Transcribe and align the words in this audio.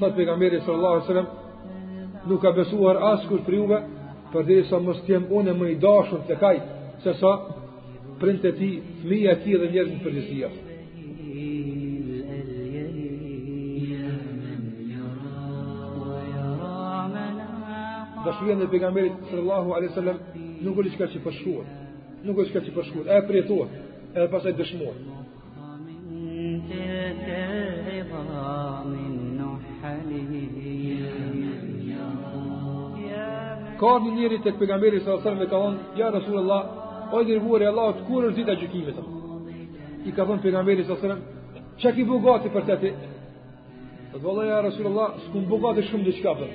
Ta 0.00 0.08
të 0.10 0.10
pega 0.18 0.34
meri 0.36 0.58
sërë 0.66 0.74
Allah 0.74 0.96
e 0.98 1.04
sërëm 1.06 1.30
Nuk 2.28 2.42
ka 2.44 2.52
besuar 2.58 2.98
askur 3.14 3.40
për 3.46 3.56
juve 3.56 3.78
Për 4.36 4.44
dhe 4.50 4.58
sa 4.68 4.80
mës 4.84 5.00
t'jem 5.06 5.24
une 5.38 5.54
më 5.56 5.70
i 5.72 5.78
dashur 5.86 6.20
të 6.28 6.36
kaj 6.44 6.52
Se 7.06 7.14
sa 7.22 7.32
Prindë 8.20 8.44
të 8.44 8.52
ti, 8.60 8.68
fmija 9.00 9.34
ti 9.46 9.56
dhe 9.62 9.70
njerën 9.72 9.98
për 10.04 10.16
njësia 10.18 10.54
Dashurien 18.28 18.60
dhe 18.60 18.68
pega 18.76 18.92
meri 18.98 19.16
sërë 19.32 19.40
Allah 19.58 19.88
e 19.88 19.94
sërëm 19.96 20.20
Nuk 20.68 20.84
është 20.84 20.98
ka 21.00 21.10
që 21.14 21.24
përshkuat 21.30 21.78
Nuk 22.28 22.42
është 22.44 22.58
ka 22.58 22.66
që 22.68 22.76
përshkuat 22.82 23.16
E 23.16 23.22
prejtojë 23.32 23.86
edhe 24.14 24.28
pasaj 24.32 24.52
dëshmoj. 24.58 24.96
Ka 33.80 33.90
një 34.04 34.10
njëri 34.16 34.36
të 34.44 34.50
këpëgamberi 34.56 34.98
së 35.00 35.08
alësër 35.14 35.36
me 35.40 35.46
ka 35.48 35.56
onë, 35.66 35.80
ja 36.00 36.10
Rasulullah, 36.12 36.62
o 37.14 37.20
i 37.22 37.28
dirvuar 37.28 37.62
e 37.64 37.68
Allah, 37.70 37.94
të 37.96 38.02
kur 38.08 38.26
është 38.28 38.36
dita 38.42 38.54
gjykimit? 38.60 38.98
I 40.08 40.12
ka 40.16 40.22
thonë 40.28 40.42
pëgamberi 40.46 40.82
së 40.84 40.92
alësër, 40.92 41.14
që 41.80 41.94
ki 41.96 42.04
bugati 42.10 42.52
për 42.52 42.66
të 42.68 42.76
ti? 42.82 42.90
Dhe 44.10 44.18
të 44.20 44.24
vëllë, 44.26 44.46
ja 44.50 44.58
Rasulullah, 44.66 45.08
së 45.22 45.28
kun 45.32 45.46
bugati 45.48 45.86
shumë 45.88 46.04
dhe 46.08 46.16
qka 46.18 46.34
për, 46.40 46.50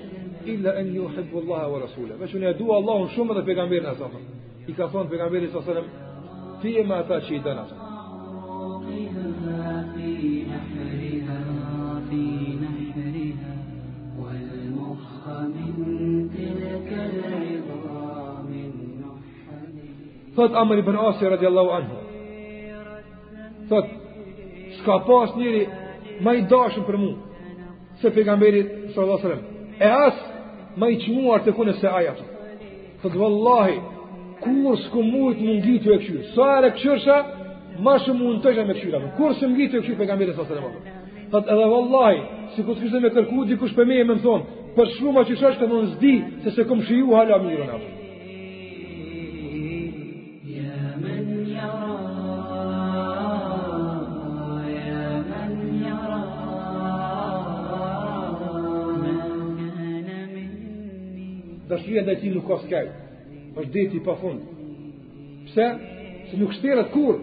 illa 0.53 0.76
en 0.81 0.91
një 0.93 1.09
hëbë 1.17 1.37
Allah 1.43 1.63
e 1.65 1.70
wa 1.73 1.79
Rasulullah. 1.87 2.20
Me 2.20 2.27
që 2.31 2.43
në 2.43 2.51
e 2.53 2.57
dua 2.59 2.77
Allahun 2.84 3.09
shumë 3.15 3.34
dhe 3.40 3.45
pegamberi 3.49 3.84
në 3.85 3.95
asafën. 3.95 4.23
I 4.71 4.76
ka 4.77 4.85
thonë 4.93 5.09
pëgamberi 5.15 5.48
së 5.49 5.57
alësër, 5.63 5.84
fije 6.65 6.83
me 6.89 6.95
ata 6.99 7.17
që 7.25 7.31
i 7.37 7.39
dënë 7.45 7.63
ata. 7.63 7.83
Thot 20.35 20.57
Amr 20.62 20.79
ibn 20.81 20.95
Asir 20.99 21.29
radiallahu 21.31 21.71
anhu 21.79 21.95
Thot 23.70 23.87
Ska 24.79 24.93
pas 25.09 25.29
njëri 25.40 25.63
Ma 26.25 26.31
i 26.35 26.41
dashën 26.51 26.84
për 26.87 26.97
mu 27.03 27.12
Se 28.01 28.12
pegamberi 28.15 28.62
sallallahu 28.95 29.21
sallam 29.21 29.41
E 29.79 29.87
as 30.07 30.15
ma 30.81 30.90
i 30.90 30.97
qmuar 31.03 31.40
të 31.45 31.51
kune 31.59 31.73
se 31.79 31.87
aja 32.01 32.13
Thot 33.01 33.13
vëllahi 33.21 33.77
kur 34.43 34.75
s'ku 34.79 35.03
mujt 35.03 35.39
më 35.41 35.53
ngjitë 35.59 35.89
e 35.93 35.97
këshyrë, 36.01 36.23
sa 36.35 36.49
e 36.59 36.69
këqyrë 36.71 36.99
shë 37.05 37.17
ma 37.85 37.95
shë 38.01 38.13
më 38.17 38.25
në 38.33 38.41
tëgjë 38.43 38.61
e 38.61 38.65
me 38.67 38.75
këqyrë 38.77 39.15
kur 39.19 39.33
s'ku 39.35 39.49
mujt 39.51 39.73
e 39.73 39.81
këqyrë 39.81 39.99
pegamberi 40.03 40.33
sa 40.35 40.45
sërëma 40.49 40.95
tëtë 41.31 41.55
edhe 41.55 41.67
vallaj 41.71 42.15
si 42.55 42.63
ku 42.65 42.73
s'kishtë 42.75 42.95
dhe 42.95 43.03
me 43.05 43.09
kërku 43.15 43.45
dikush 43.51 43.73
për 43.75 43.85
me 43.91 43.95
e 44.01 44.05
me 44.05 44.15
më 44.15 44.21
thonë 44.23 44.45
për 44.77 44.87
shumë 44.95 45.19
a 45.21 45.25
që 45.27 45.35
shë 45.41 45.51
është 45.51 45.65
të 45.65 45.69
në 45.73 45.91
zdi 45.95 46.15
se 46.45 46.51
se 46.55 46.67
këmë 46.71 46.83
shiju 46.89 47.15
hala 47.19 47.37
më 47.43 47.51
njërën 47.51 47.73
atë 47.75 47.93
Dëshirën 61.65 62.05
dhe 62.05 62.13
ti 62.21 62.29
nuk 62.29 62.45
ka 62.45 62.55
skejtë 62.61 63.04
është 63.57 63.71
deti 63.71 63.99
pa 64.06 64.16
fund. 64.22 64.39
Pse? 65.50 65.69
Se 66.31 66.38
nuk 66.38 66.53
shterët 66.57 66.89
kur. 66.94 67.19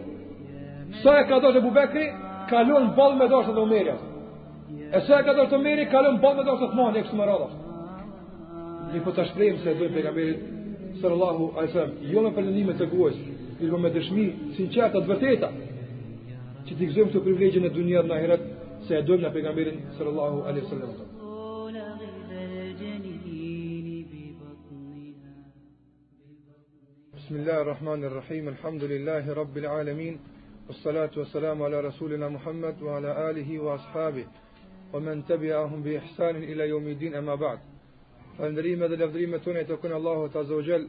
Sa 1.02 1.14
e 1.20 1.24
ka 1.28 1.41
dojtë 1.42 1.61
e 1.61 1.64
bubekri, 1.64 2.06
kalon 2.50 2.92
bal 2.97 3.14
me 3.19 3.27
dojtë 3.28 3.52
e 3.52 3.56
të 3.56 3.64
umeri. 3.66 3.97
E 4.97 5.00
sa 5.08 5.19
e 5.20 5.24
ka 5.27 5.34
dojtë 5.36 5.50
të 5.52 5.58
umeri, 5.61 5.86
kalon 5.92 6.20
bal 6.22 6.36
me 6.39 6.44
dojtë 6.48 6.64
e 6.64 6.70
të 6.72 6.77
mani, 6.78 6.98
e 7.00 7.05
kësë 7.06 7.19
më 7.20 7.27
radhë. 7.30 7.50
Një 8.95 9.02
po 9.05 9.14
të 9.17 9.27
shprejmë 9.33 9.61
se 9.62 9.70
e 9.74 9.79
dojtë 9.80 9.96
pegamerit, 9.98 10.40
sërë 11.02 11.14
Allahu, 11.18 11.46
a 11.58 11.67
e 11.68 11.73
se, 11.74 11.86
jo 12.12 12.20
në 12.24 12.33
përlënime 12.39 12.74
të 12.78 12.89
guaj, 12.95 13.14
i 13.58 13.62
shpo 13.67 13.78
me 13.78 13.90
dëshmi, 13.95 14.24
sin 14.58 14.68
qëta 14.74 15.01
të 15.01 15.08
vërteta, 15.14 15.48
që 16.68 16.73
t'i 16.77 16.89
këzëm 16.90 17.08
të 17.14 17.24
privilegjën 17.28 17.67
e 17.68 17.73
dunjarë 17.78 18.11
në 18.12 18.20
heret, 18.24 18.42
se 18.89 18.98
e 19.01 19.08
dojnë 19.08 19.27
në 19.28 19.33
pegamerit, 19.39 19.80
sërë 19.98 20.20
a 20.28 20.52
e 20.52 21.11
Bismillahirrahmanirrahim. 27.33 28.48
Alhamdulillahirabbilalamin. 28.48 30.19
Wassalatu 30.69 31.25
wassalamu 31.25 31.65
ala 31.65 31.83
rasulina 31.91 32.29
Muhammad 32.29 32.77
wa 32.83 32.97
ala 32.97 33.27
alihi 33.33 33.57
washabihi 33.57 34.27
wa 34.93 35.01
man 35.01 35.23
tabi'ahum 35.25 35.81
bi 35.83 35.97
ihsan 35.97 36.45
ila 36.45 36.65
yawmid 36.69 37.01
din 37.01 37.15
ama 37.15 37.33
ba'd. 37.37 37.59
Fal 38.37 38.53
drejme 38.55 38.85
dhe 38.89 38.97
lavdrimet 38.97 39.47
une 39.47 39.65
të 39.65 39.81
kon 39.81 39.93
Allahu 39.97 40.29
ta'azza 40.29 40.53
wa 40.55 40.61
jall. 40.63 40.85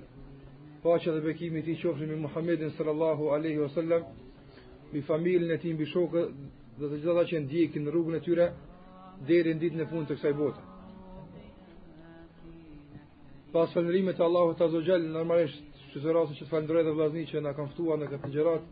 Pa 0.83 0.99
çdo 0.99 1.23
bekimi 1.23 1.63
ti 1.63 1.75
qofshëm 1.79 2.09
me 2.11 2.15
Muhamedit 2.27 2.75
sallallahu 2.77 3.23
alaihi 3.31 3.59
wasallam, 3.63 4.03
me 4.91 4.99
familjen 5.01 5.57
tim, 5.63 5.77
me 5.79 5.85
shokët, 5.85 6.27
të 6.79 6.85
gjitha 6.91 7.23
që 7.29 7.37
ndi 7.45 7.61
kin 7.71 7.87
rrugën 7.87 8.19
e 8.19 8.21
tyre 8.27 8.47
deri 9.29 9.53
në 9.55 9.59
ditën 9.63 9.81
e 9.83 9.85
fundit 9.87 10.09
të 10.11 10.19
kësaj 10.19 10.35
bote. 10.41 10.61
Pas 13.53 13.67
së 13.73 13.79
drejme 13.89 14.11
të 14.17 14.21
Allahu 14.27 14.53
ta'azza 14.59 14.77
wa 14.81 14.87
jall, 14.89 15.03
normalisht 15.19 15.72
Si 15.93 16.01
se 16.01 16.09
që 16.09 16.39
të 16.39 16.47
falendrojë 16.49 16.87
dhe 16.87 16.91
vlazni 16.97 17.21
që 17.29 17.41
na 17.45 17.51
kanë 17.53 17.69
ftuar 17.75 17.99
në 18.01 18.07
këtë 18.09 18.29
gjerat, 18.33 18.63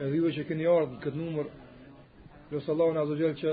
edhe 0.00 0.14
juve 0.16 0.30
që 0.32 0.44
keni 0.48 0.64
ardhë 0.64 1.00
këtë 1.02 1.18
numër, 1.20 1.48
lësë 2.54 2.70
Allah 2.72 2.92
në 2.96 3.00
azogjel 3.02 3.34
që 3.42 3.52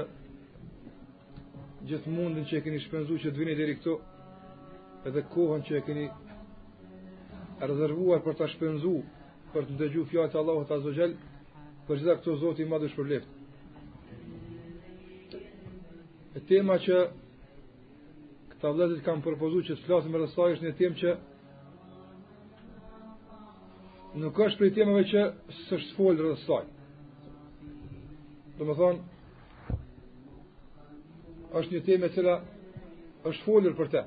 gjithë 1.90 2.14
mundin 2.16 2.48
që 2.48 2.56
e 2.56 2.64
keni 2.70 2.80
shpenzu 2.86 3.18
që 3.20 3.34
të 3.36 3.44
vini 3.44 3.58
dheri 3.60 3.76
këto, 3.82 3.98
edhe 5.12 5.26
kohën 5.36 5.66
që 5.68 5.76
e 5.76 5.84
keni 5.90 6.08
rezervuar 7.68 8.24
për 8.30 8.38
të 8.40 8.48
shpenzu, 8.54 8.96
për 9.52 9.68
të 9.68 9.76
ndëgju 9.76 10.08
fjallë 10.14 10.32
të 10.32 10.40
Allah 10.44 10.64
të 10.70 10.78
azogjel, 10.80 11.18
për 11.90 12.00
gjitha 12.00 12.16
këto 12.22 12.38
zoti 12.46 12.70
madhë 12.72 12.94
shpërleft. 12.94 13.36
E 16.40 16.46
tema 16.54 16.80
që 16.88 17.04
këta 18.54 18.72
vlezit 18.78 19.04
kam 19.10 19.20
përpozu 19.28 19.66
që 19.68 19.76
të 19.82 19.86
flasim 19.90 20.16
e 20.16 20.24
rësaj 20.24 20.54
është 20.56 20.68
një 20.70 20.78
tem 20.80 20.96
që 21.04 21.20
nuk 24.18 24.38
është 24.42 24.58
prej 24.58 24.70
temave 24.74 25.04
që 25.10 25.24
së 25.66 25.78
është 25.78 26.12
rreth 26.20 26.46
saj. 26.48 26.64
Dhe 28.58 28.66
më 28.66 28.76
thonë, 28.80 29.00
është 31.60 31.76
një 31.76 31.82
teme 31.90 32.10
cila 32.16 32.36
është 33.30 33.44
folër 33.46 33.76
për 33.78 33.92
te. 33.94 34.02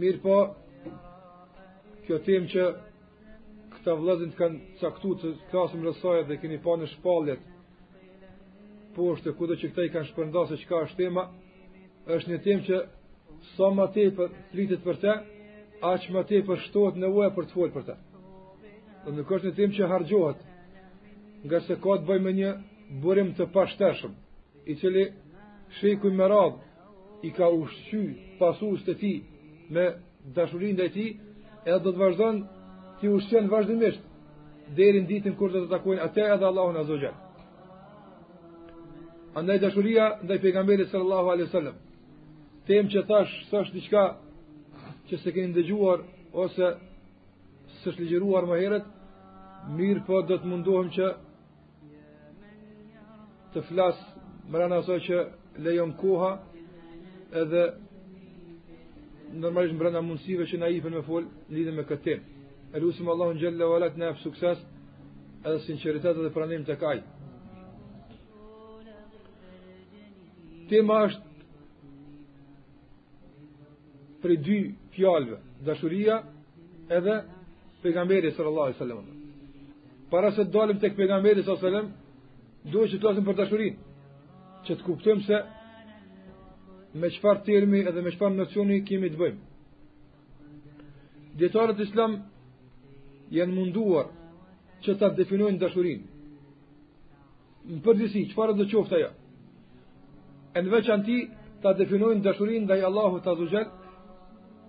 Mirë 0.00 0.22
po, 0.24 0.38
kjo 2.06 2.18
temë 2.28 2.48
që 2.52 2.64
këta 3.76 3.94
vëllezërin 3.98 4.34
kanë 4.38 4.60
caktu 4.80 5.12
të 5.20 5.34
rreth 5.82 6.00
saj 6.00 6.22
dhe 6.30 6.40
keni 6.40 6.58
pa 6.64 6.78
në 6.80 6.88
shpallet 6.96 7.44
poshtë 8.96 9.36
kudo 9.38 9.54
që 9.60 9.68
këta 9.70 9.84
i 9.86 9.92
kanë 9.94 10.08
shpërndarë 10.08 10.48
se 10.52 10.62
çka 10.64 10.80
është 10.88 11.04
tema, 11.04 11.28
është 12.16 12.30
një 12.32 12.38
temë 12.46 12.64
që 12.68 12.78
sa 13.54 13.68
më 13.76 13.86
tepër 13.94 14.32
flitet 14.50 14.80
për 14.82 14.96
te, 15.04 15.14
aq 15.92 16.08
më 16.14 16.22
tepër 16.32 16.64
shtohet 16.66 16.96
nevoja 16.98 17.30
për 17.36 17.46
të 17.46 17.54
folur 17.54 17.74
për 17.76 17.84
te. 17.92 17.98
Po 19.08 19.14
nuk 19.16 19.30
është 19.32 19.48
një 19.48 19.54
tim 19.56 19.70
që 19.72 19.86
hargjohet 19.88 20.40
Nga 21.46 21.58
se 21.66 21.74
ka 21.80 21.94
të 21.96 22.06
bëjmë 22.10 22.32
një 22.36 22.48
Burim 23.00 23.28
të 23.38 23.46
pashteshëm 23.54 24.12
I 24.68 24.74
qëli 24.76 25.04
shiku 25.78 26.10
i 26.12 26.16
merad 26.18 26.58
I 27.24 27.30
ka 27.38 27.48
ushqy 27.62 28.02
pasus 28.38 28.82
të 28.84 28.92
ti 29.00 29.12
Me 29.72 29.84
dashurin 30.36 30.76
dhe 30.76 30.90
ti 30.94 31.06
Edhe 31.64 31.78
do 31.86 31.92
të 31.94 32.02
vazhdon 32.02 32.42
Ti 33.00 33.14
ushqen 33.16 33.48
vazhdimisht 33.54 34.02
Derin 34.76 35.08
ditin 35.08 35.38
kur 35.40 35.54
të 35.56 35.64
të 35.64 35.70
takojnë 35.72 36.04
Ate 36.04 36.28
edhe 36.34 36.46
Allahun 36.50 36.76
a 36.76 36.84
Andaj 39.40 39.56
A 39.56 39.62
dashuria 39.64 40.10
Nda 40.24 40.36
i 40.36 40.42
pegamberi 40.44 40.84
sër 40.90 41.00
Allahu 41.06 41.32
a.s. 41.32 41.72
Tem 42.68 42.92
që 42.92 43.06
tash 43.08 43.32
Së 43.48 43.62
është 43.64 43.80
një 43.80 43.88
qka 43.88 44.04
Që 45.08 45.22
se 45.24 45.32
keni 45.32 45.54
ndëgjuar 45.54 46.04
Ose 46.44 46.70
së 47.80 47.92
shlegjeruar 47.96 48.44
më 48.52 48.56
herët 48.64 48.86
mirë 49.66 50.04
po 50.06 50.20
do 50.26 50.36
të 50.38 50.48
mundohem 50.48 50.90
që 50.94 51.08
të 53.54 53.62
flas 53.68 53.96
mërën 54.52 54.72
aso 54.78 54.98
që 55.06 55.16
lejon 55.64 55.90
koha 56.00 56.30
edhe 57.42 57.62
normalisht 59.42 59.76
mërën 59.78 60.00
mundësive 60.06 60.46
që 60.50 60.60
na 60.62 60.70
ifën 60.78 60.94
me 60.96 61.02
fol 61.08 61.26
lidhe 61.52 61.74
me 61.76 61.82
këtë 61.88 62.04
tem 62.04 62.20
e 62.74 62.80
lusim 62.82 63.08
Allahun 63.08 63.38
Gjelle 63.40 63.64
o 63.64 63.74
Alat 63.76 63.96
në 63.98 64.08
efë 64.12 64.22
sukses 64.22 64.60
edhe 65.46 65.60
sinceritet 65.66 66.16
edhe 66.20 66.32
pranim 66.34 66.64
të 66.68 66.78
kaj 66.80 66.96
tema 70.68 71.02
është 71.08 71.26
për 74.22 74.32
dy 74.42 74.56
fjalëve, 74.96 75.36
dashuria 75.64 76.18
edhe 76.90 77.20
pejgamberi 77.84 78.32
sallallahu 78.34 78.66
alajhi 78.72 78.78
wasallam 78.80 79.17
para 80.10 80.32
se 80.32 80.44
të 80.44 80.52
dalim 80.52 80.78
tek 80.80 80.96
pejgamberi 80.96 81.42
sa 81.44 81.56
selam, 81.60 81.90
duhet 82.68 82.94
të 82.96 83.00
flasim 83.04 83.26
për 83.26 83.36
dashurinë. 83.42 83.76
Që 84.66 84.76
të 84.78 84.86
kuptojmë 84.86 85.24
se 85.26 85.40
me 86.98 87.10
çfarë 87.16 87.44
termi 87.46 87.82
edhe 87.86 88.02
me 88.02 88.10
çfarë 88.16 88.36
nocioni 88.40 88.80
kemi 88.88 89.10
të 89.12 89.18
bëjmë. 89.20 89.40
Djetarët 91.38 91.80
islam 91.84 92.18
janë 93.32 93.54
munduar 93.54 94.08
që 94.84 94.96
ta 94.98 95.12
definojnë 95.18 95.60
dashurinë. 95.62 96.04
Në 97.68 97.80
përgjësi, 97.84 98.22
qëfarë 98.32 98.56
dhe 98.58 98.68
qofta 98.72 98.98
ja? 99.02 99.10
E 100.56 100.62
në 100.62 100.72
veçanti 100.72 101.06
ti, 101.06 101.26
ta 101.62 101.72
definojnë 101.76 102.24
dashurinë 102.24 102.68
dhe 102.70 102.78
i 102.80 102.84
Allahu 102.88 103.18
të 103.22 103.32
azuzhet, 103.34 103.68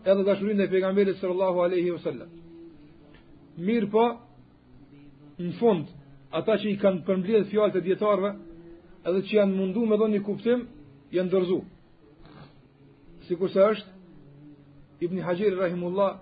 edhe 0.04 0.24
dashurinë 0.28 0.60
dhe 0.62 0.72
pejgamberit 0.76 1.18
sallallahu 1.22 1.60
alaihi 1.66 1.92
wasallam. 1.96 2.28
aleyhi 2.28 3.66
Mirë 3.68 3.90
po, 3.94 4.04
në 5.40 5.52
fund 5.60 5.86
ata 6.36 6.56
që 6.62 6.70
i 6.70 6.78
kanë 6.82 7.02
përmbledh 7.08 7.46
fjalët 7.50 7.76
e 7.80 7.84
dietarëve 7.86 8.32
edhe 9.08 9.22
që 9.28 9.38
janë 9.40 9.56
mundu 9.56 9.86
me 9.88 9.98
dhënë 9.98 10.18
një 10.18 10.24
kuptim 10.28 10.66
janë 11.16 11.32
dorzu 11.32 11.62
sikurse 13.30 13.64
është 13.74 15.06
Ibn 15.08 15.22
Hajir 15.26 15.56
rahimullah 15.62 16.18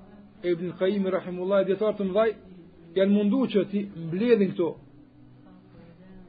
Ibn 0.45 0.75
Qayyim 0.79 1.09
rahimullah 1.17 1.63
dietar 1.65 1.97
të 1.97 2.05
mëdhaj 2.11 2.27
janë 2.99 3.15
mundu 3.15 3.41
që 3.55 3.63
ti 3.73 3.81
mbledhin 4.05 4.53
këto 4.53 4.69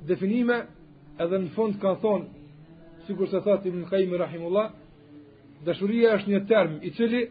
definime 0.09 0.63
edhe 1.25 1.43
në 1.45 1.53
fund 1.57 1.77
kanë 1.83 2.01
thonë 2.07 3.07
sikur 3.07 3.29
se 3.35 3.45
thot 3.47 3.69
Ibn 3.69 3.85
Qayyim 3.93 4.17
rahimullah 4.21 4.73
dashuria 5.69 6.17
është 6.19 6.33
një 6.35 6.41
term 6.51 6.81
i 6.89 6.95
cili 6.97 7.27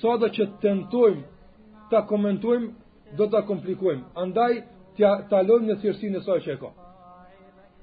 sa 0.00 0.16
do 0.16 0.28
që 0.32 0.48
tentojmë 0.64 1.90
ta 1.90 2.00
komentojmë 2.08 2.72
do 3.18 3.26
ta 3.30 3.44
komplikojmë 3.46 4.14
andaj 4.24 4.52
tja 4.96 5.10
talon 5.30 5.50
alon 5.62 5.66
në 5.70 5.76
thjërsi 5.82 6.10
e 6.16 6.20
saj 6.22 6.38
që 6.44 6.54
e 6.54 6.60
ka. 6.60 6.70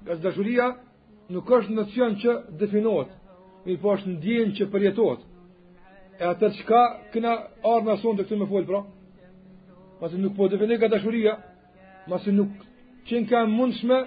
Gaz 0.07 0.17
dëshuria 0.23 0.67
nuk 1.33 1.47
është 1.57 1.75
në 1.75 1.83
që 2.23 2.31
definohet, 2.61 3.11
mi 3.65 3.75
po 3.81 3.93
është 3.95 4.07
në 4.09 4.19
djenë 4.23 4.53
që 4.57 4.69
përjetohet. 4.73 5.21
E 6.19 6.23
atë 6.31 6.51
çka 6.59 6.81
këna 7.13 7.31
arë 7.65 7.85
në 7.87 7.95
sonë 8.01 8.17
të 8.19 8.23
këtu 8.27 8.39
me 8.41 8.47
folë, 8.49 8.67
pra? 8.69 8.81
Masë 10.01 10.19
nuk 10.21 10.33
po 10.37 10.47
definohet 10.49 10.81
gaz 10.81 10.91
dëshuria, 10.95 11.33
masë 12.09 12.31
nuk 12.35 12.51
qenë 13.07 13.29
ka 13.29 13.43
mund 13.47 13.73
shme 13.79 13.99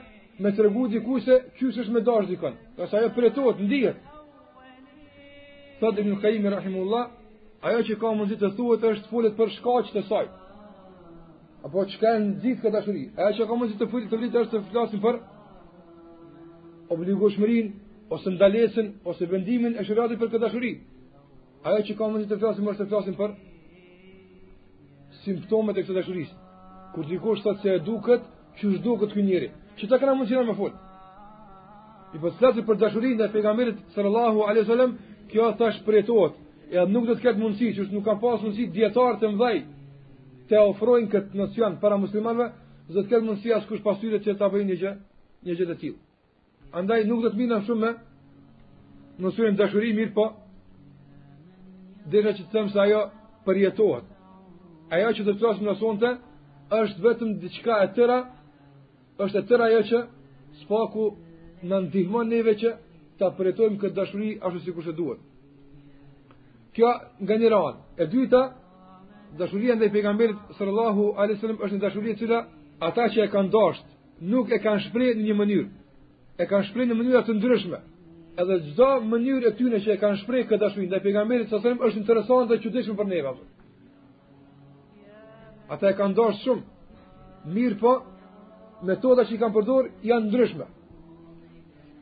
me 0.42 0.50
të 0.50 0.64
regu 0.68 0.88
diku 0.92 1.20
se 1.22 1.36
qësë 1.58 1.84
është 1.84 1.94
me 1.94 2.02
dash 2.06 2.30
dikën. 2.32 2.54
Gazë 2.78 2.96
ajo 3.00 3.10
përjetohet, 3.18 3.60
në 3.60 3.70
djetë. 3.72 4.02
Ibn 5.84 6.12
i 6.12 6.16
kajimi, 6.16 6.48
rahimullah, 6.48 7.04
ajo 7.62 7.80
që 7.84 7.94
ka 8.00 8.14
mundzit 8.16 8.40
të 8.40 8.52
thuhet 8.56 8.84
është 8.92 9.08
folët 9.12 9.34
për 9.36 9.50
shkaqët 9.58 9.98
e 10.00 10.04
sajtë 10.08 10.34
apo 11.66 11.80
çka 11.92 12.08
e 12.16 12.18
nxit 12.22 12.58
këtë 12.62 12.72
dashuri. 12.76 13.02
Ajo 13.16 13.36
që 13.44 13.48
ka 13.48 13.54
mundsi 13.58 13.76
të 13.80 13.86
fujë 13.90 14.08
të 14.10 14.16
vlitë 14.18 14.42
të 14.52 14.58
flasim 14.70 15.00
për 15.06 15.16
obligueshmërinë 16.94 17.70
ose 18.14 18.28
ndalesën 18.34 18.86
ose 19.10 19.24
vendimin 19.32 19.72
e 19.80 19.84
shëriatit 19.86 20.20
për 20.20 20.28
këtë 20.34 20.42
dashuri. 20.44 20.72
Ajo 21.64 21.80
që 21.86 21.92
ka 21.98 22.04
mundsi 22.12 22.28
të 22.28 22.38
flasim 22.40 22.66
është 22.70 22.84
të 22.84 22.88
flasim 22.92 23.14
për 23.20 23.30
simptomat 25.24 25.76
e 25.78 25.82
kësaj 25.86 25.98
dashurisë. 26.02 26.34
Kur 26.92 27.04
dikush 27.10 27.42
thotë 27.44 27.60
se 27.62 27.70
e 27.78 27.84
duket, 27.88 28.22
që 28.58 28.62
është 28.70 28.82
duket 28.86 29.10
ky 29.16 29.22
njeri, 29.28 29.48
që 29.78 29.84
ta 29.90 29.96
kanë 30.02 30.18
mundsi 30.18 30.34
më 30.48 30.56
fol. 30.60 30.72
I 32.14 32.16
po 32.22 32.28
të 32.30 32.62
për 32.68 32.76
dashurinë 32.82 33.22
e 33.24 33.30
pejgamberit 33.34 33.78
sallallahu 33.94 34.40
alaihi 34.48 34.64
wasallam, 34.66 34.90
kjo 35.30 35.44
thash 35.58 35.78
prejtohet, 35.86 36.34
edhe 36.74 36.86
nuk 36.94 37.08
do 37.08 37.14
të 37.16 37.22
ketë 37.24 37.40
mundësi, 37.42 37.72
që 37.76 37.88
nuk 37.96 38.04
ka 38.08 38.14
pas 38.24 38.40
mundësi 38.44 38.64
dietar 38.76 39.14
të 39.20 39.26
mbajë 39.34 39.62
të 40.50 40.58
ofrojnë 40.70 41.08
këtë 41.12 41.38
nocion 41.38 41.78
para 41.80 41.96
muslimanëve, 42.00 42.50
do 42.92 43.00
të 43.00 43.08
ketë 43.12 43.24
mundësi 43.24 43.52
askush 43.60 43.80
pas 43.84 44.00
tyre 44.00 44.18
që 44.20 44.34
ta 44.40 44.48
bëjë 44.52 44.66
një 44.68 44.76
gjë, 44.82 44.90
një 45.46 45.54
gjë 45.58 45.68
të 45.70 45.76
tillë. 45.80 46.00
Andaj 46.80 47.04
nuk 47.08 47.22
do 47.24 47.30
të 47.32 47.38
mirë 47.40 47.60
shumë 47.68 47.80
me 47.80 47.92
nësurin 49.24 49.56
dashuri 49.56 49.92
mirë 49.96 50.12
po 50.16 50.26
dhe 52.10 52.20
që 52.26 52.42
të 52.42 52.50
tëmë 52.52 52.72
se 52.74 52.80
ajo 52.82 53.00
përjetohet. 53.46 54.06
Ajo 54.92 55.12
që 55.16 55.22
të 55.24 55.34
plasë 55.40 55.64
në 55.64 55.76
sonte 55.80 56.10
është 56.76 57.04
vetëm 57.06 57.30
diçka 57.42 57.78
e 57.84 57.88
tëra 57.96 58.18
është 59.24 59.40
e 59.40 59.46
tëra 59.48 59.70
ajo 59.70 59.80
që 59.90 59.98
spaku 60.64 61.06
në 61.68 61.76
ndihmon 61.86 62.28
neve 62.28 62.52
që 62.60 62.70
ta 63.18 63.30
përjetohem 63.38 63.78
këtë 63.80 63.96
dashuri 63.96 64.34
ashtu 64.44 64.60
si 64.64 64.74
kushe 64.76 64.92
duhet. 64.92 65.18
Kjo 66.74 66.90
nga 67.22 67.36
një 67.40 67.50
E 67.96 68.06
dyta, 68.10 68.40
dashuria 69.38 69.74
ndaj 69.76 69.90
pejgamberit 69.96 70.36
sallallahu 70.58 71.14
alaihi 71.18 71.34
wasallam 71.38 71.62
është 71.64 71.72
një 71.74 71.80
dashuri 71.84 72.10
e 72.10 72.16
cila 72.20 72.38
ata 72.88 73.04
që 73.12 73.22
e 73.24 73.28
kanë 73.34 73.50
dashur 73.56 73.86
nuk 74.32 74.50
e 74.50 74.58
kanë 74.64 74.82
shprehur 74.86 75.16
në 75.18 75.24
një 75.28 75.34
mënyrë. 75.40 75.66
E 76.38 76.44
kanë 76.50 76.64
shprehur 76.68 76.88
në 76.90 76.94
mënyra 77.00 77.20
të 77.26 77.32
ndryshme. 77.38 77.78
Edhe 78.40 78.56
çdo 78.68 78.88
mënyrë 79.12 79.46
e 79.50 79.56
tyre 79.58 79.78
që 79.84 79.88
e 79.94 79.98
kanë 80.02 80.18
shprehur 80.22 80.48
këtë 80.50 80.60
dashuri 80.64 80.86
ndaj 80.86 81.00
pejgamberit 81.06 81.48
sallallahu 81.48 81.66
alaihi 81.66 81.80
wasallam 81.80 81.90
është 81.90 82.02
interesante 82.02 82.48
dhe 82.50 82.62
çuditshme 82.62 82.94
për 83.00 83.06
ne. 83.10 83.20
Ata 85.72 85.86
e 85.90 85.94
kanë 85.98 86.14
dashur 86.14 86.40
shumë. 86.44 86.64
Mirë 87.56 87.78
po, 87.82 87.92
metoda 88.90 89.22
që 89.26 89.34
i 89.34 89.40
kanë 89.42 89.54
përdorë 89.54 89.88
janë 90.10 90.26
ndryshme. 90.30 90.66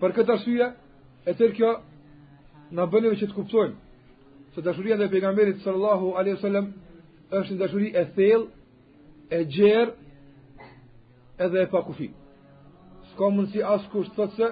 Për 0.00 0.10
këtë 0.18 0.32
arsye, 0.36 0.66
e 1.26 1.32
tërë 1.38 1.54
kjo 1.56 1.70
në 2.76 2.82
bëllëve 2.92 3.16
që 3.20 3.26
të 3.30 3.34
kuptojmë, 3.36 3.74
se 4.54 4.60
dashuria 4.62 4.96
dhe 5.00 5.10
pejgamberit 5.10 5.58
sallallahu 5.62 6.14
alaihi 6.18 6.34
wasallam 6.38 6.66
është 7.38 7.52
një 7.54 7.58
dashuri 7.60 7.90
e 7.96 8.02
thellë, 8.16 8.46
e 9.32 9.38
gjerë 9.48 9.92
edhe 11.46 11.62
e 11.64 11.70
pakufi. 11.72 12.10
S'ka 13.12 13.28
mundësi 13.32 13.62
askush 13.74 14.10
të 14.12 14.16
thotë 14.18 14.36
se 14.36 14.48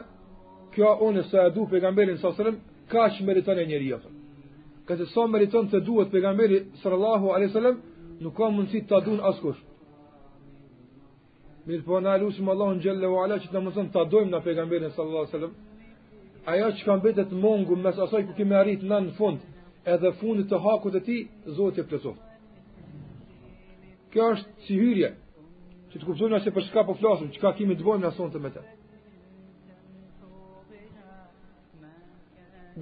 kjo 0.74 0.92
unë 1.08 1.26
sa 1.28 1.44
e 1.48 1.52
du 1.56 1.66
pejgamberin 1.68 2.18
sa 2.22 2.30
sërëm, 2.36 2.56
ka 2.90 3.04
që 3.16 3.26
meriton 3.26 3.60
e 3.62 3.66
njëri 3.68 3.90
jëfër. 3.92 4.14
Këse 4.88 5.06
sa 5.12 5.26
meriton 5.30 5.68
të 5.70 5.80
duhet 5.86 6.10
pejgamberi 6.12 6.62
sërëllahu 6.82 7.34
a.s. 7.36 7.56
nuk 8.24 8.34
ka 8.36 8.48
mundësi 8.52 8.80
të 8.88 8.96
adun 8.98 9.20
askush. 9.32 9.60
Mirë 11.66 11.84
po 11.86 12.00
na 12.00 12.16
lusim 12.20 12.48
Allahun 12.50 12.80
gjelle 12.82 13.08
u 13.08 13.16
ala 13.22 13.36
që 13.42 13.50
të 13.52 13.60
mundësën 13.62 13.92
të 13.92 14.00
adojmë 14.02 14.30
në 14.32 14.40
pejgamberin 14.44 14.92
sërëllahu 14.96 15.28
a.s. 15.28 15.52
Aja 16.50 16.70
që 16.76 16.82
kam 16.86 17.00
betet 17.04 17.30
mungu 17.42 17.76
mes 17.76 17.98
asaj 18.04 18.22
ku 18.26 18.32
kime 18.36 18.56
arrit 18.56 18.82
në 18.82 18.98
në 19.04 19.16
fund 19.18 19.38
edhe 19.84 20.10
fundit 20.20 20.48
të 20.50 20.58
hakut 20.64 20.94
e 20.96 21.00
ti, 21.06 21.16
Zoti 21.56 21.80
e 21.80 21.84
plesoft. 21.88 22.20
Kjo 24.12 24.28
është 24.34 24.66
si 24.66 24.76
hyrje. 24.78 25.12
Që 25.90 25.98
të 26.00 26.06
kuptojmë 26.08 26.38
se 26.44 26.50
për 26.54 26.64
çka 26.68 26.84
po 26.86 26.94
flasim, 26.98 27.30
çka 27.34 27.52
kemi 27.58 27.74
të 27.78 27.82
bëjmë 27.86 28.04
na 28.04 28.10
sonte 28.14 28.38
me 28.42 28.50
të. 28.54 28.62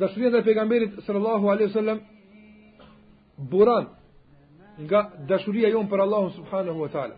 Dashuria 0.01 0.33
e 0.39 0.45
pejgamberit 0.45 0.99
sallallahu 1.07 1.49
alaihi 1.53 1.71
wasallam 1.73 2.01
buran 3.53 3.87
nga 4.85 5.01
dashuria 5.29 5.71
jon 5.75 5.89
për 5.91 6.03
Allahun 6.05 6.31
subhanahu 6.37 6.81
wa 6.85 6.89
taala. 6.93 7.17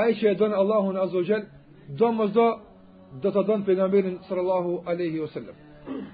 Aje 0.00 0.14
që 0.20 0.32
don 0.38 0.52
Allahun 0.52 0.96
azza 0.96 1.18
wa 1.18 1.40
do 1.98 2.08
më 2.12 2.26
do 2.36 2.46
do 3.22 3.30
të 3.30 3.44
don 3.46 3.62
pejgamberin 3.64 4.16
sallallahu 4.28 4.82
alaihi 4.86 5.20
wasallam. 5.20 5.54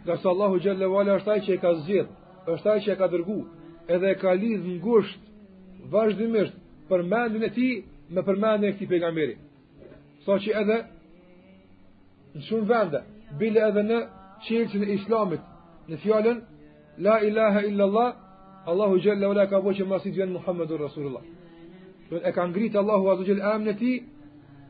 Nga 0.04 0.16
se 0.16 0.28
Allahu 0.28 0.58
Gjelle 0.60 0.86
Vala 0.86 1.12
është 1.18 1.30
aje 1.32 1.40
që 1.46 1.52
e 1.54 1.58
ka 1.62 1.74
zjedhë, 1.74 2.12
është 2.52 2.70
aje 2.70 2.80
që 2.84 2.90
e 2.92 2.96
ka 2.98 3.06
dërgu, 3.08 3.38
edhe 3.88 4.10
e 4.10 4.16
ka 4.18 4.30
lidhë 4.34 4.64
në 4.66 4.76
gushtë, 4.82 5.18
vazhdimisht, 5.92 6.59
përmendin 6.90 7.42
e 7.48 7.50
ti 7.58 7.68
me 8.14 8.20
përmendin 8.28 8.68
e 8.68 8.72
këti 8.76 8.86
pejgamberi. 8.92 9.34
Sa 10.24 10.32
që 10.42 10.50
edhe 10.60 10.78
në 12.36 12.40
shumë 12.48 12.66
vende, 12.70 13.00
bile 13.40 13.60
edhe 13.68 13.82
në 13.90 13.98
qilëqën 14.44 14.82
e 14.88 14.92
islamit, 14.98 15.42
në 15.90 15.96
fjallën, 16.04 16.38
La 17.06 17.16
ilaha 17.28 17.60
illa 17.68 17.84
Allah, 17.88 18.10
Allahu 18.70 18.94
Gjella 19.04 19.28
ula 19.32 19.44
ka 19.50 19.56
voqë 19.66 19.84
ma 19.90 19.98
si 20.02 20.10
djenë 20.14 20.32
Muhammedur 20.36 20.78
Rasulullah. 20.82 21.22
Dhe 22.10 22.18
e 22.28 22.30
ka 22.36 22.42
ngritë 22.50 22.76
Allahu 22.82 23.04
Azu 23.12 23.24
Gjell 23.28 23.40
amën 23.52 23.70
e 23.72 23.74
ti, 23.82 23.92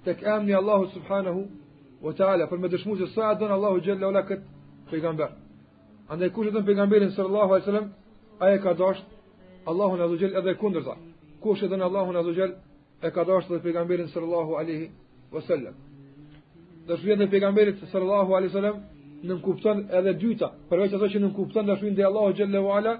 të 0.05 0.11
kë 0.19 0.27
amën 0.37 0.55
Allahu 0.61 0.85
Subhanahu 0.95 1.41
wa 2.05 2.13
Ta'ala, 2.19 2.45
për 2.51 2.59
me 2.63 2.69
dëshmu 2.75 2.95
që 3.01 3.07
sa 3.15 3.23
adonë 3.33 3.55
Allahu 3.59 3.81
Gjella 3.87 4.07
ula 4.13 4.23
këtë 4.29 4.47
pejgamber. 4.91 5.31
Andaj 6.13 6.31
kush 6.35 6.49
e 6.51 6.55
dhe 6.55 6.63
pejgamberin 6.69 7.11
sërë 7.15 7.29
Allahu 7.31 7.51
A.S. 7.55 7.67
aje 8.45 8.57
ka 8.65 8.73
dashtë, 8.83 9.09
Allahu 9.71 9.93
Azu 10.07 10.17
Gjell 10.23 10.39
edhe 10.39 10.53
kundër 10.63 10.83
zahë 10.89 11.10
kush 11.41 11.63
e 11.63 11.69
don 11.69 11.83
Allahun 11.83 12.17
azza 12.17 12.33
xal 12.39 12.51
e 13.07 13.11
ka 13.15 13.25
dashur 13.25 13.51
dhe 13.57 13.61
pejgamberin 13.67 14.07
sallallahu 14.13 14.53
alaihi 14.61 14.91
wasallam. 15.35 15.75
Dashuria 16.89 17.17
e 17.25 17.27
pejgamberit 17.35 17.77
sallallahu 17.93 18.31
alaihi 18.37 18.53
wasallam 18.53 18.77
nën 19.29 19.41
kupton 19.47 19.79
edhe 19.97 20.13
dyta, 20.23 20.49
përveç 20.69 20.93
ato 20.97 21.07
që 21.13 21.19
nën 21.25 21.33
kupton 21.39 21.65
dashurinë 21.71 21.97
Allahu 22.11 22.25
Allahut 22.31 22.39
xhallahu 22.39 22.77
ala, 22.79 22.93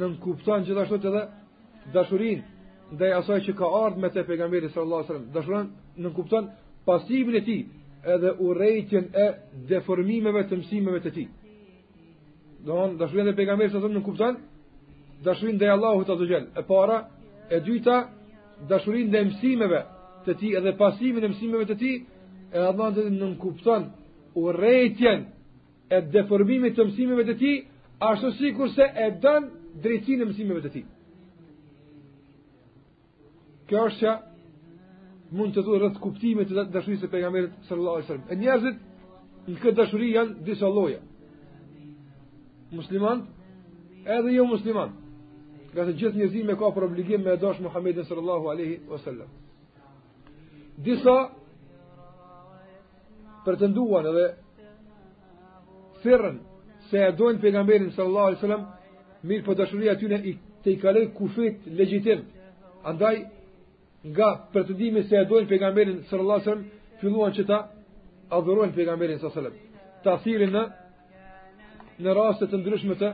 nën 0.00 0.12
kupton 0.24 0.60
gjithashtu 0.66 0.96
edhe 1.10 1.22
dashurin 1.94 2.38
ndaj 2.94 3.12
asaj 3.20 3.40
që 3.46 3.52
ka 3.58 3.64
ardhur 3.82 4.00
me 4.02 4.08
te 4.14 4.20
pejgamberi 4.30 4.68
sallallahu 4.72 5.00
alaihi 5.00 5.08
wasallam. 5.12 5.28
Dashuron 5.36 5.66
nën 6.02 6.12
kupton 6.18 6.44
pasimin 6.86 7.36
e 7.40 7.42
tij 7.48 7.62
edhe 8.14 8.30
urrejtjen 8.46 9.04
e 9.24 9.26
deformimeve 9.70 10.42
të 10.48 10.54
mësimeve 10.60 10.98
të 11.04 11.10
tij. 11.16 11.28
Donë 12.66 12.92
dashurinë 13.00 13.30
e 13.32 13.36
pejgamberit 13.40 13.70
sallallahu 13.70 13.92
alaihi 13.92 14.04
wasallam 14.04 14.04
nën 14.04 14.08
kupton 14.08 14.34
dashurinë 15.26 15.58
ndaj 15.58 15.70
Allahut 15.76 16.08
azza 16.14 16.26
xal. 16.30 16.44
E 16.60 16.62
para, 16.70 16.96
e 17.50 17.58
dyta 17.60 17.96
dashurin 18.68 19.10
dhe 19.12 19.22
mësimeve 19.30 19.82
të 20.26 20.32
ti 20.38 20.48
edhe 20.58 20.72
pasimin 20.80 21.24
e 21.24 21.28
mësimeve 21.32 21.64
të 21.70 21.76
ti 21.80 21.92
e 22.54 22.58
Allah 22.70 22.88
dhe 22.94 23.08
nënkupton 23.20 23.82
u 24.40 24.52
rejtjen 24.62 25.20
e 25.90 25.98
deformimit 26.16 26.76
të 26.78 26.84
mësimeve 26.90 27.24
të 27.28 27.34
ti 27.40 27.52
ashtu 28.10 28.30
sikur 28.38 28.68
se 28.76 28.86
e 29.06 29.10
dan 29.22 29.50
drejtin 29.82 30.22
e 30.22 30.28
mësimeve 30.30 30.60
të 30.66 30.70
ti 30.76 30.82
kjo 33.70 33.84
është 33.88 34.00
që 34.04 34.12
mund 35.38 35.52
të 35.54 35.64
duhet 35.66 35.84
rëtë 35.86 36.00
kuptimit 36.04 36.46
të 36.50 36.64
dashurisë 36.76 37.06
e 37.08 37.12
pegamerit 37.16 37.52
sallallahu 37.66 37.96
alai 37.96 38.06
sallam 38.06 38.26
e 38.32 38.40
njerëzit 38.40 38.78
në 39.50 39.58
këtë 39.64 39.76
dashurin 39.82 40.14
janë 40.18 40.32
disa 40.46 40.68
loja 40.78 41.00
muslimant 42.74 43.26
edhe 44.16 44.34
jo 44.36 44.46
muslimant 44.46 44.99
nga 45.74 45.84
të 45.86 45.92
gjithë 45.98 46.16
njerëzimi 46.18 46.54
ka 46.58 46.70
për 46.74 46.86
obligim 46.88 47.22
me 47.24 47.36
dash 47.38 47.60
Muhamedit 47.62 48.06
sallallahu 48.08 48.48
alaihi 48.50 48.78
wasallam. 48.90 49.28
Disa 50.76 51.16
pretenduan 53.44 54.06
edhe 54.10 54.24
thirrën 56.02 56.38
se 56.90 56.98
e 57.08 57.12
dojnë 57.12 57.40
pejgamberin 57.40 57.90
sallallahu 57.96 58.26
alaihi 58.30 58.40
wasallam, 58.40 58.64
mirë 59.22 59.44
po 59.46 59.54
dashuria 59.54 59.94
tyne 59.98 60.18
i 60.24 60.32
te 60.64 60.74
i 60.74 60.80
kaloj 60.80 61.06
kufit 61.14 61.66
legjitim. 61.66 62.24
Andaj 62.84 63.16
nga 64.04 64.28
pretendimi 64.52 65.02
se 65.04 65.16
e 65.16 65.24
dojnë 65.24 65.48
pejgamberin 65.48 66.02
sallallahu 66.10 66.38
alaihi 66.40 66.48
wasallam, 66.50 66.66
filluan 67.00 67.32
që 67.32 67.46
ta 67.46 67.58
adhurojnë 68.36 68.74
pejgamberin 68.74 69.18
sallallahu 69.18 69.38
alaihi 69.38 69.56
wasallam. 69.56 70.04
Ta 70.04 70.18
thirrën 70.24 70.52
në 70.54 70.62
në 72.02 72.10
raste 72.16 72.46
të 72.48 72.56
ndryshme 72.56 72.94
të 72.96 73.10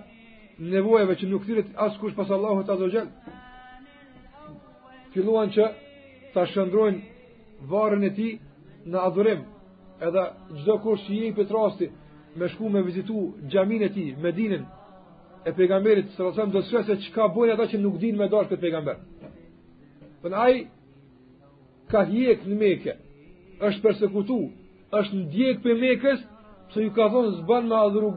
nevojeve 0.58 1.14
që 1.20 1.28
nuk 1.28 1.44
thirret 1.44 1.74
askush 1.76 2.14
pas 2.16 2.30
Allahut 2.30 2.68
Azza 2.72 2.88
Jall. 2.92 3.10
Filluan 5.12 5.50
që 5.52 5.66
ta 6.34 6.46
shëndrojnë 6.50 7.66
varrin 7.70 8.04
e 8.04 8.10
tij 8.16 8.32
në 8.86 8.98
adhurim. 9.08 9.42
Edhe 10.00 10.24
çdo 10.62 10.78
kush 10.84 11.04
që 11.06 11.12
i 11.14 11.20
jep 11.26 11.38
rasti 11.54 11.86
me 12.36 12.48
shku 12.52 12.68
me 12.68 12.82
vizitu 12.84 13.16
xhamin 13.52 13.82
e 13.82 13.88
tij, 13.88 14.10
Medinën 14.22 14.64
e 15.46 15.50
pejgamberit 15.56 16.06
sallallahu 16.10 16.32
alajhi 16.32 16.38
wasallam 16.38 16.52
do 16.56 16.60
të 16.62 16.70
shohë 16.72 16.86
se 16.90 16.96
çka 17.04 17.22
bojnë 17.36 17.52
ata 17.54 17.64
që 17.70 17.78
nuk 17.80 17.96
dinë 18.02 18.18
me 18.18 18.28
dashur 18.28 18.48
këtë 18.50 18.62
pejgamber. 18.64 18.96
Po 20.20 20.26
ai 20.46 20.56
ka 21.90 22.00
hjek 22.12 22.40
në 22.48 22.54
Mekë, 22.60 22.92
është 23.66 23.80
përsekutu, 23.84 24.38
është 24.98 25.14
në 25.18 25.52
për 25.64 25.74
Mekës, 25.82 26.20
pse 26.68 26.78
ju 26.84 26.90
ka 26.96 27.04
thonë 27.12 27.30
zban 27.40 27.64
me 27.70 27.76
adhuru 27.86 28.10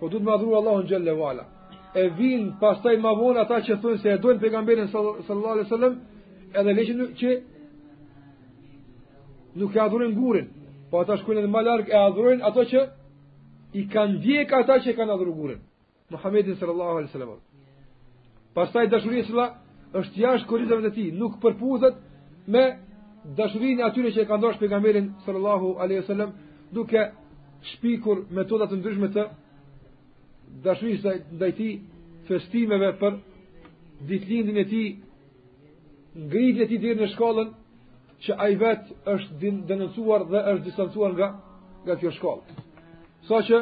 po 0.00 0.08
du 0.08 0.18
të 0.18 0.24
madhru 0.24 0.54
Allahun 0.56 0.86
gjëlle 0.90 1.14
vala. 1.18 1.44
E 1.94 2.08
vinë 2.16 2.54
pastaj 2.60 2.96
ma 3.02 3.12
vonë 3.18 3.40
ata 3.44 3.58
që 3.66 3.80
thon 3.82 3.98
se 4.00 4.08
e 4.12 4.18
dojnë 4.22 4.40
pegamberin 4.44 4.88
sallallahu 4.88 5.54
alai 5.54 5.64
sallam, 5.68 5.94
edhe 6.58 6.72
leqin 6.78 7.00
që 7.20 7.30
nuk 9.60 9.76
e 9.76 9.80
adhurin 9.84 10.14
gurin, 10.16 10.48
po 10.90 11.00
ata 11.02 11.16
shkujnë 11.20 11.40
edhe 11.42 11.52
ma 11.52 11.62
largë 11.66 11.92
e 11.92 11.98
adhurojnë 12.08 12.44
ato 12.48 12.64
që 12.72 12.80
i 13.80 13.86
kanë 13.92 14.20
djekë 14.24 14.54
ata 14.62 14.76
që 14.84 14.88
i 14.94 14.96
kanë 14.98 15.12
adhuru 15.16 15.34
gurin. 15.40 15.60
Muhammedin 16.10 16.56
sallallahu 16.62 16.90
alai 17.00 17.10
sallam. 17.16 17.34
Pastaj 18.54 18.86
dashurin 18.94 19.26
sëlla 19.28 19.46
është 20.00 20.20
jashtë 20.24 20.48
korizave 20.50 20.86
të 20.88 20.94
ti, 20.94 21.10
nuk 21.14 21.36
përpuzet 21.42 21.94
me 22.50 22.64
dashurin 23.38 23.82
atyre 23.88 24.10
që 24.14 24.24
i 24.24 24.28
kanë 24.30 24.42
dojnë 24.46 24.60
pegamberin 24.62 25.12
sallallahu 25.26 25.66
alai 25.82 26.02
sallam, 26.14 26.30
duke 26.74 27.02
shpikur 27.74 28.24
metodat 28.34 28.70
të 28.70 28.78
ndryshme 28.80 29.08
të 29.14 29.22
dashurisë 30.64 31.12
ndaj 31.36 31.52
ti 31.58 31.68
festimeve 32.28 32.90
për 33.00 33.18
ditëlindjen 34.10 34.58
e 34.58 34.64
ti 34.70 34.82
ngritje 36.24 36.66
ti 36.70 36.78
deri 36.82 37.00
në 37.02 37.08
shkollën 37.14 37.48
që 38.26 38.32
ai 38.44 38.56
vet 38.60 38.90
është 39.14 39.52
denoncuar 39.68 40.22
dhe 40.30 40.40
është 40.54 40.64
distancuar 40.66 41.12
nga 41.16 41.28
nga 41.84 41.94
kjo 42.00 42.10
shkollë. 42.18 42.60
Saqë 43.28 43.60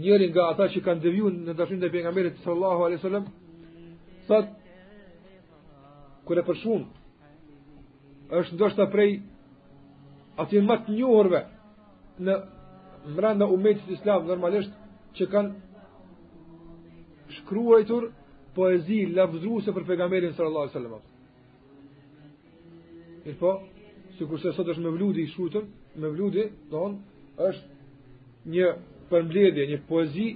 njëri 0.00 0.28
nga 0.30 0.44
ata 0.52 0.64
që 0.74 0.80
kanë 0.86 1.02
devjuar 1.06 1.32
në 1.38 1.52
dashurinë 1.58 1.86
e 1.86 1.92
pejgamberit 1.96 2.36
sallallahu 2.44 2.80
alaihi 2.86 3.00
wasallam 3.00 3.26
thot 4.28 4.48
kur 6.28 6.38
e 6.38 6.44
përshum 6.48 6.82
është 8.40 8.54
ndoshta 8.54 8.84
prej 8.92 9.12
atij 10.42 10.62
më 10.68 10.76
të 10.84 10.90
njohurve 10.98 11.40
në 12.26 12.32
mbrëmje 13.12 13.46
umetit 13.54 13.88
islam 13.96 14.26
normalisht 14.30 14.79
që 15.18 15.26
kanë 15.30 15.54
shkruajtur 17.40 18.04
poezi 18.54 19.04
lavdruese 19.16 19.70
për 19.74 19.84
pejgamberin 19.88 20.32
sallallahu 20.36 20.64
alajhi 20.68 20.76
wasallam. 20.80 21.02
Mirë 23.24 23.38
po, 23.40 23.50
sikurse 24.18 24.44
kurse 24.48 24.56
sot 24.56 24.68
është 24.72 24.84
me 24.84 24.92
vludi 24.96 25.20
i 25.24 25.30
shrutën, 25.30 25.64
me 26.02 26.08
vludi, 26.14 26.44
do 26.70 26.84
është 27.48 27.66
një 28.54 28.66
përmbledhje, 29.10 29.62
një 29.72 29.78
poezi, 29.88 30.28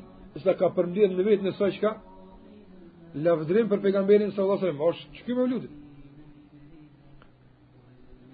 sa 0.43 0.53
ka 0.59 0.67
përmledje 0.75 1.15
në 1.17 1.23
vetë 1.27 1.45
në 1.47 1.53
saj 1.59 1.73
qka, 1.81 1.91
lavdrim 3.25 3.67
për 3.71 3.81
pegamberin 3.83 4.33
sallallahu 4.35 4.61
Allah 4.61 4.73
sërëm, 4.75 4.85
është 4.91 5.05
që 5.17 5.21
kjo 5.25 5.35
me 5.39 5.45
vludi? 5.49 5.69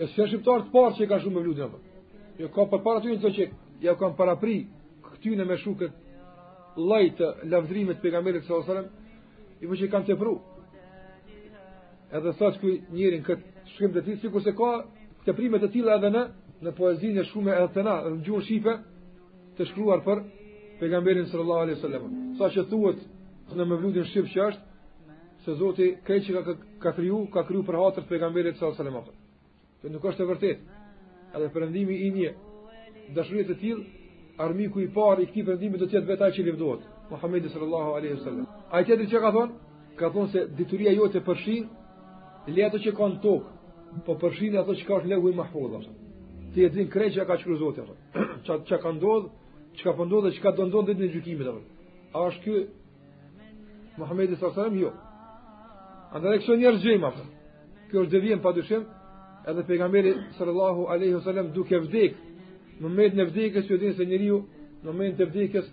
E 0.00 0.02
së 0.08 0.12
fjashqiptarë 0.16 0.62
të 0.66 0.70
parë 0.72 0.94
që 0.96 1.02
i 1.04 1.10
ka 1.10 1.16
shumë 1.20 1.36
me 1.36 1.42
vludi, 1.44 1.60
jo 2.40 2.46
ka 2.52 2.62
për 2.72 2.80
para 2.84 2.98
të 3.02 3.06
ju 3.10 3.14
në 3.18 3.22
të 3.24 3.30
që, 3.36 3.44
ja 3.84 3.92
ka 4.00 4.06
më 4.10 4.16
para 4.16 4.34
pri, 4.40 4.54
këtyne 5.08 5.44
me 5.46 5.56
shukët 5.60 5.92
lajtë 6.78 7.30
lavdrimit 7.50 7.96
të 7.98 8.02
pejgamberit 8.04 8.44
sallallahu 8.46 8.70
alajhi 8.72 8.86
wasallam, 8.86 9.58
i 9.60 9.66
bëjë 9.66 9.90
kanë 9.90 10.06
të 10.06 10.38
Edhe 12.10 12.32
sa 12.38 12.48
të 12.50 12.72
njërin 12.90 13.22
kët 13.22 13.42
shkrim 13.72 13.92
të 13.94 14.00
tij 14.04 14.16
sikur 14.20 14.42
se 14.42 14.52
ka 14.52 14.72
të 15.26 15.34
të 15.34 15.72
tilla 15.72 15.94
edhe 15.94 16.10
në 16.10 16.24
në 16.62 16.70
poezinë 16.76 17.20
e 17.20 17.24
shumë 17.30 17.52
e 17.54 17.66
tëna, 17.74 17.94
në 18.10 18.24
gjuhën 18.26 18.42
shqipe 18.42 18.74
të 19.56 19.64
shkruar 19.70 20.02
për 20.04 20.18
pejgamberin 20.80 21.26
sallallahu 21.30 21.60
alajhi 21.62 21.78
wasallam. 21.78 22.02
Sa 22.38 22.50
që 22.50 22.64
thuhet 22.70 22.98
në 23.56 23.64
mevlutin 23.70 24.04
shqip 24.10 24.26
që 24.32 24.40
është 24.48 24.62
se 25.44 25.54
Zoti 25.60 25.86
krejt 26.06 26.22
që 26.26 26.34
ka 26.44 26.52
ka 26.82 26.90
kriju, 26.96 27.28
ka 27.32 27.46
kriju 27.46 27.62
për 27.64 27.78
hatër 27.78 28.02
të 28.04 28.08
pejgamberit 28.10 28.56
sallallahu 28.58 28.82
alajhi 28.82 28.96
wasallam. 28.96 29.16
Kjo 29.80 29.88
nuk 29.94 30.04
është 30.10 30.22
e 30.22 30.26
vërtetë. 30.26 30.60
Edhe 31.36 31.48
përndimi 31.54 31.94
i 31.94 32.10
një 32.18 32.30
dashurie 33.16 33.44
të 33.48 33.54
tillë 33.62 33.86
armiku 34.44 34.80
i 34.80 34.88
parë 34.94 35.24
i 35.24 35.28
këtij 35.28 35.44
vendimi 35.50 35.78
do 35.78 35.86
të 35.86 35.98
jetë 35.98 36.08
vetë 36.08 36.24
ai 36.24 36.32
që 36.34 36.44
lëvdohet, 36.48 36.82
Muhamedi 37.10 37.48
sallallahu 37.52 37.90
alaihi 37.98 38.14
wasallam. 38.16 38.44
Ai 38.72 38.82
tjetri 38.86 39.06
çka 39.10 39.20
ka 39.24 39.30
thonë? 39.34 39.52
Ka 39.98 40.06
thonë 40.14 40.30
se 40.32 40.40
deturia 40.58 40.92
jote 40.96 41.20
përfshin 41.26 41.64
le 42.54 42.62
ato 42.64 42.78
që 42.80 42.90
kanë 42.98 43.18
tokë, 43.24 43.50
po 44.06 44.12
përfshin 44.22 44.54
ato 44.60 44.72
që 44.78 44.84
ka 44.86 44.92
është 44.98 45.10
lehu 45.12 45.26
i 45.30 45.36
mahfudh. 45.36 45.88
Ti 46.54 46.58
e 46.64 46.68
din 46.74 46.88
krejtë 46.88 47.14
çka 47.16 47.26
ka 47.28 47.36
shkruar 47.40 47.58
Zoti 47.62 47.80
atë. 47.84 47.94
ç'a 48.44 48.52
ç'a 48.68 48.78
ka 48.82 48.90
ndodhur, 48.96 49.24
çka 49.76 49.90
po 49.96 50.02
ndodh 50.04 50.24
dhe 50.26 50.32
çka 50.38 50.50
do 50.56 50.62
ndodh 50.66 50.86
ditën 50.90 51.04
e 51.08 51.12
gjykimit 51.14 51.48
atë. 51.52 51.62
A 52.14 52.18
është 52.28 52.42
ky 52.44 52.54
Muhamedi 54.00 54.34
sallallahu 54.36 54.60
alaihi 54.60 54.72
wasallam? 54.72 54.80
Jo. 54.82 54.92
Andaj 56.14 56.38
kjo 56.44 56.54
njerëz 56.56 56.82
gjejmë 56.84 57.10
Kjo 57.90 57.98
është 58.04 58.10
devijim 58.16 58.40
padyshim, 58.40 58.82
edhe 59.48 59.62
pejgamberi 59.68 60.12
sallallahu 60.38 60.80
alaihi 60.92 61.14
wasallam 61.18 61.46
duke 61.54 61.76
vdekur 61.84 62.28
në 62.80 62.88
moment 62.88 63.16
në 63.18 63.24
vdekës 63.28 63.68
ju 63.68 63.76
dinë 63.76 63.96
se 63.98 64.06
njeriu 64.08 64.38
në 64.80 64.88
moment 64.88 65.18
të 65.18 65.26
vdekës 65.28 65.66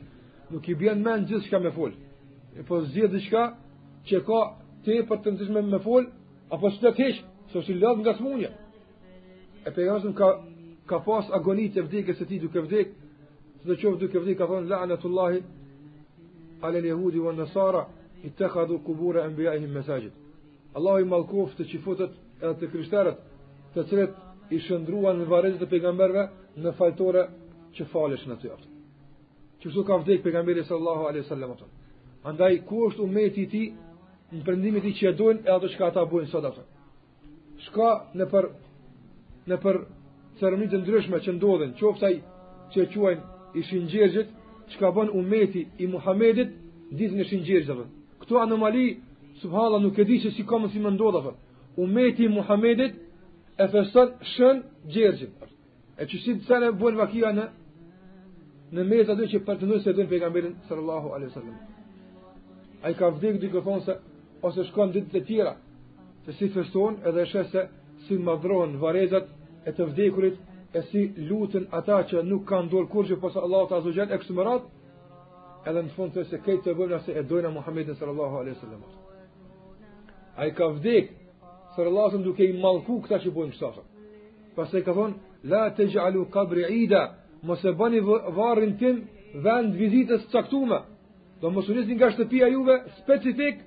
nuk 0.51 0.67
i 0.67 0.75
bën 0.79 0.99
mend 1.03 1.27
gjithçka 1.29 1.59
me 1.63 1.71
fol. 1.71 1.93
E 2.59 2.63
po 2.67 2.81
zgjidh 2.83 3.13
diçka 3.15 3.43
që 4.09 4.21
ka 4.27 4.39
të 4.83 4.97
për 5.07 5.21
të 5.23 5.31
ndihmë 5.37 5.65
me 5.71 5.79
fol 5.83 6.09
apo 6.55 6.71
s'të 6.75 6.91
të 6.91 6.97
hiq, 7.05 7.21
s'u 7.53 7.61
si 7.63 7.75
lodh 7.79 8.01
nga 8.03 8.13
smunja. 8.19 8.49
E 9.67 9.71
pejgamberi 9.75 10.13
ka 10.15 10.29
ka 10.87 10.99
pas 11.03 11.31
agonitë 11.35 11.77
të 11.77 11.85
vdekës 11.87 12.19
së 12.21 12.27
tij 12.29 12.41
duke 12.45 12.61
vdekë, 12.63 12.91
çdo 13.63 13.75
çov 13.81 13.97
duke 14.01 14.19
vdekë 14.23 14.39
ka 14.41 14.47
thonë 14.47 14.67
la 14.71 14.77
anatullah 14.85 15.33
ale 16.63 16.79
yahudi 16.87 17.19
wan 17.21 17.35
nasara 17.37 17.81
ittakhadhu 18.27 18.77
qubur 18.87 19.19
anbiyaihim 19.19 19.73
masajid. 19.75 20.11
Allahu 20.77 21.05
malkuf 21.05 21.51
të 21.57 21.63
çifutët 21.71 22.11
edhe 22.43 22.55
të 22.61 22.67
krishterët, 22.71 23.17
të 23.75 23.83
cilët 23.89 24.13
i 24.51 24.57
shëndruan 24.63 25.19
në 25.19 25.25
varrezët 25.29 25.63
e 25.63 25.69
pejgamberëve, 25.73 26.23
në 26.57 26.71
fajtore 26.77 27.21
që 27.77 27.85
falesh 27.91 28.23
në 28.27 28.37
të 28.41 28.49
jatë. 28.49 28.69
Që 29.61 29.83
ka 29.87 29.97
vdekë 30.01 30.31
për 30.45 30.63
sallallahu 30.67 31.23
sallahu 31.27 31.53
a.s. 31.53 31.65
Andaj, 32.29 32.55
ku 32.67 32.87
është 32.89 33.03
umeti 33.05 33.43
ti 33.51 33.63
në 34.33 34.41
përndimit 34.45 34.85
i 34.89 34.93
që 34.97 35.09
e 35.09 35.13
dojnë 35.19 35.41
e 35.47 35.51
ato 35.53 35.67
që 35.71 35.77
ka 35.79 35.89
ta 35.95 36.01
bujnë 36.09 36.29
sot 36.31 36.45
atë. 36.49 36.63
Shka 37.65 37.89
në 38.17 38.25
për 38.31 38.45
në 39.47 39.57
për 39.63 39.75
cërëmjit 40.41 40.73
e 40.75 40.79
ndryshme 40.81 41.17
që 41.23 41.31
ndodhen, 41.37 41.71
që 41.77 41.83
oftaj 41.87 42.13
që 42.73 42.77
e 42.83 42.87
quajnë 42.93 43.55
i 43.57 43.63
shingjergjit, 43.63 44.29
që 44.73 44.79
ka 44.79 44.89
bën 44.95 45.13
umeti 45.17 45.61
i 45.79 45.85
Muhammedit 45.93 46.49
ditë 46.99 47.15
në 47.17 47.27
shingjergjit 47.29 47.71
atë. 47.73 47.85
Këto 48.21 48.41
anomali, 48.43 48.85
subhala, 49.39 49.79
nuk 49.81 49.97
e 49.97 50.05
di 50.09 50.17
që 50.25 50.33
si 50.35 50.43
komën 50.49 50.73
si 50.73 50.79
më 50.83 50.95
ndodhë 50.97 51.35
Umeti 51.77 52.23
i 52.25 52.27
Muhammedit 52.33 52.95
e 53.61 53.65
fesën 53.69 54.09
shën 54.31 54.63
gjergjit 54.89 55.46
E 55.97 56.05
që 56.05 56.17
si 56.21 56.33
sa 56.45 56.59
në 56.61 56.71
bojnë 56.77 56.99
vakia 57.01 57.31
në 57.33 57.47
në 58.77 58.83
mes 58.85 59.09
aty 59.09 59.29
që 59.31 59.39
pretendojnë 59.47 59.83
se 59.85 59.93
dojnë 59.97 60.11
pejgamberin 60.11 60.53
sallallahu 60.67 61.13
alaihi 61.15 61.31
wasallam. 61.31 61.55
Ai 62.85 62.93
ka 62.99 63.09
vdekur 63.15 63.39
duke 63.43 63.61
thonë 63.67 63.85
se 63.85 63.95
ose 64.45 64.65
shkon 64.67 64.91
ditë 64.93 65.11
të 65.15 65.21
tjera 65.29 65.53
se 66.25 66.35
si 66.37 66.49
feston 66.53 66.99
edhe 67.07 67.23
është 67.25 67.43
se 67.55 67.63
si 68.07 68.19
madhrohen 68.27 68.75
varezat 68.83 69.31
e 69.67 69.73
të 69.77 69.87
vdekurit 69.91 70.37
e 70.77 70.81
si 70.91 71.03
lutën 71.31 71.65
ata 71.79 72.01
që 72.11 72.21
nuk 72.29 72.45
kanë 72.51 72.69
dorë 72.75 72.91
kurrë 72.93 73.17
pas 73.23 73.39
Allahut 73.41 73.71
azza 73.79 73.93
xal 73.97 74.13
e 74.13 74.19
kësmerat 74.21 74.67
edhe 75.71 75.81
në 75.87 75.93
fund 75.97 76.13
të 76.15 76.27
se 76.29 76.41
këtë 76.45 76.61
të 76.67 76.77
vëmë 76.77 76.93
nëse 76.97 77.15
e 77.19 77.23
dojna 77.31 77.49
Muhammedin 77.57 77.95
sallallahu 77.97 78.43
aleyhi 78.43 78.59
sallam. 78.61 78.83
A 80.37 80.45
i 80.45 80.53
ka 80.53 80.69
vdik 80.77 81.15
sallallahu 81.75 82.11
aleyhi 82.11 82.17
sallam 82.17 82.27
duke 82.29 82.45
i 82.51 82.59
malku 82.61 82.99
këta 83.07 83.23
që 83.25 83.33
bojnë 83.39 83.55
kësafë. 83.55 83.83
Pas 84.57 84.71
e 84.73 84.81
ka 84.83 84.93
thonë, 84.97 85.17
la 85.45 85.69
të 85.77 85.85
gjalu 85.93 86.25
kabri 86.33 86.65
ida, 86.83 87.13
mos 87.43 87.63
e 87.65 87.71
bani 87.77 87.99
varrin 88.33 88.77
tim 88.77 89.03
vend 89.43 89.75
vizitës 89.77 90.25
caktume, 90.31 90.79
do 91.41 91.49
mos 91.53 91.67
unisni 91.69 91.95
nga 91.95 92.09
shtëpia 92.13 92.47
juve 92.49 92.79
specifik 93.01 93.59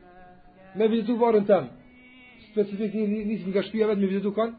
me 0.77 0.89
vizitu 0.89 1.15
varrin 1.21 1.45
tem, 1.47 1.71
specifik 2.50 2.95
nisë 2.97 3.49
nga 3.50 3.62
shtëpia 3.62 3.89
vetë 3.93 4.00
me 4.03 4.11
vizitu 4.11 4.33
kanë, 4.35 4.55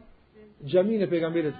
gjami 0.70 1.00
në 1.02 1.06
pejgamberit, 1.10 1.56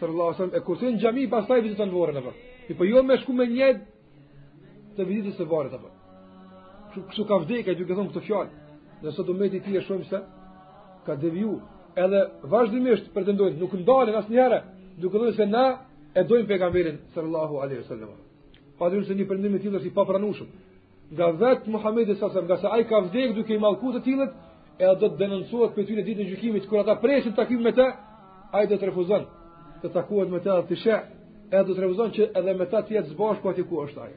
sallallahu 0.00 0.34
sallam, 0.36 0.54
e 0.58 0.64
kursin 0.66 0.98
gjami, 0.98 1.26
pastaj 1.30 1.60
vizitën 1.62 1.90
varrin 1.94 2.18
e 2.18 2.22
për, 2.26 2.34
i 2.68 2.72
për 2.74 2.82
po 2.82 2.90
jo 2.90 3.02
me 3.06 3.16
shku 3.22 3.32
me 3.32 3.46
njed 3.46 3.84
të 4.96 5.06
vizitës 5.06 5.38
të 5.38 5.46
varrit 5.50 5.74
e 5.74 5.80
për, 5.84 5.94
kështu 7.10 7.24
ka 7.28 7.36
vdekaj 7.44 7.74
duke 7.78 7.94
thonë 7.94 8.10
këtë 8.12 8.26
fjallë, 8.26 8.54
nëse 9.06 9.24
do 9.28 9.34
me 9.38 9.46
ti 9.52 9.60
ti 9.62 9.76
e 9.78 9.82
shumë 9.86 10.08
se, 10.10 10.18
ka 11.06 11.14
devju, 11.20 11.54
edhe 11.94 12.20
vazhdimisht 12.52 13.12
pretendojnë, 13.14 13.60
nuk 13.60 13.72
ndalen 13.78 14.16
asë 14.18 14.34
duke 14.96 15.18
dhe 15.18 15.32
se 15.36 15.46
na 15.46 15.80
e 16.14 16.22
dojmë 16.24 16.46
pejgamberin 16.48 16.98
sallallahu 17.14 17.56
alaihi 17.62 17.82
wasallam. 17.82 18.08
pa 18.78 18.90
se 18.90 19.14
një 19.14 19.26
përndim 19.28 19.54
e 19.56 19.60
tjilës 19.60 19.84
i 19.86 19.90
nga 21.10 21.26
vetë 21.32 21.68
Muhammed 21.70 22.08
e 22.10 22.14
sasar 22.14 22.42
nga 22.44 22.56
se 22.56 22.66
a 22.66 22.82
ka 22.88 22.98
vdek 23.00 23.34
duke 23.34 23.54
i 23.54 23.58
malkut 23.58 23.94
të 23.94 24.00
tjilët 24.04 24.32
e 24.78 24.86
do 25.00 25.06
të 25.08 25.16
denoncohet 25.18 25.74
për 25.76 25.84
ty 25.86 25.92
në 25.96 26.02
ditë 26.04 26.20
në 26.22 26.28
gjykimit 26.30 26.66
kur 26.68 26.78
ata 26.78 26.94
presin 27.00 27.32
të 27.32 27.36
takim 27.36 27.62
me 27.62 27.72
ta 27.72 27.86
ai 28.52 28.66
do 28.66 28.74
të 28.74 28.86
refuzon 28.90 29.22
të 29.82 29.88
takuat 29.94 30.28
me 30.28 30.38
ta 30.42 30.56
dhe 30.60 30.66
të 30.66 30.74
shë 30.82 30.96
e 31.54 31.58
do 31.66 31.72
të 31.74 31.80
refuzon 31.80 32.10
që 32.16 32.24
edhe 32.38 32.54
me 32.58 32.64
ta 32.66 32.78
jetë 32.88 33.08
zbash 33.12 33.38
po 33.42 33.48
ati 33.50 33.62
ku 33.62 33.84
është 33.84 34.00
aje 34.04 34.16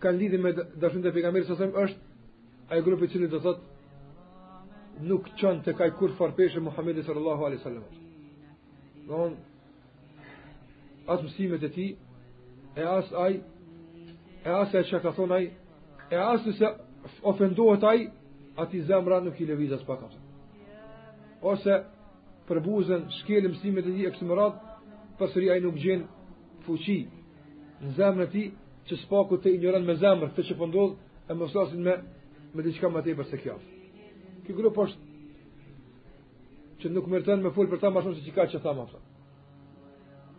kanë 0.04 0.18
lidhje 0.20 0.40
me 0.46 0.52
dashurinë 0.82 1.10
e 1.10 1.16
pejgamberit 1.16 1.46
sallallahu 1.46 1.64
alajhi 1.64 1.78
wasallam 1.78 1.86
është 1.86 2.72
ai 2.74 2.82
grupi 2.88 3.04
i 3.08 3.12
cili 3.14 3.28
do 3.34 3.40
thotë 3.46 5.08
nuk 5.10 5.24
çon 5.40 5.58
tek 5.68 5.78
ai 5.82 5.92
kur 5.98 6.12
farpeshë 6.20 6.60
Muhamedi 6.68 7.02
sallallahu 7.08 7.42
alajhi 7.46 7.60
wasallam. 7.62 7.86
Don 9.10 9.32
as 11.08 11.22
mësimet 11.24 11.64
e 11.64 11.70
ti, 11.76 11.88
e 12.76 12.84
as 12.84 13.10
aj, 13.26 13.34
e 14.46 14.52
asë 14.62 14.78
e 14.82 14.86
që 14.92 15.00
ka 15.04 15.12
thonë 15.18 15.36
aj, 15.38 15.48
e 16.14 16.22
asë 16.26 16.52
nëse 16.52 16.70
ofendohet 17.30 17.84
aj, 17.90 18.04
ati 18.64 18.84
zemra 18.88 19.18
nuk 19.26 19.40
i 19.44 19.48
leviz 19.50 19.74
pak 19.82 19.86
pakam. 19.88 20.16
Ose 21.44 21.80
për 22.48 22.62
buzën 22.66 23.08
shkeli 23.20 23.52
mësimet 23.52 23.90
e 23.92 23.98
ti 23.98 24.06
e 24.08 24.14
kësë 24.16 24.30
më 24.30 24.38
radhë, 24.40 24.76
përsëri 25.20 25.52
aj 25.54 25.64
nuk 25.68 25.80
gjenë 25.82 26.10
fuqi 26.66 27.00
në 27.84 27.94
zemrë 27.98 28.30
ti, 28.32 28.46
që 28.88 28.96
s'paku 29.04 29.38
të 29.44 29.54
ignoran 29.58 29.84
me 29.88 29.94
zemrë, 29.96 30.32
të 30.36 30.44
që 30.48 30.58
pëndodhë, 30.60 30.96
po 31.28 31.34
e 31.34 31.38
më 31.40 31.48
slasin 31.54 31.84
me, 31.86 31.98
me 32.56 32.64
diqka 32.66 32.88
më 32.92 33.04
tepër 33.06 33.28
se 33.30 33.38
kjo. 33.40 33.56
Ky 34.44 34.56
grupë 34.58 34.88
është 34.88 35.12
që 36.84 36.92
nuk 36.96 37.06
mërëtën 37.08 37.44
me 37.46 37.52
full 37.56 37.70
për 37.72 37.80
ta 37.80 37.92
më 37.96 38.02
shumë 38.04 38.18
se 38.20 38.26
që 38.28 38.34
ka 38.36 38.50
që 38.52 38.60
thamë 38.66 38.84
aftë 38.88 39.04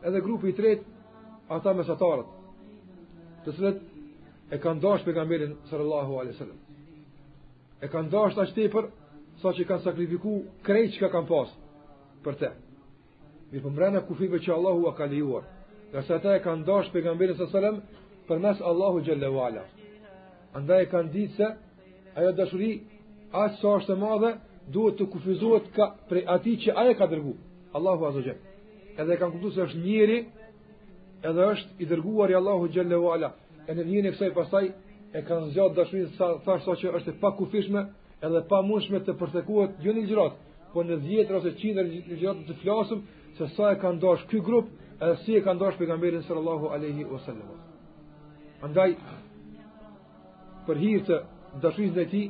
edhe 0.04 0.20
grupi 0.20 0.48
i 0.48 0.56
tret 0.56 0.80
ata 1.52 1.72
mesatarët 1.76 2.28
të 3.44 3.54
cilët 3.56 3.80
e 4.54 4.58
kanë 4.60 4.82
dashur 4.84 5.06
pejgamberin 5.08 5.54
sallallahu 5.70 6.18
alaihi 6.20 6.34
wasallam 6.36 7.82
e 7.84 7.90
kanë 7.94 8.10
dashur 8.14 8.42
as 8.44 8.52
tepër 8.58 8.86
saqë 9.42 9.66
kanë 9.70 9.84
sakrifikuar 9.88 10.44
krejt 10.66 10.98
ka 11.00 11.08
kanë 11.14 11.28
pas 11.32 11.52
për 12.26 12.38
të 12.44 12.52
mi 13.52 13.62
pomrana 13.64 14.00
kufi 14.08 14.26
që 14.44 14.50
Allahu 14.56 14.90
ka 14.96 15.04
lejuar, 15.06 15.44
dhe 15.92 16.00
se 16.02 16.14
ata 16.18 16.32
e 16.36 16.40
kanë 16.46 16.64
dashur 16.70 16.92
pejgamberin 16.96 17.36
sallallahu 17.38 17.56
alaihi 17.56 17.76
wasallam 17.76 18.24
për 18.28 18.38
mes 18.46 18.58
Allahu 18.70 18.96
xhalla 19.06 19.30
wala 19.38 19.64
andaj 20.56 20.80
e 20.84 20.90
kanë 20.92 21.10
ditë 21.16 21.34
se 21.36 21.46
ajo 22.18 22.32
dashuri 22.40 22.72
as 23.42 23.52
sa 23.60 23.74
është 23.78 23.92
e 23.96 24.00
madhe 24.06 24.30
duhet 24.72 24.96
të 24.98 25.04
kufizohet 25.12 25.66
ka 25.76 25.86
prej 26.08 26.24
atij 26.36 26.56
që 26.64 26.70
ai 26.82 26.92
ka 26.98 27.06
dërguar 27.10 27.38
Allahu 27.76 28.02
azza 28.10 28.22
edhe 28.98 29.14
e 29.14 29.18
kanë 29.18 29.32
kuptu 29.34 29.50
se 29.56 29.62
është 29.64 29.80
njëri 29.82 30.18
edhe 31.28 31.46
është 31.54 31.80
i 31.82 31.88
dërguar 31.90 32.30
i 32.30 32.36
Allahu 32.38 32.68
Gjelle 32.74 32.98
Vala 33.02 33.32
e 33.66 33.72
në 33.74 33.86
njëri 33.88 34.10
e 34.10 34.14
kësaj 34.14 34.32
pasaj 34.36 34.68
e 35.16 35.22
kanë 35.26 35.50
zjatë 35.56 35.76
dashurin 35.80 36.10
sa 36.18 36.28
thashtë 36.46 36.64
sa 36.68 36.76
që 36.82 36.92
është 36.98 37.14
pa 37.20 37.32
kufishme 37.38 37.84
edhe 38.24 38.44
pa 38.50 38.60
mundshme 38.62 39.00
të 39.06 39.14
përtekuat 39.20 39.80
jo 39.82 39.94
një 39.96 40.06
gjirat 40.08 40.38
po 40.74 40.84
në 40.84 41.00
djetër 41.06 41.40
ose 41.40 41.52
qindër 41.60 41.90
një 41.90 42.20
gjirat 42.20 42.44
të 42.48 42.56
flasëm 42.62 43.02
se 43.38 43.48
sa 43.56 43.72
e 43.74 43.80
kanë 43.82 44.00
dash 44.04 44.26
këj 44.30 44.42
grup 44.46 44.70
edhe 45.02 45.16
si 45.24 45.36
e 45.38 45.42
kanë 45.42 45.60
dash 45.64 45.78
pegamberin 45.78 46.22
sallallahu 46.28 46.70
aleyhi 46.76 47.04
o 47.14 47.18
sallam 47.26 47.58
andaj 48.64 48.94
për 50.68 50.80
hirë 50.84 51.04
të 51.10 51.20
dashurin 51.62 51.92
dhe 51.98 52.06
ti 52.12 52.24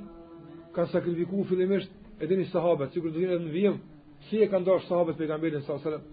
kanë 0.75 0.93
sakrifiku 0.97 1.45
fillimisht 1.49 1.93
edhe 2.25 2.41
një 2.41 2.49
sahabet 2.55 2.93
si 2.93 3.05
kërë 3.05 3.15
të 3.17 3.25
vinë 3.25 3.41
në 3.45 3.55
vijem 3.57 3.81
si 4.29 4.41
e 4.41 4.49
kanë 4.49 4.65
dash 4.65 4.87
sahabet 4.89 5.19
pejgamberin, 5.21 5.61
sallallahu 5.63 5.85
sallam 5.91 6.13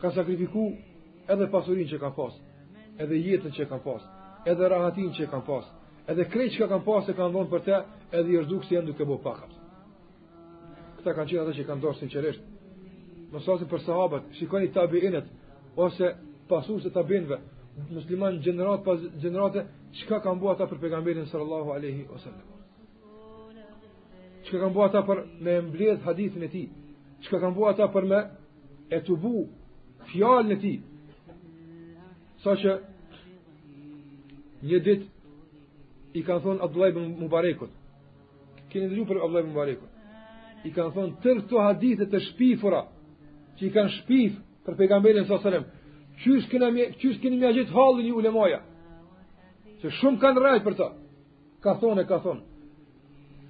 ka 0.00 0.10
sakrifiku 0.10 0.72
edhe 1.28 1.46
pasurin 1.52 1.88
që 1.88 1.98
ka 2.00 2.10
pas, 2.16 2.36
edhe 3.02 3.18
jetën 3.26 3.54
që 3.58 3.66
ka 3.68 3.78
pas, 3.84 4.02
edhe 4.48 4.68
rahatin 4.72 5.12
që 5.18 5.26
ka 5.30 5.40
pas, 5.46 5.66
edhe 6.10 6.24
krejt 6.32 6.56
që 6.56 6.60
ka 6.60 6.68
kanë 6.72 6.84
pas 6.88 7.08
e 7.08 7.14
ka 7.16 7.28
ndonë 7.30 7.50
për 7.52 7.64
te, 7.68 7.78
edhe 8.18 8.32
i 8.32 8.38
është 8.40 8.60
si 8.66 8.76
e 8.76 8.80
nduke 8.82 9.06
bo 9.06 9.18
pakat. 9.24 9.50
Këta 10.98 11.14
kanë 11.16 11.30
qenë 11.30 11.42
atë 11.44 11.54
që 11.58 11.66
kanë 11.68 11.82
dorë 11.84 11.98
sinqeresht. 12.00 12.46
Mësasin 13.30 13.68
për 13.70 13.84
sahabat, 13.84 14.26
shikoni 14.38 14.72
tabi 14.74 15.04
inet, 15.06 15.28
ose 15.78 16.10
pasu 16.50 16.80
se 16.82 16.90
tabinve, 16.90 17.38
musliman 17.92 18.40
gjenerat, 18.42 18.82
pas 18.84 18.98
gjenerate, 19.22 19.66
që 19.98 20.08
ka 20.08 20.18
kanë 20.24 20.40
bo 20.42 20.50
ata 20.50 20.66
për 20.70 20.80
pegamberin 20.82 21.28
sallallahu 21.30 21.76
aleyhi 21.76 22.08
o 22.10 22.18
sëllem. 22.24 22.58
Që 24.48 24.50
ka 24.50 24.64
kanë 24.64 24.74
bo 24.74 24.84
ata 24.88 25.04
për 25.06 25.22
me 25.44 25.58
mbledh 25.68 26.02
hadithin 26.08 26.46
e 26.48 26.50
ti, 26.50 26.64
që 27.22 27.28
ka 27.36 27.42
kanë 27.44 27.54
bo 27.56 27.68
ata 27.70 27.86
për 27.92 28.08
me 28.10 28.24
e 28.90 28.98
të 29.06 29.16
bu 29.22 29.36
fjallën 30.12 30.48
në 30.50 30.56
ti. 30.62 30.74
Sa 32.42 32.54
që 32.56 32.76
një 34.70 34.78
dit 34.86 35.06
i 36.18 36.22
kanë 36.26 36.42
thonë 36.44 36.64
Abdullah 36.64 36.92
ibn 36.92 37.10
Mubarekut. 37.20 37.70
Keni 38.70 38.90
dhru 38.90 39.04
për 39.08 39.20
Abdullah 39.22 39.44
ibn 39.44 39.54
Mubarekut. 39.54 39.90
I 40.66 40.72
kanë 40.76 40.94
thonë 40.96 41.18
tërë 41.24 41.46
të 41.50 41.62
hadithet 41.66 42.10
të 42.12 42.20
shpifura 42.30 42.82
që 43.58 43.66
i 43.68 43.72
kanë 43.76 43.94
shpif 44.00 44.34
për 44.66 44.78
pegamberin 44.80 45.28
s.a.s. 45.28 45.64
Qysh 46.20 46.50
qysh 47.00 47.20
keni 47.22 47.38
mja 47.40 47.52
gjithë 47.56 47.72
halën 47.76 48.06
i 48.06 48.12
ulemaja. 48.16 48.60
që 49.80 49.88
shumë 49.96 50.18
kanë 50.20 50.40
rrejt 50.42 50.64
për 50.66 50.74
ta. 50.76 50.88
Ka 51.64 51.74
thonë, 51.82 52.04
ka 52.08 52.18
thonë. 52.24 52.42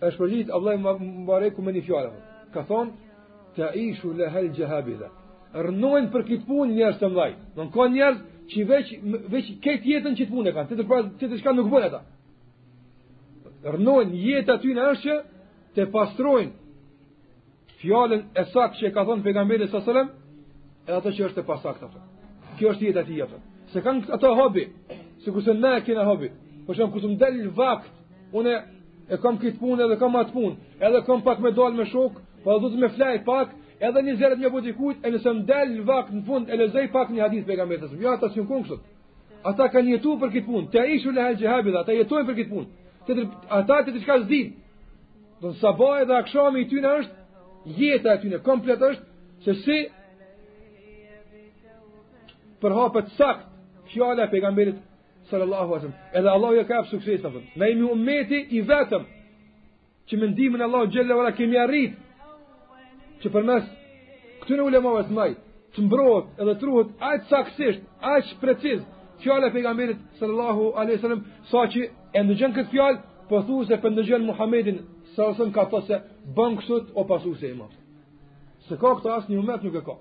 është 0.00 0.18
përgjit 0.20 0.50
Abdullah 0.54 0.74
ibn 0.74 1.14
Mubarekut 1.20 1.64
me 1.64 1.72
një 1.74 1.82
fjallë. 1.86 2.12
Ka 2.54 2.62
thonë, 2.68 2.90
ta 3.56 3.66
ishu 3.76 4.12
lehel 4.16 4.46
gjehabi 4.56 4.94
dhe 5.00 5.08
rënojnë 5.54 6.10
për 6.12 6.24
këtë 6.28 6.46
punë 6.46 6.74
njerëz 6.76 6.98
të 7.00 7.08
vllaj. 7.10 7.32
Don 7.56 7.70
ka 7.74 7.86
njerëz 7.90 8.18
që 8.52 8.62
veç 8.68 8.90
veç 9.32 9.48
këtë 9.64 9.92
jetën 9.92 10.16
që 10.20 10.28
punë 10.30 10.52
kanë, 10.54 10.70
tetë 10.70 10.86
pas 10.90 11.08
tetë 11.20 11.40
shka 11.40 11.54
nuk 11.56 11.70
bën 11.72 11.86
ata. 11.88 12.00
Rënojnë 13.74 14.20
jetën 14.24 14.54
aty 14.56 14.74
në 14.76 14.86
ashë 14.94 15.16
të 15.76 15.88
pastrojnë 15.94 17.78
fjalën 17.80 18.22
e 18.36 18.44
saktë 18.52 18.78
që 18.80 18.92
ka 18.94 19.04
thënë 19.08 19.24
pejgamberi 19.26 19.66
sallallahu 19.70 19.90
alajhi 19.90 19.90
wasallam, 19.90 20.82
edhe 20.86 20.98
ato 21.00 21.12
që 21.16 21.24
është 21.28 21.40
e 21.40 21.46
pasaktë 21.48 21.84
ato. 21.88 22.02
Kjo 22.58 22.72
është 22.74 22.84
jeta 22.84 23.02
e 23.02 23.06
tij 23.08 23.22
ato. 23.24 23.38
Se 23.72 23.78
kanë 23.84 24.10
ato 24.14 24.34
hobi, 24.36 24.64
sikur 25.24 25.42
se 25.44 25.54
na 25.54 25.80
kemi 25.84 26.04
hobi. 26.10 26.28
Por 26.66 26.74
shumë 26.76 26.92
kusum 26.94 27.14
dal 27.20 27.38
vakt, 27.56 27.88
unë 28.36 28.54
e 29.10 29.16
kam 29.22 29.38
këtë 29.40 29.58
punë 29.60 29.86
edhe 29.86 29.96
kam 30.00 30.14
atë 30.20 30.32
punë, 30.34 30.54
edhe 30.86 31.00
kam 31.06 31.22
pak 31.24 31.38
me 31.42 31.50
dal 31.56 31.72
me 31.74 31.84
shok, 31.88 32.20
po 32.44 32.58
do 32.60 32.68
të 32.70 32.78
më 32.84 32.90
flaj 32.98 33.16
pak, 33.26 33.48
edhe 33.80 34.02
një 34.04 34.14
zerët 34.20 34.40
një 34.44 34.48
budikujt, 34.52 34.98
e 35.06 35.10
nëse 35.14 35.32
më 35.38 35.46
delë 35.48 35.74
në 35.78 35.84
vakë 35.88 36.14
në 36.16 36.22
fund, 36.26 36.50
e 36.52 36.58
në 36.60 36.66
zëj 36.74 36.86
pak 36.92 37.12
një 37.14 37.22
hadith 37.24 37.46
pegametës, 37.48 37.92
ja, 37.96 38.00
jo, 38.04 38.12
ata 38.16 38.28
s'jën 38.34 38.46
kënë 38.48 38.64
kështë, 38.66 38.80
ata 39.50 39.68
kanë 39.74 39.94
jetu 39.94 40.14
për 40.20 40.32
këtë 40.34 40.46
punë, 40.48 40.66
të 40.74 40.82
ishu 40.98 41.14
në 41.16 41.24
helgjehabit, 41.28 41.78
ata 41.80 41.94
jetojnë 41.96 42.28
për 42.28 42.36
këtë 42.40 42.50
punë, 42.50 42.68
të 43.06 43.16
ata 43.58 43.78
të 43.86 43.94
të 43.94 44.02
qka 44.04 44.18
zdin, 44.26 44.50
do 45.40 45.52
në 45.52 45.58
sabaj 45.62 46.04
dhe 46.10 46.18
akshami 46.18 46.64
i 46.64 46.68
tyne 46.72 46.90
është, 47.00 47.16
jeta 47.80 48.12
e 48.12 48.20
tyne, 48.26 48.42
komplet 48.44 48.84
është, 48.90 49.08
se 49.46 49.56
si 49.62 49.78
për 52.60 52.76
hapët 52.76 53.14
sakt 53.16 53.46
fjale 53.94 54.26
e 54.26 54.28
pegamberit 54.28 54.76
sallallahu 55.32 55.78
atëm. 55.78 55.92
Edhe 56.20 56.28
Allah 56.28 56.52
ju 56.58 56.64
ka 56.68 56.82
e 56.84 56.88
sukses, 56.92 57.24
në 57.56 57.72
imi 57.72 57.88
ummeti 57.94 58.42
i 58.52 58.60
vetëm, 58.66 59.08
që 60.08 60.18
me 60.20 60.28
ndimin 60.34 60.62
Allah 60.68 60.84
gjellë 60.92 61.16
vëra 61.16 61.32
kemi 61.38 61.56
arritë, 61.62 61.96
që 63.22 63.28
përmes 63.34 63.64
këtyre 64.42 64.64
ulemave 64.66 65.02
të 65.08 65.14
mëj 65.16 65.32
të 65.76 65.84
mbrohet 65.86 66.40
edhe 66.42 66.54
truhet 66.62 67.04
aq 67.10 67.26
saktësisht, 67.30 67.82
aq 68.14 68.30
preciz 68.42 68.80
fjala 69.22 69.50
e 69.50 69.54
pejgamberit 69.54 70.00
sallallahu 70.18 70.70
alaihi 70.80 70.98
wasallam 70.98 71.24
saqi 71.52 71.82
e 72.16 72.22
ndëgjon 72.24 72.54
këtë 72.56 72.70
fjalë, 72.72 73.00
po 73.30 73.42
se 73.68 73.76
po 73.82 73.88
ndëgjon 73.92 74.24
Muhamedit 74.26 74.78
sallallahu 74.80 75.20
alaihi 75.20 75.38
wasallam 75.38 75.54
ka 75.54 75.64
thënë 75.70 75.86
se 75.86 75.96
bën 76.36 76.56
kështu 76.58 76.78
o 76.98 77.02
pasu 77.10 77.34
se 77.38 77.48
imam. 77.52 77.68
Se 78.66 78.74
ka 78.80 78.94
këtë 78.98 79.12
asnjë 79.16 79.38
umet 79.38 79.62
nuk 79.64 79.74
e 79.78 79.82
ka. 79.86 79.94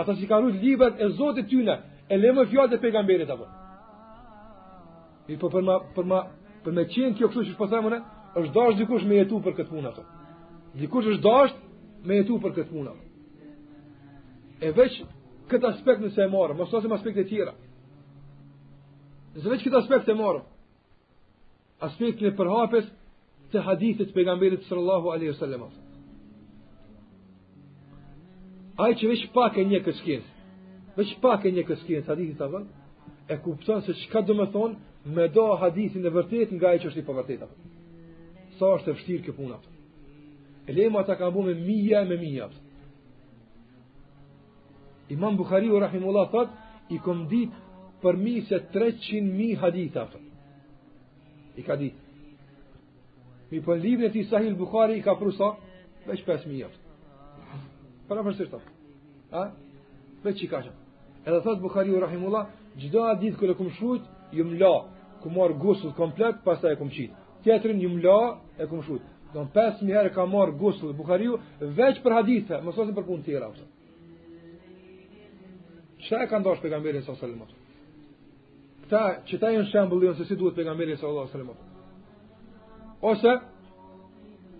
Ata 0.00 0.12
si 0.18 0.26
kanë 0.26 0.44
ruajt 0.44 0.62
librat 0.62 0.94
e 1.00 1.06
Zotit 1.18 1.46
tyne, 1.48 1.76
e 2.10 2.14
lemë 2.18 2.48
fjalët 2.50 2.74
e 2.74 2.80
pejgamberit 2.82 3.30
apo. 3.30 3.46
I 5.28 5.36
po 5.40 5.46
për 5.52 5.62
ma 5.62 5.76
për 5.94 6.04
ma 6.10 6.20
për 6.64 6.72
me 6.72 6.84
qenë 6.90 7.14
kjo 7.20 7.28
kështu 7.28 7.44
që 7.52 7.58
po 7.60 7.66
themun 7.70 7.94
është 8.34 8.52
dash 8.56 8.76
dikush 8.80 9.04
me 9.08 9.20
jetu 9.22 9.38
për 9.44 9.54
këtë 9.60 9.70
punë 9.70 9.90
ato. 9.92 10.02
Dikush 10.80 11.06
është 11.12 11.22
dash 11.24 11.52
me 12.04 12.16
jetu 12.20 12.38
për 12.42 12.54
këtë 12.58 12.70
puna. 12.72 12.92
E 14.64 14.70
veç 14.76 14.98
këtë 15.50 15.68
aspekt 15.72 16.02
nëse 16.04 16.22
e 16.24 16.30
marë, 16.32 16.56
mos 16.58 16.72
nësëm 16.72 16.92
aspekt 16.96 17.22
e 17.22 17.28
tjera. 17.28 17.54
Nëse 19.36 19.50
veç 19.50 19.64
këtë 19.66 19.80
aspekt 19.82 20.10
e 20.12 20.16
marë, 20.18 20.42
aspekt 21.88 22.22
në 22.24 22.34
përhapes 22.38 22.90
të 23.54 23.64
hadithit 23.68 24.10
të 24.12 24.16
pegamberit 24.18 24.64
sallallahu 24.68 25.14
a.s. 25.14 25.36
sallam. 25.38 25.68
Ai 28.78 28.94
që 28.98 29.10
veç 29.12 29.26
pak 29.34 29.58
e 29.62 29.68
një 29.70 29.82
këskinës, 29.86 30.28
veç 30.98 31.14
pak 31.22 31.44
e 31.46 31.54
një 31.56 31.64
këskinës 31.68 32.10
hadithit 32.10 32.40
të 32.40 32.50
vëllë, 32.54 32.72
e 33.32 33.36
kupton 33.42 33.84
se 33.86 33.94
çka 34.04 34.20
do 34.28 34.34
të 34.42 34.48
thonë 34.54 35.14
me 35.14 35.28
do 35.32 35.46
hadithin 35.60 36.04
e 36.08 36.12
vërtet 36.14 36.52
nga 36.56 36.74
ai 36.74 36.80
që 36.82 36.90
është 36.90 37.00
i 37.02 37.06
pavërtetë. 37.06 37.48
Sa 38.58 38.74
është 38.78 38.90
e 38.92 38.96
vështirë 38.98 39.24
kjo 39.26 39.36
punë 39.38 39.56
aftë. 39.56 39.72
Lema 40.72 41.04
ta 41.04 41.16
ka 41.16 41.30
bu 41.30 41.42
me 41.42 41.54
mija 41.54 42.04
me 42.04 42.16
mija. 42.16 42.48
Imam 45.10 45.36
Bukhari 45.36 45.70
u 45.70 45.78
Rahimullah 45.80 46.30
thot, 46.30 46.48
i 46.90 46.98
kom 46.98 47.28
dit 47.28 47.50
për 48.02 48.16
mi 48.16 48.40
se 48.48 48.58
300 48.74 49.20
mi 49.22 49.54
hadita. 49.54 50.06
I 51.56 51.62
ka 51.62 51.76
dit. 51.76 51.94
Mi 53.50 53.60
për 53.60 53.78
libën 53.80 54.06
e 54.08 54.12
ti 54.12 54.24
sahil 54.24 54.54
Bukhari 54.58 54.96
i 54.98 55.02
ka 55.04 55.14
pru 55.16 55.32
sa, 55.32 55.52
veç 56.08 56.24
5 56.26 56.46
mi 56.48 56.58
jaft. 56.62 56.80
Para 58.08 58.22
përsisht 58.26 58.50
ta. 58.50 58.58
A? 59.32 59.44
Veç 60.24 60.42
i 60.42 60.48
ka 60.50 60.62
qëm. 60.64 60.74
Edhe 61.24 61.40
thot 61.44 61.60
Bukhari 61.62 61.92
u 61.94 62.00
Rahimullah, 62.00 62.48
gjdo 62.76 63.04
a 63.08 63.14
dit 63.20 63.36
kële 63.38 63.54
kom 63.54 63.70
shujt, 63.78 64.04
jë 64.32 64.58
la, 64.60 64.76
kom 65.22 65.36
marë 65.36 65.58
gusët 65.60 65.94
komplet, 65.96 66.40
pas 66.44 66.60
ta 66.60 66.72
e 66.72 66.76
kom 66.80 66.88
qitë. 66.90 67.12
Tjetërin 67.44 67.80
jë 67.84 68.36
e 68.58 68.64
kumshut. 68.66 69.04
Don 69.34 69.48
pesë 69.50 69.82
mijë 69.82 69.96
herë 69.98 70.12
ka 70.14 70.24
marr 70.30 70.52
gusëllë 70.60 70.94
Buhariu 70.94 71.36
veç 71.78 71.98
për 72.04 72.14
hadithe, 72.20 72.60
mos 72.62 72.76
për 72.78 73.06
punë 73.08 73.24
tjera 73.26 73.48
ato. 73.50 73.66
Çka 76.06 76.20
e 76.22 76.28
ka 76.30 76.38
ndosh 76.38 76.60
pejgamberi 76.62 77.00
sallallahu 77.02 77.26
alajhi 77.26 77.40
wasallam? 77.40 78.84
Ta, 78.90 79.00
që 79.26 79.40
ta 79.40 79.50
e 79.50 79.58
në 79.58 79.66
shemblë 79.72 80.00
dhe 80.02 80.10
nëse 80.14 80.26
si 80.28 80.36
duhet 80.38 80.58
për 80.58 80.68
sa 80.68 80.76
mirë 80.78 80.94
i 80.94 81.00
së 81.00 81.06
Allah 81.08 81.26
sërëmë. 81.32 81.56
Ose, 83.10 83.32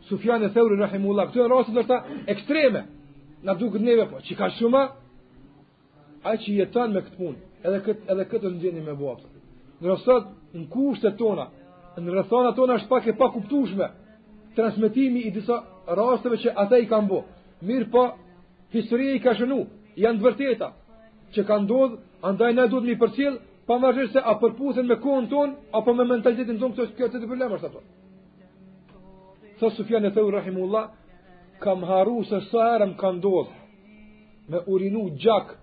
Sufjan 0.09 0.43
e 0.47 0.51
Theuri 0.57 0.81
Rahimullah, 0.81 1.29
këtë 1.31 1.45
e 1.45 1.49
rrasë 1.49 1.75
dhe 1.77 1.85
shta 1.87 2.01
ekstreme, 2.35 2.83
në 3.47 3.55
duke 3.61 3.79
neve 3.81 4.09
po, 4.11 4.23
që 4.27 4.35
ka 4.41 4.51
shumë, 4.59 4.83
a 6.29 6.35
që 6.41 6.59
jetan 6.61 6.97
me 6.97 7.05
këtë 7.07 7.21
punë, 7.21 7.43
edhe 7.63 7.79
këtë 7.87 8.23
e 8.25 8.31
këtë 8.33 8.51
në 8.57 8.63
gjeni 8.65 8.87
me 8.91 8.97
bua. 9.01 9.15
Në 9.79 9.87
rrasët, 9.93 10.33
në 10.57 10.67
kushtë 10.73 11.13
e 11.13 11.17
tona, 11.21 11.47
në 12.01 12.17
rrasët 12.17 12.57
tona 12.59 12.81
është 12.81 12.91
pak 12.91 13.11
e 13.13 13.15
pak 13.21 13.35
kuptushme, 13.37 13.91
transmitimi 14.55 15.21
i 15.21 15.31
disa 15.31 15.63
rastëve 15.99 16.39
që 16.45 16.53
ata 16.65 16.79
i 16.79 16.89
kanë 16.91 17.09
bu. 17.11 17.23
Mirë 17.67 17.91
po, 17.93 18.05
historie 18.75 19.17
i 19.19 19.23
ka 19.23 19.35
shënu, 19.39 19.63
janë 20.01 20.21
dëvërteta, 20.21 20.69
që 21.35 21.43
kanë 21.49 21.69
dodhë, 21.71 21.99
andaj 22.29 22.53
ne 22.57 22.67
dodhë 22.73 22.89
një 22.93 22.99
përcilë, 23.03 23.37
pa 23.67 23.79
më 23.81 24.09
se 24.13 24.21
a 24.21 24.35
përputhen 24.41 24.87
me 24.89 24.99
kohën 25.01 25.27
tonë, 25.31 25.55
apo 25.79 25.95
me 25.97 26.05
mentalitetin 26.05 26.59
tonë, 26.61 26.75
kësë 26.79 26.95
kjo 26.99 27.09
të 27.15 27.21
të 27.23 27.29
problemë 27.31 27.59
është 27.59 27.71
ato. 27.71 27.83
Tho 29.59 29.71
Sufjan 29.77 30.05
e 30.05 30.11
Theur 30.13 30.33
Rahimullah, 30.35 30.89
kam 31.63 31.85
haru 31.89 32.23
se 32.29 32.41
së 32.51 32.65
erëm 32.77 32.95
kanë 33.01 33.21
dodhë, 33.25 33.63
me 34.53 34.61
urinu 34.69 35.07
gjak 35.23 35.57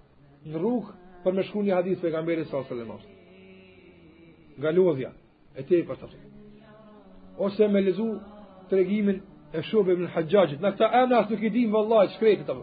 në 0.47 0.57
rrugë, 0.57 0.97
për 1.23 1.35
me 1.37 1.43
shku 1.45 1.63
një 1.67 1.75
hadith 1.77 1.99
për 2.01 2.09
e 2.09 2.11
gamberi 2.15 2.45
sa 2.49 2.63
së 2.65 2.79
lëmash. 2.79 3.05
Galodhja, 4.63 5.11
e 5.59 5.65
te 5.67 5.77
i 5.79 5.85
përsa 5.85 6.09
të. 6.09 6.17
Ose 7.41 7.67
me 7.71 7.79
lezu 7.85 8.07
të 8.71 8.77
regimin 8.79 9.19
e 9.53 9.61
shobe 9.67 9.93
më 9.97 10.05
në 10.07 10.13
haqgjajit. 10.15 10.61
Në 10.63 10.69
këta 10.73 10.87
emra 11.03 11.19
asë 11.21 11.33
nuk 11.35 11.43
i 11.43 11.49
dim 11.51 11.73
vëllaj, 11.75 12.07
shkretit 12.15 12.47
të 12.47 12.55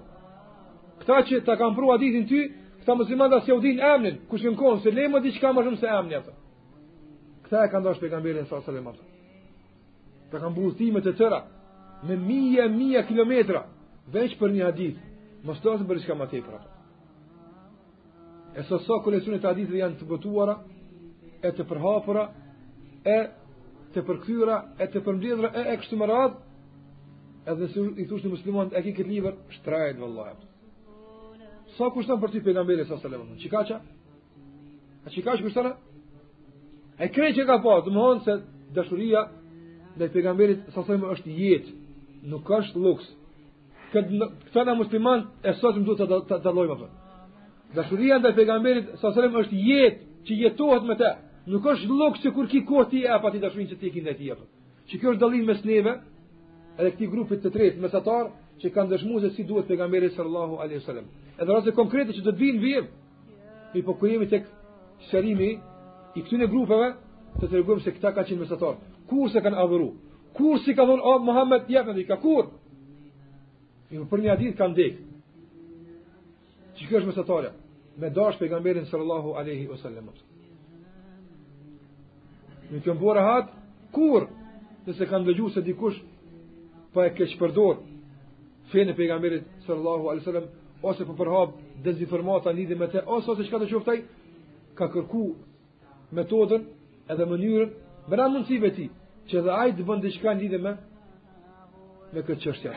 Këta 1.03 1.19
që 1.29 1.37
ta 1.47 1.55
kam 1.61 1.77
prua 1.79 1.95
ditin 2.03 2.25
ty, 2.27 2.41
këta 2.81 2.95
mëslimat 2.99 3.33
asë 3.37 3.53
jau 3.53 3.59
din 3.63 3.79
emnin, 3.81 4.17
ku 4.29 4.35
shkën 4.39 4.57
konë, 4.59 4.81
se 4.83 4.91
le 4.91 5.05
më 5.09 5.21
di 5.23 5.31
ka 5.39 5.53
më 5.55 5.63
shumë 5.67 5.79
se 5.79 5.87
emni 5.99 6.17
atë. 6.19 6.33
Këta 7.45 7.61
e 7.65 7.69
ka 7.71 7.79
ndosh 7.81 8.01
pekamberin 8.03 8.49
sa 8.51 8.59
sëllim 8.65 8.89
atë. 8.91 9.05
Ta 10.33 10.41
kam 10.43 10.57
buzdimet 10.59 11.07
e 11.07 11.13
tëra, 11.21 11.39
me 12.09 12.17
mija, 12.19 12.67
mija 12.75 13.05
kilometra, 13.07 13.63
veç 14.13 14.35
për 14.41 14.49
një 14.57 14.65
hadit, 14.67 14.97
më 15.47 15.53
stosë 15.61 15.87
për 15.87 15.97
ishka 16.03 16.15
ma 16.19 16.27
te 16.33 16.41
për 16.43 16.57
atë. 16.59 16.71
E 18.59 18.67
sëso 18.67 18.99
kolesunit 19.05 19.45
të 19.47 19.77
janë 19.83 20.01
të 20.01 20.09
gotuara, 20.11 20.59
e 21.43 21.49
të 21.55 21.63
përhapura, 21.71 22.25
e 23.05 23.19
të 23.95 24.03
përkthyera 24.09 24.57
e 24.83 24.87
të 24.93 25.01
përmbledhura 25.05 25.51
e, 25.59 25.63
e 25.73 25.77
kështu 25.81 25.97
me 25.97 26.09
radh 26.09 27.49
edhe 27.49 27.69
si 27.73 27.85
i 28.03 28.07
thosh 28.11 28.25
në 28.27 28.33
muslimanët 28.35 28.75
e 28.77 28.83
ke 28.85 28.93
këtë 28.99 29.09
libër 29.13 29.37
shtrajt 29.57 30.01
vallahi 30.03 30.37
sa 31.79 31.89
kushton 31.95 32.21
për 32.21 32.33
ti 32.35 32.43
pejgamberi 32.45 32.85
sa 32.89 32.99
selam 33.03 33.31
çikaça 33.45 33.79
a 35.07 35.11
çikaç 35.15 35.43
kushton 35.45 35.73
e 37.03 37.07
kreç 37.15 37.35
që 37.39 37.47
ka 37.49 37.57
pa 37.65 37.75
domthon 37.87 38.21
se 38.27 38.35
dashuria 38.77 39.23
ndaj 39.97 40.11
pejgamberit 40.17 40.67
sa 40.75 40.83
është 40.85 41.37
jetë 41.43 41.71
nuk 42.33 42.53
është 42.59 42.85
luks 42.87 43.15
Këtë 43.89 44.17
në, 44.21 44.27
këta 44.53 44.63
në 44.69 44.73
musliman 44.77 45.21
e 45.49 45.53
sot 45.57 45.77
më 45.81 45.85
duhet 45.87 46.25
të 46.29 46.37
dalojmë 46.45 46.75
apë. 46.75 46.89
Dashuria 47.73 48.19
ndaj 48.21 48.35
pejgamberit 48.37 48.91
sa 49.01 49.09
është 49.15 49.61
jetë 49.69 50.03
që 50.27 50.35
jetohet 50.43 50.85
me 50.85 50.97
te. 51.01 51.13
Nuk 51.49 51.65
është 51.73 51.95
lok 51.97 52.19
se 52.21 52.31
kur 52.37 52.49
ki 52.51 52.61
kohë 52.69 52.89
ti 52.91 52.99
e 53.07 53.13
apo 53.13 53.31
ti 53.33 53.39
dashurin 53.41 53.69
se 53.71 53.77
ti 53.81 53.89
ke 53.93 54.03
ndaj 54.05 54.27
apo. 54.35 54.45
Që 54.91 54.99
kjo 55.01 55.15
është 55.15 55.21
dalin 55.23 55.47
mes 55.49 55.63
neve 55.65 55.95
edhe 56.77 56.91
këtij 56.93 57.09
grupi 57.15 57.39
të 57.41 57.53
tretë 57.55 57.81
mesatar 57.81 58.29
që 58.61 58.73
kanë 58.75 58.91
dëshmuar 58.93 59.25
se 59.25 59.31
si 59.39 59.47
duhet 59.49 59.69
pejgamberi 59.71 60.11
sallallahu 60.17 60.59
alaihi 60.61 60.81
wasallam. 60.83 61.07
Edhe 61.41 61.53
rase 61.57 61.73
konkrete 61.79 62.13
që 62.19 62.25
do 62.27 62.35
të 62.37 62.43
vinë 62.43 62.63
vjet, 62.67 62.91
po 63.73 63.77
i 63.79 63.83
pokurimi 63.87 64.29
tek 64.29 64.45
shërimi 65.09 65.51
i 66.17 66.21
këtune 66.27 66.51
grupeve 66.53 66.91
të 67.41 67.49
tregojmë 67.53 67.85
se 67.87 67.97
këta 67.97 68.13
kanë 68.19 68.29
qenë 68.29 68.45
mesatar. 68.45 68.77
Kur 69.09 69.33
se 69.33 69.41
kanë 69.45 69.61
adhuru? 69.65 69.89
Kur 70.37 70.61
si 70.65 70.77
ka 70.77 70.85
thonë 70.87 71.03
oh, 71.09 71.19
Muhammed 71.25 71.71
jepën 71.73 71.97
dhe 71.97 72.05
i 72.05 72.09
ka 72.13 72.21
kur? 72.23 72.53
I 73.91 73.95
më 73.97 74.05
po 74.05 74.13
për 74.17 74.25
një 74.27 74.35
adit 74.37 74.57
kanë 74.61 74.77
dekë 74.81 75.07
Që 76.79 76.89
kjo 76.89 77.01
është 77.01 77.09
mesatarja? 77.09 77.55
Me 77.99 78.11
dash 78.15 78.37
pejgamberin 78.39 78.87
sallallahu 78.87 79.33
alaihi 79.41 79.65
wasallam. 79.67 80.13
Në 82.69 82.81
kanë 82.85 83.01
bërë 83.01 83.25
kur 83.97 84.27
nëse 84.87 85.07
kanë 85.09 85.25
dëgjuar 85.29 85.53
se 85.55 85.63
dikush 85.65 85.97
po 86.93 87.01
e 87.07 87.11
ke 87.17 87.25
përdor 87.41 87.79
fenë 88.73 88.93
e 88.93 88.97
pejgamberit 88.99 89.45
sallallahu 89.65 90.11
alaihi 90.13 90.25
wasallam 90.27 90.49
ose 90.89 91.05
po 91.09 91.15
përhap 91.17 91.55
dezinformata 91.85 92.53
lidhje 92.59 92.77
me 92.83 92.87
të 92.93 93.03
ose 93.17 93.31
ose 93.33 93.47
çka 93.49 93.61
të 93.63 93.69
qoftë 93.73 93.95
ka 94.79 94.89
kërku 94.93 95.23
metodën 96.17 96.67
edhe 97.13 97.29
mënyrën 97.31 97.71
bëra 98.11 98.29
mundësive 98.35 98.71
ti 98.77 98.87
që 99.33 99.43
dhe 99.47 99.55
ajtë 99.65 99.87
bëndë 99.89 100.09
i 100.09 100.13
shka 100.19 100.35
një 100.41 100.61
me 100.69 100.75
me 102.13 102.21
këtë 102.29 102.43
qështja 102.45 102.75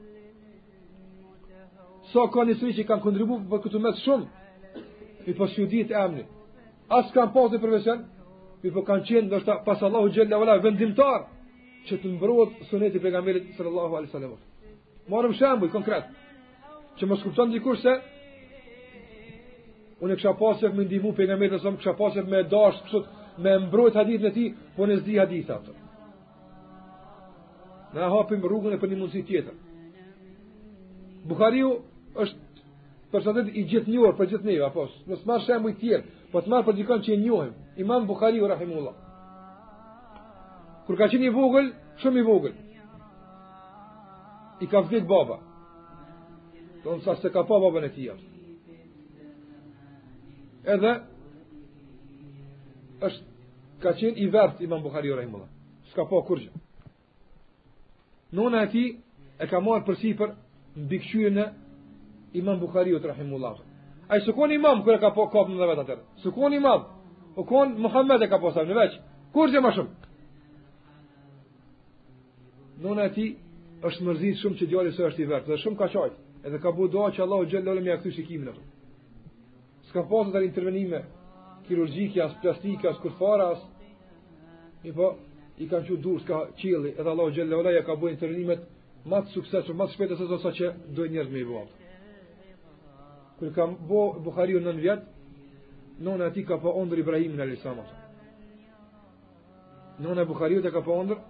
sa 2.07 2.15
so, 2.15 2.27
ka 2.33 2.41
një 2.47 2.57
sëri 2.57 2.77
që 2.81 2.87
kanë 2.89 3.05
kontribu 3.05 3.41
për 3.51 3.61
këtu 3.67 3.79
mes 3.85 4.01
shumë 4.07 4.36
i 5.27 5.35
po 5.35 5.45
e 5.45 5.65
ditë 5.67 5.95
emni. 5.99 6.23
Asë 6.87 7.13
kanë 7.13 7.33
pasë 7.35 7.55
në 7.57 7.63
përvesen, 7.63 8.03
i 8.63 8.71
po 8.71 8.83
kanë 8.87 9.03
qenë 9.07 9.33
nështë 9.33 9.55
pasë 9.65 9.85
Allahu 9.87 10.11
gjellë 10.15 10.55
e 10.55 10.59
vendimtar 10.63 11.25
që 11.87 11.97
të 12.01 12.11
mbrojët 12.15 12.65
sunet 12.69 12.95
i 12.95 12.99
pegamerit 13.03 13.49
sërë 13.57 13.69
Allahu 13.69 13.97
a.s. 13.97 14.29
Marëm 15.11 15.35
shambu 15.39 15.67
i 15.67 15.71
konkret, 15.71 16.07
që 16.99 17.05
më 17.07 17.17
skuptan 17.21 17.51
dikur 17.53 17.77
se, 17.79 17.93
unë 20.03 20.13
e 20.13 20.17
kësha 20.19 20.33
pasëf 20.39 20.73
me 20.75 20.85
ndihmu 20.87 21.13
pegamerit 21.15 21.55
e 21.55 21.61
sëmë, 21.63 21.79
kësha 21.79 21.93
pasëf 21.99 22.25
me 22.27 22.41
dashë, 22.51 22.81
kësut, 22.87 23.07
me 23.39 23.53
mbrojët 23.67 23.99
hadith 23.99 24.23
në 24.27 24.33
ti, 24.35 24.47
po 24.75 24.87
në 24.87 24.99
zdi 25.03 25.19
hadith 25.19 25.51
atë. 25.55 25.75
Në 27.95 28.09
hapim 28.13 28.43
rrugën 28.43 28.75
e 28.75 28.81
për 28.81 28.91
një 28.91 28.97
mundësi 28.99 29.23
tjetër. 29.27 29.55
Bukhariu 31.27 31.73
është 32.19 32.45
për 33.11 33.23
shëndetit 33.23 33.55
i 33.57 33.61
gjithë 33.71 33.91
njohër 33.93 34.15
për 34.17 34.27
gjithë 34.33 34.47
neve, 34.49 34.63
apo 34.67 34.83
së 34.91 35.11
nësë 35.11 35.27
marë 35.27 35.43
shemë 35.45 35.71
i 35.71 35.75
tjerë, 35.81 36.05
po 36.31 36.41
të 36.43 36.51
marë 36.51 36.65
për 36.67 36.75
dikon 36.79 37.03
që 37.05 37.13
i 37.15 37.19
njohëm, 37.23 37.51
imam 37.83 38.07
Bukhari 38.09 38.41
u 38.43 38.47
Rahimullah. 38.51 38.95
Kur 40.87 40.97
ka 40.99 41.07
qenë 41.11 41.27
i 41.27 41.31
vogël, 41.33 41.69
shumë 42.03 42.19
i 42.19 42.25
vogël. 42.27 42.55
I 44.61 44.67
ka 44.67 44.81
vdik 44.87 45.07
baba. 45.07 45.39
Don 46.83 46.99
sa 47.05 47.15
se 47.21 47.31
ka 47.31 47.43
pa 47.47 47.59
baba 47.59 47.83
në 47.83 47.93
tijat. 47.95 48.25
Edhe, 50.67 50.93
është, 53.07 53.23
ka 53.83 53.93
qenë 54.01 54.23
i 54.25 54.27
vërtet 54.33 54.65
imam 54.67 54.83
Bukhari 54.83 55.13
u 55.13 55.15
Rahimullah. 55.19 55.47
Ska 55.93 56.03
pa 56.09 56.21
kurgjë. 56.27 56.51
Nona 58.35 58.65
e 58.65 58.69
ti, 58.73 58.83
e 59.39 59.47
ka 59.47 59.63
marë 59.63 59.85
për 59.87 60.01
për 60.19 60.35
në 60.77 60.89
bikqyën 60.91 61.39
e 61.45 61.66
imam 62.33 62.59
Bukhariut 62.59 63.05
rahimullahu. 63.05 63.57
Ai 64.09 64.21
sukon 64.21 64.51
imam 64.51 64.83
kur 64.83 64.97
ka 64.99 65.11
po 65.13 65.27
kop 65.31 65.49
në 65.49 65.57
vetë 65.67 65.83
atë. 65.83 65.97
Sukon 66.23 66.53
imam. 66.53 66.83
o 67.37 67.43
kon 67.43 67.75
Muhammed 67.77 68.21
e 68.23 68.27
ka 68.27 68.37
pasur 68.41 68.65
po 68.65 68.65
në 68.67 68.75
veç. 68.79 68.93
Kur 69.33 69.47
jë 69.49 69.61
më 69.61 69.69
shumë. 69.75 69.93
Nona 72.81 73.09
ti 73.13 73.35
është 73.83 74.03
mërzit 74.05 74.39
shumë 74.41 74.57
që 74.59 74.65
djali 74.67 74.91
së 74.97 75.03
është 75.09 75.21
i 75.21 75.27
vërtë, 75.31 75.47
dhe 75.51 75.57
shumë 75.61 75.77
ka 75.77 75.85
edhe 76.47 76.57
ka 76.59 76.71
bu 76.71 76.87
doa 76.87 77.13
që 77.13 77.21
Allah 77.21 77.37
u 77.39 77.45
gjellë 77.45 77.81
me 78.05 78.11
shikimin 78.11 78.49
atë. 78.51 78.63
Ska 79.89 80.01
pasë 80.09 80.31
të 80.33 80.39
intervenime 80.49 81.03
kirurgjike, 81.67 82.19
as 82.25 82.33
plastike, 82.41 82.85
as 82.87 82.97
kurfara, 83.03 83.47
as... 83.53 83.59
I 84.89 84.91
po, 84.91 85.13
i 85.63 85.65
kanë 85.69 85.85
që 85.87 85.93
durë, 86.03 86.21
ska 86.23 86.35
qili, 86.59 86.91
edhe 86.97 87.09
Allah 87.13 87.25
u 87.27 87.33
ja 87.77 87.83
ka 87.85 87.93
bu 87.95 88.05
intervenimet 88.09 88.61
matë 89.05 89.29
sukses, 89.35 89.69
matë 89.79 89.93
shpetës 89.93 90.19
e 90.21 90.25
zosa 90.25 90.49
që 90.57 90.67
dojë 90.95 91.11
njerëz 91.11 91.29
me 91.31 91.39
i 91.39 91.45
kërë 93.39 93.53
kam 93.55 93.75
bo 93.87 94.03
Bukhariu 94.23 94.59
nën 94.63 94.79
vjet 94.81 95.03
nënë 96.01 96.25
ati 96.29 96.43
ka 96.45 96.57
pa 96.61 96.71
ondër 96.79 96.99
Ibrahimin 97.03 97.39
në 97.39 97.47
lësama 97.51 97.83
nënë 100.01 100.21
e 100.21 100.27
Bukhariu 100.29 100.61
të 100.65 100.71
ka 100.73 100.81
pa 100.85 100.93
ondër 101.01 101.21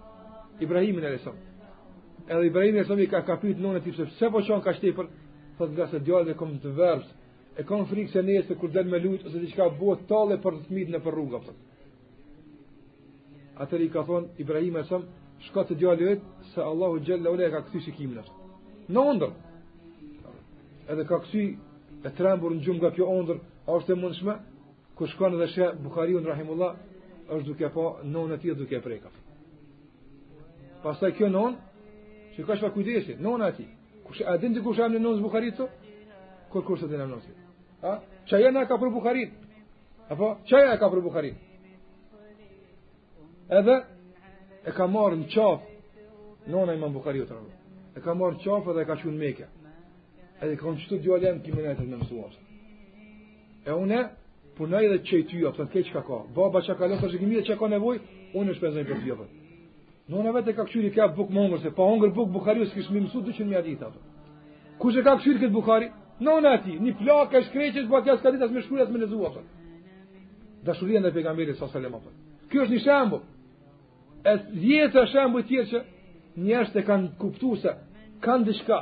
Ibrahimin 0.64 1.04
në 1.04 1.12
lësama 1.16 2.28
edhe 2.28 2.46
Ibrahimin 2.48 2.86
në 2.96 3.00
i 3.04 3.10
ka 3.12 3.20
kapit 3.28 3.60
nënë 3.60 3.80
ati 3.82 3.92
përse 3.98 4.32
po 4.32 4.42
qonë 4.48 4.64
ka 4.64 4.74
shtepër 4.80 5.08
thot 5.60 5.70
nga 5.74 5.88
se 5.92 6.00
djallë 6.06 6.30
dhe 6.32 6.38
kom 6.40 6.56
të 6.64 6.72
vërës 6.80 7.08
e 7.60 7.66
kom 7.68 7.84
frikë 7.92 8.12
se 8.12 8.22
nesë 8.22 8.56
kur 8.60 8.70
den 8.72 8.88
me 8.92 9.00
lujtë 9.04 9.28
ose 9.28 9.42
të 9.44 9.52
qka 9.52 9.68
bo 9.78 9.96
tale 10.08 10.36
për 10.42 10.56
të 10.62 10.68
të 10.68 10.92
në 10.94 11.00
përruga 11.04 11.38
për. 11.46 11.54
atër 13.62 13.80
i 13.80 13.88
ka 13.88 14.02
thonë 14.08 14.28
Ibrahim 14.38 14.76
e 14.76 14.82
lësama 14.86 15.04
shka 15.50 15.60
të 15.68 15.74
djallë 15.80 16.06
vetë 16.08 16.52
se 16.54 16.60
Allahu 16.62 17.00
gjellë 17.04 17.28
ule 17.32 17.44
e 17.46 17.50
ka 17.50 17.60
këthy 17.68 17.80
shikimin 17.80 18.18
është 18.24 19.32
edhe 20.88 21.04
ka 21.04 21.18
kësi 21.20 21.58
e 22.04 22.10
trembur 22.14 22.52
në 22.54 22.60
gjumë 22.64 22.80
nga 22.82 22.90
kjo 22.94 23.06
ondër, 23.10 23.38
a 23.66 23.70
është 23.78 23.92
e 23.94 23.96
mundshme, 23.98 24.34
ku 24.96 25.06
shkonë 25.10 25.38
dhe 25.40 25.46
shë 25.54 25.66
Bukhariun, 25.82 26.26
Rahimullah, 26.26 26.72
është 27.32 27.44
duke 27.48 27.68
pa 27.74 27.84
nonë 28.14 28.34
ati 28.38 28.48
dhe 28.52 28.58
duke 28.60 28.80
prejka. 28.82 29.10
Pas 30.84 30.94
Pastaj 30.94 31.12
kjo 31.18 31.28
nonë, 31.28 31.56
që 32.36 32.40
ka 32.46 32.56
shpa 32.56 32.70
kujdesi, 32.74 33.12
nonë 33.22 33.44
ati, 33.50 33.66
kush, 34.06 34.22
a 34.26 34.36
din 34.38 34.54
të 34.54 34.62
kush 34.64 34.78
amë 34.78 34.96
në 34.98 35.02
nonës 35.04 35.24
Bukharit 35.24 35.56
të, 35.58 35.66
kur 36.52 36.62
kur 36.64 36.78
së 36.80 36.88
din 36.92 37.00
amë 37.02 37.14
nonësit. 37.14 37.44
Qa 38.28 38.36
jena 38.40 38.64
ka 38.70 38.78
për 38.78 38.94
Bukharit? 38.94 39.34
Apo, 40.08 40.36
qa 40.48 40.76
ka 40.78 40.86
për 40.94 41.02
Bukharit? 41.04 41.36
Edhe, 43.48 43.76
e 44.64 44.70
ka 44.76 44.86
marë 44.86 45.18
në 45.22 45.30
qafë, 45.34 45.66
Nona 46.48 46.72
iman 46.72 46.86
ma 46.86 46.88
në 46.88 46.94
Bukhariut, 46.96 47.30
e 47.98 48.00
ka 48.00 48.12
marë 48.16 48.38
në 48.38 48.44
qafë 48.46 48.70
edhe 48.72 48.82
e 48.84 48.88
ka 48.88 48.94
qënë 49.02 49.18
meke 49.20 49.44
edhe 50.42 50.56
kam 50.58 50.74
qëtu 50.78 50.96
djallë 51.02 51.24
jam 51.28 51.38
kimin 51.42 51.66
e 51.66 51.68
të 51.76 51.84
me 51.88 51.96
mësuasë. 52.02 52.40
E 53.66 53.68
une, 53.74 54.02
punaj 54.58 54.84
edhe 54.86 54.98
qëj 55.08 55.22
ty, 55.30 55.38
apë 55.50 55.58
të 55.58 55.62
në 55.66 55.70
keqë 55.74 55.92
ka 55.96 56.02
ka, 56.06 56.18
baba 56.36 56.58
që 56.66 56.72
ka 56.78 56.84
lënë, 56.90 57.06
që 57.12 57.18
gëmi 57.22 57.34
dhe 57.38 57.44
që 57.48 57.54
ka 57.60 57.66
nevoj, 57.74 57.96
unë 58.38 58.48
është 58.54 58.62
pezën 58.64 58.84
për 58.90 58.98
tjepër. 59.04 59.28
Në 60.08 60.14
në 60.24 60.30
vetë 60.36 60.48
e 60.52 60.56
ka 60.56 60.62
këqyri 60.68 60.90
kja 60.94 61.04
buk 61.16 61.28
më 61.34 61.40
ungrë, 61.44 61.60
se 61.64 61.70
pa 61.76 61.82
ngërë 61.90 62.14
buk 62.16 62.28
Bukhariu, 62.36 62.64
së 62.70 62.74
kishë 62.78 62.90
mi 62.94 63.00
mësu 63.06 63.18
200 63.26 63.48
mja 63.50 63.60
dita. 63.66 63.88
Kush 64.80 64.96
e 64.96 65.02
ka 65.04 65.12
këqyri 65.18 65.40
këtë 65.42 65.54
Bukhari? 65.56 65.88
Në 66.22 66.32
në 66.42 66.48
ati, 66.56 66.72
një 66.84 66.92
plak 67.00 67.30
e 67.34 67.36
shkreqës, 67.48 67.84
bua 67.90 68.00
kja 68.02 68.14
s'ka 68.18 68.28
ditas 68.34 68.50
me 68.54 68.60
shkurja 68.62 68.86
me 68.90 68.98
lezu, 69.02 69.18
Kjo 72.48 72.60
është 76.64 76.82
një 76.88 78.24
që 78.54 78.72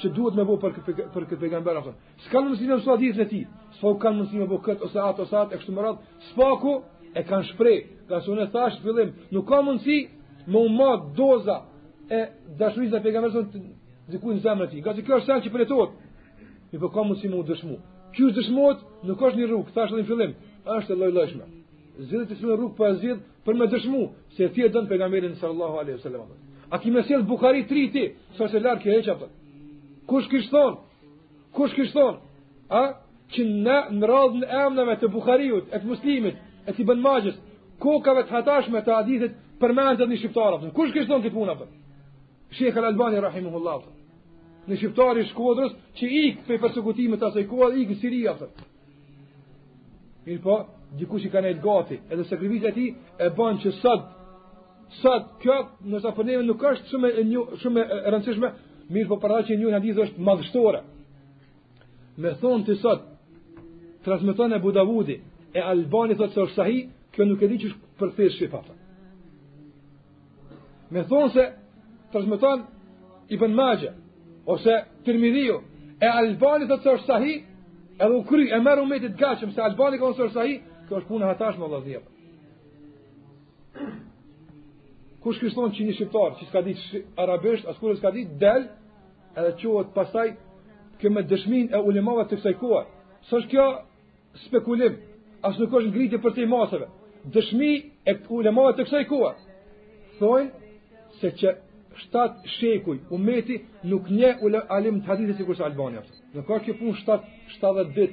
që 0.00 0.08
duhet 0.14 0.36
me 0.36 0.44
bo 0.44 0.56
për 0.60 0.74
këtë 0.76 1.04
për 1.14 1.24
këtë 1.30 1.38
pejgamber 1.40 1.78
afta. 1.80 1.92
S'ka 2.26 2.40
më 2.44 2.56
sinë 2.60 2.78
sot 2.84 3.00
ditën 3.00 3.22
e 3.24 3.28
tij. 3.30 3.44
S'ka 3.78 3.92
kan 4.02 4.18
më 4.18 4.26
sinë 4.32 4.48
bo 4.50 4.58
kët 4.64 4.82
ose 4.84 4.98
ato 5.00 5.24
sa 5.30 5.46
të 5.48 5.60
kushtuar. 5.62 5.96
Spaku 6.30 6.72
e 7.14 7.20
kanë 7.28 7.46
shpreh. 7.50 7.78
Ka 8.08 8.20
në 8.20 8.46
tash 8.54 8.76
fillim. 8.84 9.10
Nuk 9.32 9.46
ka 9.48 9.62
mundsi 9.64 9.96
me 10.50 10.58
u 10.60 10.68
mod 10.68 11.00
doza 11.16 11.56
e 12.10 12.20
dashurisë 12.60 12.98
e 12.98 13.04
pejgamberit 13.06 13.54
të 13.54 13.62
diku 14.12 14.28
në 14.34 14.40
zemrën 14.44 14.66
e 14.68 14.70
tij. 14.72 14.82
Gjatë 14.84 15.04
kësaj 15.06 15.22
sallë 15.26 15.44
që 15.46 15.50
përjetot. 15.54 15.90
Mi 16.72 16.76
po 16.82 16.88
ka 16.92 17.00
mundsi 17.08 17.26
më 17.32 17.36
u 17.40 17.44
dëshmu. 17.50 17.76
Ky 18.14 18.20
u 18.24 18.30
dëshmohet, 18.36 18.78
nuk 19.08 19.16
ka 19.18 19.24
asnjë 19.32 19.46
rrugë 19.48 19.72
tash 19.76 19.92
në 19.96 20.04
fillim. 20.12 20.30
Është 20.66 20.92
e 20.92 21.12
llojshme. 21.14 21.46
Zgjidhni 22.04 22.26
të 22.28 22.34
shumë 22.40 22.56
rrugë 22.56 22.76
për 22.76 22.90
po 22.92 22.96
zgjidh 22.98 23.20
për 23.46 23.54
me 23.58 23.66
dëshmu 23.72 24.02
se 24.36 24.44
ti 24.52 24.60
e 24.68 24.68
don 24.74 24.86
pejgamberin 24.92 25.34
sallallahu 25.40 25.76
alaihi 25.80 25.96
wasallam. 26.02 26.28
Aki 26.76 26.90
mesjell 26.90 27.22
Bukhari 27.22 27.62
3 27.70 27.92
ti, 27.94 28.04
sa 28.36 28.48
se 28.52 28.58
larkë 28.60 28.90
heqa 28.94 29.14
po. 29.20 29.26
Kush 30.06 30.28
kishtë 30.30 30.52
thonë? 30.52 30.76
Kush 31.56 31.74
kishtë 31.74 31.98
thonë? 31.98 32.20
A? 32.70 32.82
Që 33.34 33.46
në 33.46 33.78
radhën 34.08 34.44
e 34.46 34.60
emnëve 34.68 34.94
të 35.00 35.08
Bukhariut, 35.10 35.72
e 35.74 35.80
të 35.82 35.88
muslimit, 35.90 36.36
e 36.68 36.74
të 36.76 36.82
i 36.82 36.86
bënë 36.86 37.02
magjës, 37.02 37.40
kokave 37.82 38.22
të 38.28 38.34
hatashme 38.36 38.82
të 38.86 38.92
adithit 39.00 39.34
përmendet 39.62 40.06
një 40.12 40.20
shqiptarë. 40.20 40.70
Kush 40.76 40.92
kishtë 40.94 41.10
thonë 41.10 41.26
këtë 41.26 41.34
puna 41.34 41.56
për? 41.58 41.72
Shekhe 42.54 42.80
l'Albani, 42.84 43.18
rahimuhullahu 43.24 43.82
për. 43.82 43.94
Në 44.70 44.78
shqiptarë 44.80 45.24
i 45.24 45.28
shkodrës, 45.32 45.74
që 45.98 46.10
i 46.22 46.24
për 46.46 46.68
sëkutimit 46.76 47.26
asaj 47.28 47.46
kohë, 47.50 47.72
i 47.82 47.88
në 47.90 47.98
siria 48.02 48.36
për. 48.38 48.52
Mirë 50.26 50.42
po, 50.42 50.60
dikush 51.00 51.26
i 51.26 51.30
ka 51.34 51.42
nejtë 51.44 51.62
gati, 51.64 51.98
edhe 52.10 52.24
sakrivitë 52.30 52.70
e 52.70 52.74
ti 52.78 52.86
e 52.94 53.28
banë 53.38 53.62
që 53.64 53.74
sëtë, 53.80 54.30
sëtë 55.00 55.42
kjo, 55.42 55.58
nësa 55.90 56.12
përnejme 56.14 56.46
nuk 56.46 56.62
është 56.70 57.10
shumë 57.62 57.82
e 57.86 58.00
rëndësishme, 58.14 58.50
mirë 58.94 59.08
po 59.10 59.16
paraqë 59.22 59.56
një 59.58 59.72
hadith 59.74 59.98
është 60.04 60.22
madhështore. 60.22 60.80
Me 62.16 62.32
thonë 62.40 62.64
të 62.68 62.76
sot, 62.80 63.02
transmiton 64.06 64.54
e 64.54 64.60
Budavudi, 64.62 65.18
e 65.54 65.60
Albani 65.60 66.16
thotë 66.18 66.34
së 66.36 66.44
është 66.46 66.56
sahi, 66.60 66.78
kjo 67.12 67.26
nuk 67.26 67.42
e 67.42 67.48
di 67.50 67.58
që 67.62 67.68
është 67.70 68.00
për 68.00 68.12
thirë 68.16 68.34
shqipa. 68.36 68.60
Me 70.94 71.02
thonë 71.10 71.32
se, 71.34 71.46
transmiton 72.14 72.64
i 73.34 73.38
bën 73.40 73.54
magja, 73.58 73.94
ose 74.46 74.76
të 75.04 75.16
e 76.06 76.08
Albani 76.12 76.68
thotë 76.68 76.82
së 76.86 76.94
është 76.98 77.06
sahi, 77.10 77.34
edhe 78.00 78.12
u 78.18 78.24
kry, 78.28 78.48
e 78.52 78.60
meru 78.60 78.86
me 78.86 79.00
të 79.00 79.12
të 79.14 79.22
gashëm, 79.22 79.54
se 79.56 79.62
Albani 79.64 79.98
ka 79.98 80.04
në 80.12 80.16
së 80.18 80.26
është 80.26 80.34
sahi, 80.38 80.60
kjo 80.88 81.00
është 81.00 81.08
punë 81.08 81.26
hatashme, 81.26 81.64
Allah 81.64 81.82
dhjepë. 81.84 82.15
Kush 85.26 85.40
kështon 85.42 85.72
që 85.74 85.82
një 85.86 85.92
shqiptar, 85.98 86.34
që 86.38 86.44
s'ka 86.46 86.60
ditë 86.62 86.98
arabisht, 87.18 87.64
as 87.66 87.78
kurrë 87.80 87.96
s'ka 87.98 88.12
ditë 88.14 88.36
del, 88.38 88.68
edhe 89.40 89.48
quhet 89.58 89.88
pastaj 89.96 90.26
këme 91.00 91.22
me 91.50 91.64
e 91.76 91.78
ulemave 91.88 92.24
të 92.30 92.36
kësaj 92.38 92.52
kohe. 92.60 92.82
Sa 93.26 93.40
është 93.40 93.50
kjo 93.50 93.64
spekulim, 94.44 94.94
as 95.46 95.58
nuk 95.58 95.72
është 95.80 95.90
ngritje 95.90 96.18
për 96.24 96.32
të 96.36 96.46
masave. 96.52 96.86
Dëshmi 97.34 97.72
e 98.10 98.12
ulemave 98.38 98.76
të 98.78 98.86
kësaj 98.86 99.02
kohe 99.10 99.32
thonë 100.20 100.46
se 101.20 101.28
që 101.40 101.48
shtat 102.04 102.32
shekuj 102.56 102.96
umeti 103.16 103.56
nuk 103.90 104.06
nje 104.18 104.30
ule 104.46 104.60
alim 104.76 105.00
të 105.00 105.06
hadithi 105.10 105.34
si 105.40 105.44
kurse 105.48 105.64
Albania 105.66 106.02
Nuk 106.34 106.46
ka 106.48 106.60
kjo 106.64 106.76
pun 106.80 106.94
shtat 107.00 107.26
shtatet 107.54 107.88
dit 107.98 108.12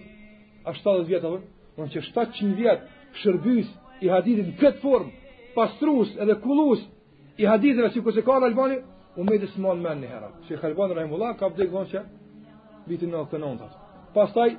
a 0.65 0.73
shtatet 0.73 1.05
vjet 1.11 1.27
atër 1.27 1.45
në 1.77 1.87
që 1.93 2.03
shtat 2.09 2.33
qënë 2.37 2.57
vjet 2.59 2.81
shërbys 3.21 3.69
i 4.03 4.09
hadithi 4.15 4.49
në 4.49 4.57
këtë 4.61 4.81
form 4.83 5.11
pastrus 5.55 6.11
edhe 6.19 6.35
kulus 6.43 6.81
i 7.37 7.45
hadithëve 7.47 7.89
si 7.93 8.01
kusë 8.05 8.23
ka 8.27 8.35
në 8.43 8.47
Albani, 8.51 8.77
u 9.17 9.23
me 9.25 9.37
dhe 9.41 9.47
smonë 9.53 9.81
men 9.81 10.01
një 10.03 10.09
hera. 10.11 10.29
Shqe 10.45 10.57
Khalban 10.61 10.91
Rahimullah 10.93 11.35
ka 11.37 11.49
pëdhe 11.49 11.67
gëzën 11.71 12.05
vitin 12.87 13.09
në 13.11 13.17
Pastaj 13.23 13.39
nëndat. 13.43 13.73
Pas 14.13 14.33
taj, 14.33 14.51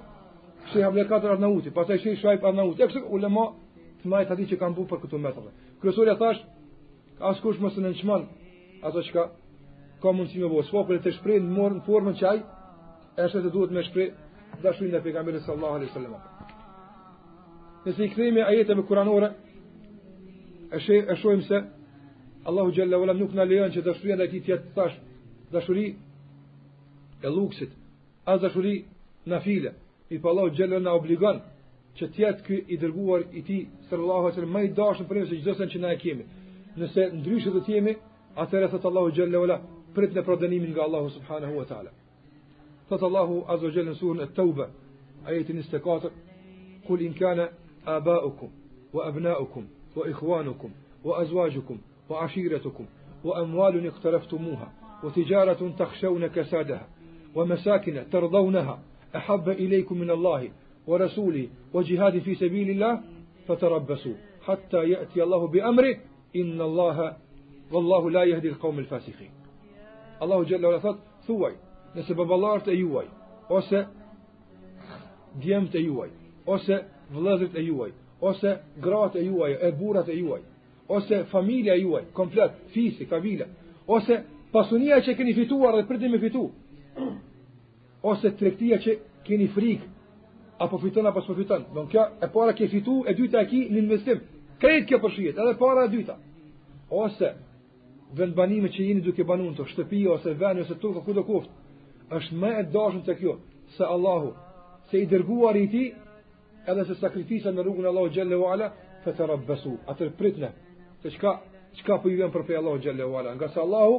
shqe 0.70 0.82
hap 0.82 0.94
lekatër 0.94 1.34
arna 1.36 1.48
uti, 1.48 1.70
pas 1.70 1.86
taj 1.86 1.98
shqe 2.02 2.10
i 2.10 2.36
uti. 2.68 2.82
E 2.82 2.86
kësë 2.90 3.04
ulema 3.14 3.44
të 4.02 4.10
majtë 4.10 4.32
ati 4.34 4.46
që 4.50 4.58
kanë 4.60 4.76
bu 4.78 4.86
për 4.90 5.00
këtu 5.04 5.18
metrëve. 5.22 5.50
Kërësur 5.82 6.10
e 6.10 6.16
thash, 6.18 6.40
as 7.20 7.40
kush 7.40 7.60
më 7.62 7.70
së 7.74 7.80
në 7.84 7.92
nëshman, 7.94 8.24
aso 8.86 9.02
që 9.06 9.12
ka, 9.14 9.24
ka 10.02 10.12
mundës 10.12 10.34
me 10.40 10.48
bo. 10.50 10.62
Sfo, 10.66 10.82
për 10.88 11.02
të 11.04 11.12
shprej 11.18 11.40
në 11.44 11.52
morën 11.54 11.80
formën 11.86 12.18
qaj, 12.18 12.38
e 13.20 13.26
të 13.26 13.50
duhet 13.54 13.70
me 13.76 13.82
shprej 13.90 14.08
dhe 14.62 14.74
shuajnë 14.76 14.92
dhe 14.96 15.02
pegamirë 15.06 15.40
sallallahu 15.46 15.76
alai 15.78 15.90
sallam. 15.94 16.18
Nësi 17.86 18.04
i 18.06 18.10
këthejmë 18.10 18.44
e 18.82 18.86
kuranore, 18.88 19.30
e 20.74 21.16
shojmë 21.22 21.42
se, 21.48 21.58
Allahu 22.46 22.72
Gjalla 22.74 22.98
Vala 23.00 23.14
nuk 23.16 23.32
në 23.34 23.44
lejon 23.48 23.72
që 23.72 23.80
dashuria 23.86 24.16
në 24.20 24.26
ti 24.34 24.40
tjetë 24.44 24.72
thash 24.76 24.94
dashuri 25.52 25.84
e 27.24 27.28
luksit 27.32 27.70
as 28.28 28.42
dashuri 28.44 28.74
në 29.28 29.38
file 29.46 29.70
i 30.12 30.18
pa 30.20 30.28
Allahu 30.32 30.52
Gjalla 30.58 30.80
në 30.84 30.92
obligon 30.98 31.38
që 31.96 32.08
tjetë 32.16 32.44
kë 32.48 32.58
i 32.76 32.78
dërguar 32.82 33.24
i 33.38 33.42
ti 33.48 33.58
sërëllahu 33.88 34.28
e 34.30 34.34
sërë 34.36 34.48
me 34.56 34.64
i 34.68 34.72
dashën 34.76 35.08
për 35.08 35.20
një 35.20 35.28
se 35.30 35.38
gjithësën 35.38 35.70
që 35.74 35.80
na 35.84 35.92
e 35.96 36.00
kemi 36.02 36.26
nëse 36.82 37.06
ndryshë 37.22 37.54
dhe 37.54 37.62
t'jemi 37.70 37.96
atërë 38.44 38.68
e 38.68 38.72
thëtë 38.74 38.90
Allahu 38.92 39.14
Gjalla 39.20 39.40
Vala 39.46 39.56
prit 39.96 40.12
në 40.18 40.26
prodënimin 40.28 40.74
nga 40.76 40.84
Allahu 40.88 41.14
Subhanahu 41.16 41.58
Wa 41.62 41.66
Ta'ala 41.70 41.94
thëtë 42.90 43.08
Allahu 43.08 43.40
Azo 43.56 43.72
Gjalla 43.72 43.94
në 43.94 43.98
surën 44.02 44.24
e 44.26 44.28
tëvbë 44.36 44.68
ajetin 45.32 45.62
24 45.62 46.12
kul 46.90 47.06
in 47.08 47.16
kane 47.16 47.48
abaukum 47.96 48.52
wa 48.96 49.08
abnaukum 49.08 49.64
wa 49.96 50.08
ikhwanukum 50.12 50.76
wa 51.08 51.18
azwajukum 51.24 51.80
وعشيرتكم 52.10 52.84
وأموال 53.24 53.86
اقترفتموها 53.86 54.72
وتجارة 55.04 55.72
تخشون 55.78 56.26
كسادها 56.26 56.86
ومساكن 57.34 58.04
ترضونها 58.12 58.78
أحب 59.16 59.48
إليكم 59.48 59.98
من 59.98 60.10
الله 60.10 60.48
ورسوله 60.86 61.48
وجهاد 61.74 62.18
في 62.18 62.34
سبيل 62.34 62.70
الله 62.70 63.00
فتربصوا 63.48 64.14
حتى 64.46 64.76
يأتي 64.88 65.22
الله 65.22 65.46
بأمره 65.46 65.96
إن 66.36 66.60
الله 66.60 67.16
والله 67.72 68.10
لا 68.10 68.24
يهدي 68.24 68.48
القوم 68.48 68.78
الفاسقين 68.78 69.30
الله 70.22 70.42
جل 70.44 70.66
وعلا 70.66 70.96
ثوي 71.26 71.52
نسب 71.96 72.14
nëse 72.18 72.18
babalarët 72.18 72.68
e 72.68 72.70
ديمت 75.42 75.74
أيوي 75.74 75.74
djemët 75.74 75.74
e 75.74 75.76
أيوي 75.76 76.10
ose 76.46 76.80
vëllezërit 77.10 77.56
أيوي 77.56 77.92
juaj 79.78 80.08
أيوي 80.08 80.40
ose 80.88 81.24
familja 81.30 81.74
juaj, 81.74 82.02
komplet, 82.12 82.52
fisi, 82.72 83.06
kabila, 83.06 83.46
ose 83.86 84.20
pasunia 84.52 84.98
që 85.02 85.14
keni 85.16 85.32
fituar 85.36 85.76
dhe 85.78 85.86
përdi 85.88 86.10
me 86.12 86.18
fitu, 86.22 86.44
ose 88.10 88.34
trektia 88.38 88.76
që 88.84 88.98
keni 89.26 89.48
frik, 89.54 89.86
apo 90.60 90.78
fiton, 90.82 91.06
apo 91.08 91.24
s'po 91.24 91.36
fiton, 91.38 91.64
në 91.74 91.86
kjo 91.92 92.04
e 92.22 92.28
para 92.36 92.52
ke 92.56 92.68
fitu, 92.72 93.00
e 93.08 93.14
dyta 93.16 93.40
e 93.44 93.48
ki 93.50 93.62
në 93.70 93.80
investim, 93.80 94.20
krejt 94.60 94.86
kjo 94.90 94.98
përshjet, 95.04 95.40
edhe 95.40 95.56
para 95.60 95.86
e 95.88 95.92
dyta, 95.94 96.18
ose 96.92 97.32
vendbanime 98.14 98.68
që 98.70 98.84
jeni 98.90 99.02
duke 99.02 99.24
banun 99.26 99.54
të 99.56 99.66
shtëpi, 99.72 100.04
ose 100.12 100.36
venë, 100.38 100.62
ose 100.66 100.76
tukë, 100.82 101.00
ku 101.04 101.14
do 101.16 101.24
koft, 101.26 101.50
është 102.14 102.36
me 102.38 102.52
e 102.60 102.66
dashën 102.70 103.00
të 103.06 103.16
kjo, 103.22 103.38
se 103.76 103.88
Allahu, 103.90 104.34
se 104.90 105.00
i 105.00 105.08
dërguar 105.10 105.56
i 105.56 105.66
ti, 105.72 105.86
edhe 106.68 106.84
se 106.90 106.94
sakrifisa 107.00 107.50
në 107.52 107.64
rrugën 107.64 107.88
Allahu 107.88 108.12
Gjelle 108.14 108.36
Vala, 108.38 108.68
fe 109.04 109.12
të 109.16 109.26
rabbesu, 109.30 109.72
atër 109.90 110.12
se 111.04 111.10
çka 111.16 111.30
çka 111.78 111.92
po 112.00 112.08
i 112.08 112.16
vjen 112.18 112.30
për 112.32 112.42
pe 112.46 112.52
Allahu 112.56 112.78
xhalla 112.84 113.04
wala, 113.14 113.30
nga 113.36 113.48
se 113.52 113.58
Allahu 113.64 113.94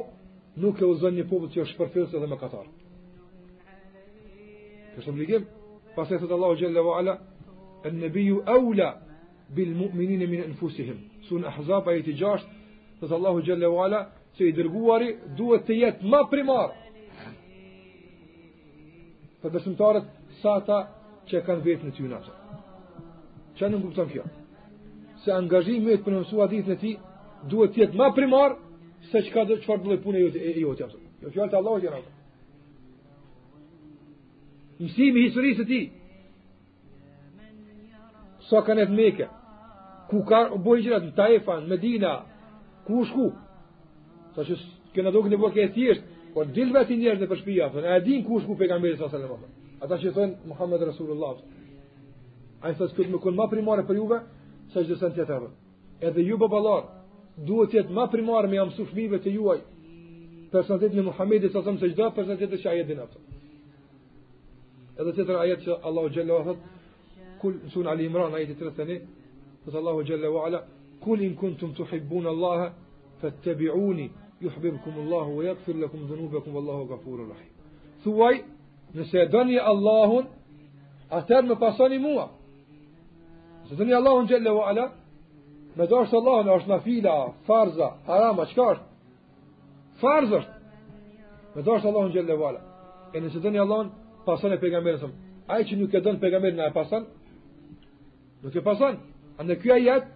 nuk 0.62 0.74
e 0.82 0.86
uzon 0.92 1.14
një 1.18 1.24
popull 1.30 1.50
që 1.52 1.58
është 1.64 1.78
përfyllës 1.80 2.12
edhe 2.16 2.26
mëkatar. 2.34 2.66
Kështë 4.92 5.02
shumë 5.06 5.18
ligim, 5.22 5.42
pas 5.96 6.08
e 6.10 6.16
thëtë 6.20 6.34
Allahu 6.36 6.54
Gjelle 6.60 6.80
wa 6.88 6.94
Ala, 6.98 7.14
e 7.86 7.88
nëbiju 8.00 8.36
eula 8.56 8.88
bil 9.56 9.72
mu'minin 9.82 10.22
e 10.24 10.26
minë 10.32 10.44
enfusihim. 10.50 10.98
Sun 11.28 11.44
e 11.48 12.02
ti 12.06 12.12
gjasht, 12.20 12.48
thëtë 13.00 13.14
Allahu 13.18 13.38
Gjelle 13.46 13.66
wa 13.74 13.84
Ala, 13.84 14.00
që 14.36 14.42
i 14.50 14.56
dërguari 14.58 15.08
duhet 15.38 15.62
të 15.68 15.74
jetë 15.82 16.02
ma 16.10 16.20
primar. 16.32 16.68
Për 19.42 19.50
besimtarët, 19.54 20.06
sa 20.42 20.54
ta 20.68 20.78
që 21.28 21.36
kanë 21.46 21.64
vetë 21.66 21.82
në 21.86 21.90
të 21.94 21.98
ju 22.02 22.08
nëzë. 22.14 22.32
Që 23.58 23.64
në 23.70 23.76
në 23.84 24.08
kjo? 24.12 24.24
se 25.26 25.32
angazhimi 25.34 25.92
i 25.98 25.98
punësua 25.98 26.46
ditën 26.50 26.76
e 26.76 26.78
tij 26.78 26.92
duhet 27.50 27.72
të 27.74 27.80
jetë 27.82 27.98
më 27.98 28.08
primar 28.14 28.54
se 29.10 29.18
çka 29.26 29.42
do 29.48 29.56
çfarë 29.64 29.82
do 29.82 29.90
të 29.92 30.02
punë 30.04 30.20
ju 30.22 30.28
e 30.38 30.52
ju 30.62 30.70
atë. 30.86 31.00
Jo 31.24 31.28
fjalë 31.34 31.50
të 31.52 31.56
Allahut 31.58 31.82
jera. 31.84 31.98
Ju 34.78 34.88
si 34.94 35.08
me 35.12 35.20
historisë 35.26 35.64
ti. 35.68 35.80
Sa 38.48 38.60
kanë 38.66 38.84
të 38.88 38.96
mëke. 39.00 39.26
Ku 40.12 40.22
ka 40.28 40.40
bojë 40.64 40.84
gjërat, 40.86 41.04
në 41.08 41.14
Taifa, 41.18 41.56
Medina, 41.66 42.12
ku 42.86 43.02
shku? 43.10 43.32
Sa 44.36 44.44
që 44.46 44.54
këna 44.94 45.10
dogjë 45.10 45.32
në 45.32 45.40
bukë 45.42 45.62
e 45.64 45.72
thjesht, 45.74 46.04
por 46.36 46.46
dilva 46.54 46.84
ti 46.86 46.94
njerëz 47.00 47.24
në 47.24 47.30
përshpi 47.32 47.56
jafën. 47.58 47.84
A 47.90 47.98
e 47.98 48.04
din 48.06 48.22
ku 48.28 48.38
shku 48.44 48.54
pejgamberi 48.60 48.96
sa 49.00 49.08
selam. 49.10 49.42
Ata 49.82 49.98
që 49.98 50.14
thonë 50.14 50.36
Muhammed 50.46 50.82
Rasulullah. 50.92 51.34
Ai 52.64 52.74
sa 52.78 52.86
skuq 52.88 53.08
më 53.10 53.18
kon 53.22 53.34
më 53.36 53.46
primare 53.50 53.82
për 53.88 53.96
juve, 53.98 54.20
sa 54.76 54.82
gjithë 54.84 55.00
sen 55.00 55.12
tjetër. 55.16 55.42
Edhe 56.04 56.20
ju 56.28 56.36
baballar 56.38 56.82
duhet 57.48 57.72
jetë 57.78 57.92
ma 57.96 58.04
primar 58.12 58.44
me 58.50 58.60
mësu 58.68 58.84
fëmijëve 58.90 59.18
të 59.24 59.32
juaj 59.36 59.58
personalitetin 60.52 60.98
në 61.00 61.04
Muhammedi, 61.06 61.48
sa 61.52 61.60
them 61.64 61.78
se 61.80 61.88
çdo 61.92 62.10
personalitet 62.16 62.60
që 62.62 62.68
ai 62.70 62.84
din 62.88 63.00
atë. 63.02 63.18
Edhe 65.00 65.12
tjetër 65.16 65.40
ajet 65.44 65.64
që 65.64 65.78
Allahu 65.86 66.08
xhallahu 66.14 66.44
thot 66.48 66.60
kul 67.40 67.54
në 67.64 67.72
sunë 67.74 67.90
Ali 67.92 68.06
Imran 68.08 68.34
ajet 68.34 68.52
i 68.52 68.56
të 68.56 68.68
ajeti 68.68 69.06
31 69.66 69.66
të 69.72 69.78
Allahu 69.80 70.00
xhallahu 70.06 70.38
ala 70.46 70.60
kul 71.04 71.18
in 71.26 71.34
kuntum 71.40 71.70
tuhibbun 71.78 72.26
Allah 72.32 72.60
fattabi'uni 73.22 74.06
yuhibbukum 74.44 74.94
Allahu, 75.02 75.30
wa 75.38 75.42
yaghfir 75.44 75.76
lakum 75.82 76.00
dhunubakum 76.08 76.54
Allahu 76.60 76.82
ghafurur 76.90 77.28
rahim. 77.32 77.50
Thuaj 78.04 78.36
nëse 78.96 79.20
dënje 79.32 79.60
Allahun 79.72 80.24
atër 81.10 81.42
më 81.48 81.56
pasoni 81.60 81.98
mua. 81.98 82.26
Se 83.68 83.74
të 83.76 83.84
një 83.88 83.96
Allahun 83.98 84.28
gjellë 84.30 84.52
vë 84.54 84.64
ala, 84.70 84.82
me 85.76 85.86
do 85.90 86.00
është 86.04 86.16
Allahun, 86.20 86.50
është 86.56 86.70
në 86.72 86.78
fila, 86.84 87.14
farza, 87.48 87.88
harama, 88.06 88.44
çka 88.52 88.66
është? 88.74 88.90
Farz 90.00 90.34
është. 90.38 90.80
Me 91.56 91.62
do 91.66 91.74
është 91.78 91.90
Allahun 91.90 92.12
gjellë 92.14 92.36
vë 92.38 92.46
ala. 92.50 92.60
E 93.14 93.22
nëse 93.24 93.42
të 93.42 93.52
një 93.54 93.62
Allahun, 93.64 93.90
pasën 94.28 94.54
e 94.54 94.58
pegamerën 94.62 95.00
sëmë. 95.02 95.22
Aj 95.54 95.60
që 95.66 95.78
nuk 95.80 95.94
e 95.98 96.02
dënë 96.06 96.22
pegamerën, 96.22 96.62
a 96.66 96.70
e 96.70 96.74
pasën? 96.76 97.04
Nuk 98.44 98.56
e 98.60 98.64
pasën. 98.68 98.98
A 99.36 99.46
në 99.46 99.58
kjo 99.62 99.78
jetë, 99.82 100.12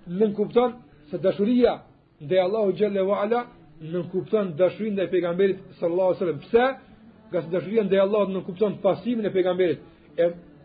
në 0.08 0.26
në 0.28 0.72
se 1.10 1.18
dashuria 1.20 1.76
dhe 2.20 2.36
Allahu 2.40 2.72
gjellë 2.78 3.04
vë 3.04 3.14
ala, 3.22 3.44
në 3.80 4.00
në 4.00 4.04
kuptan 4.12 4.54
dashurin 4.58 4.96
dhe 4.96 5.06
pegamerit 5.12 5.58
sallallahu 5.78 6.14
sallam. 6.18 6.38
Pse? 6.40 6.50
Pse? 6.50 6.92
nga 7.34 7.42
se 7.42 7.50
dashuria 7.50 7.82
ndaj 7.84 7.98
Allahut 7.98 8.28
nuk 8.32 8.44
kupton 8.46 8.72
pasimin 8.82 9.26
e 9.26 9.30
pejgamberit, 9.32 9.78
e 10.16 10.24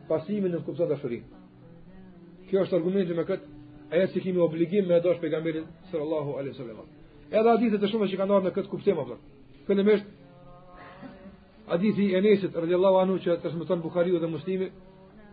pasimin 0.10 0.52
nuk 0.52 0.66
kupton 0.68 0.90
dashurinë. 0.92 1.24
Kjo 2.50 2.64
është 2.66 2.76
argumenti 2.78 3.14
me 3.18 3.24
këtë 3.28 3.48
aja 3.94 4.08
si 4.12 4.20
kimi 4.24 4.40
obligim 4.42 4.86
me 4.88 5.00
dashur 5.04 5.20
pejgamberin 5.24 5.64
sallallahu 5.92 6.38
alaihi 6.40 6.54
wasallam. 6.56 6.86
Edhe 7.32 7.50
hadithe 7.54 7.78
të 7.82 7.88
shumta 7.90 8.08
që 8.12 8.18
kanë 8.22 8.34
ardhur 8.36 8.48
në 8.52 8.56
këtë 8.58 8.70
kuptim 8.74 8.98
apo. 9.02 9.16
Fillimisht 9.68 10.06
hadithi 11.72 12.04
i 12.12 12.16
Enesit 12.20 12.54
radhiyallahu 12.62 12.98
anhu 13.04 13.16
që 13.24 13.40
transmeton 13.42 13.80
Buhariu 13.84 14.20
dhe 14.20 14.28
Muslimi, 14.36 14.68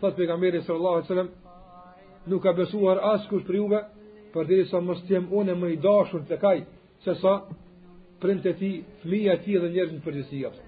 thot 0.00 0.14
pejgamberi 0.16 0.60
sallallahu 0.66 0.94
alaihi 0.94 1.10
wasallam 1.10 1.30
nuk 2.30 2.42
ka 2.42 2.52
besuar 2.58 2.96
askush 3.14 3.44
për 3.46 3.54
juve 3.60 3.80
përderisa 4.32 4.78
mos 4.86 4.98
të 5.04 5.10
jem 5.18 5.26
unë 5.38 5.54
më 5.60 5.68
i 5.74 5.76
dashur 5.86 6.20
tek 6.28 6.42
ai 6.44 6.60
sesa 7.04 7.34
prindet 8.20 8.46
e 8.46 8.54
tij, 8.58 8.76
ti, 9.44 9.52
dhe 9.62 9.68
njerëzit 9.72 9.96
në 9.98 10.04
përgjithësi 10.06 10.65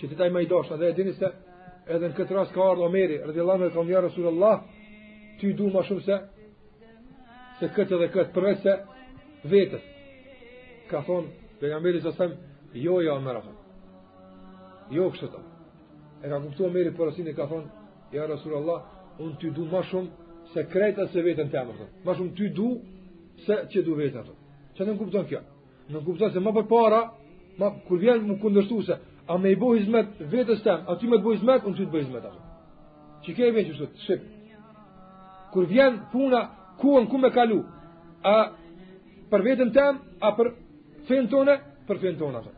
që 0.00 0.08
të 0.08 0.16
taj 0.16 0.30
me 0.32 0.40
i 0.42 0.48
dashtë, 0.48 0.76
dhe 0.80 0.88
e 0.90 0.94
dini 0.96 1.12
se 1.14 1.28
edhe 1.92 2.08
në 2.08 2.16
këtë 2.16 2.34
ras 2.36 2.50
ka 2.54 2.64
ardhë 2.72 2.84
omeri, 2.86 3.18
rrëdi 3.24 3.42
Allah 3.42 3.58
me 3.60 3.66
të 3.68 3.74
kamë 3.74 4.28
Allah, 4.30 4.62
ty 5.40 5.52
du 5.56 5.66
ma 5.72 5.82
shumë 5.86 6.04
se, 6.06 6.16
se 7.60 7.68
këtë 7.76 7.98
dhe 8.00 8.08
këtë 8.14 8.32
përre 8.34 8.54
se 8.62 8.74
vetës. 9.52 9.84
Ka 10.90 11.02
thonë, 11.04 11.28
dhe 11.60 11.68
nga 11.70 11.80
meri 11.84 12.00
së 12.02 12.14
sem, 12.16 12.32
jo 12.84 13.00
ja, 13.04 13.14
omer 13.20 13.40
jo 14.90 15.04
kështë 15.12 15.26
të. 15.30 15.40
E 16.26 16.28
ka 16.30 16.38
kuptu 16.42 16.64
omeri 16.66 16.90
përësin 16.96 17.28
e 17.30 17.36
ka 17.36 17.44
thonë, 17.46 17.68
ja 18.16 18.24
rësullë 18.26 18.56
Allah, 18.56 18.80
unë 19.22 19.36
ty 19.40 19.50
du 19.54 19.68
ma 19.70 19.84
shumë 19.84 20.54
se 20.54 20.64
krejtës 20.72 21.12
se 21.12 21.22
vetën 21.22 21.52
të 21.52 21.60
amë, 21.60 21.88
ma 22.06 22.16
shumë 22.18 22.34
ty 22.38 22.48
du 22.56 22.70
se 23.44 23.60
që 23.74 23.84
du 23.86 23.94
vetën 24.00 24.24
të. 24.26 24.34
Që 24.78 24.88
në 24.88 24.96
kuptu 24.98 25.20
në 25.20 25.28
kjo? 25.30 25.44
Në 25.92 26.02
kuptu 26.06 26.30
se 26.34 26.42
ma 26.42 26.50
përpara, 26.56 27.04
ma 27.60 27.68
kur 27.86 28.00
vjen 28.02 28.26
më 28.26 28.36
kundërshtuese, 28.42 28.96
a 29.30 29.38
me 29.38 29.50
i 29.54 29.56
bo 29.56 29.74
hizmet 29.76 30.18
vetës 30.32 30.62
tem, 30.64 30.82
a 30.90 30.94
ty 30.98 31.06
me 31.06 31.20
të 31.20 31.22
bo 31.22 31.32
hizmet, 31.36 31.62
unë 31.68 31.76
ty 31.78 31.84
të 31.86 31.92
bo 31.92 32.00
hizmet 32.00 32.24
ashtu. 32.26 32.48
Që 33.20 33.32
e 33.46 33.64
që 33.68 33.74
sot, 33.78 34.22
Kur 35.52 35.66
vjen 35.66 35.96
puna, 36.12 36.40
ku 36.78 36.98
në 37.00 37.08
ku 37.10 37.18
me 37.18 37.30
kalu, 37.34 37.60
a 38.24 38.36
për 39.30 39.42
vetën 39.46 39.72
tem, 39.74 39.98
a 40.22 40.30
për 40.36 40.52
fejnë 41.08 41.30
tone, 41.32 41.56
për 41.88 41.98
fejnë 42.00 42.18
tone 42.20 42.38
ashtu. 42.38 42.52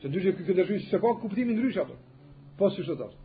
Se 0.00 0.08
ndryshë 0.10 0.32
këtë 0.38 0.54
këtë 0.58 0.78
se 0.90 0.98
ka 1.02 1.12
kuptimin 1.22 1.58
ndryshë 1.58 1.82
ashtu. 1.84 1.96
Po 2.58 2.70
si 2.74 2.82
sot 2.86 3.02
atë. 3.02 3.22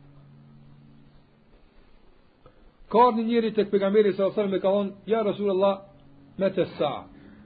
Ka 2.93 3.07
një 3.17 3.25
njëri 3.29 3.49
të 3.55 3.65
këpëgameri 3.67 4.13
së 4.17 4.25
alësër 4.25 4.49
me 4.53 4.59
kalon, 4.61 4.93
ja 5.09 5.19
ja 5.19 5.23
Rasulullah, 5.29 5.77
me 6.37 6.49
të 6.53 6.65
sa. 6.79 6.93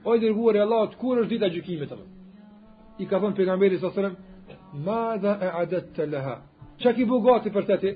Oj 0.04 0.20
dërguar 0.22 0.56
e 0.60 0.64
Allah, 0.64 0.88
të 0.92 1.00
kur 1.02 1.20
është 1.24 1.32
dita 1.36 1.48
gjykimit 1.56 1.92
atë. 1.92 2.06
I 3.04 3.04
ka 3.06 3.20
thonë 3.20 3.36
pejgamberi 3.36 3.76
sa 3.82 3.90
sërëm, 3.92 4.14
ma 4.84 5.16
dha 5.20 5.38
e 5.40 5.48
adet 5.62 5.90
të 5.96 6.06
leha. 6.10 6.36
Qa 6.82 6.92
ki 6.94 7.06
bugati 7.08 7.50
për 7.54 7.64
të 7.70 7.76
ti? 7.82 7.92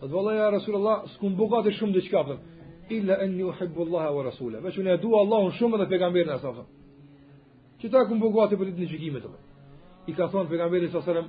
Dhe 0.00 0.04
dhe 0.08 0.12
vëllaja 0.12 0.50
Rasulullah, 0.52 0.98
s'kun 1.14 1.36
bugati 1.38 1.72
shumë 1.78 1.94
dhe 1.96 2.02
qka 2.08 2.22
për. 2.28 2.38
Illa 2.96 3.16
enni 3.24 3.44
u 3.48 3.52
hibbu 3.58 3.86
Allah 3.86 4.10
e 4.20 4.24
Rasulullah. 4.28 4.60
Vë 4.66 4.72
që 4.74 4.82
ne 4.84 4.92
edu 4.98 5.14
Allahun 5.16 5.54
shumë 5.58 5.78
dhe 5.80 5.86
pegamberin 5.92 6.32
e 6.34 6.40
sasëm. 6.42 6.66
Që 7.80 7.86
ta 7.92 8.02
kun 8.08 8.20
bugati 8.20 8.58
për 8.60 8.68
të 8.68 8.74
të 8.76 8.82
një 8.82 8.90
qikime 8.92 9.22
I 10.06 10.12
ka 10.12 10.26
thonë 10.32 10.48
pegamberin 10.50 10.90
sasërëm, 10.92 11.26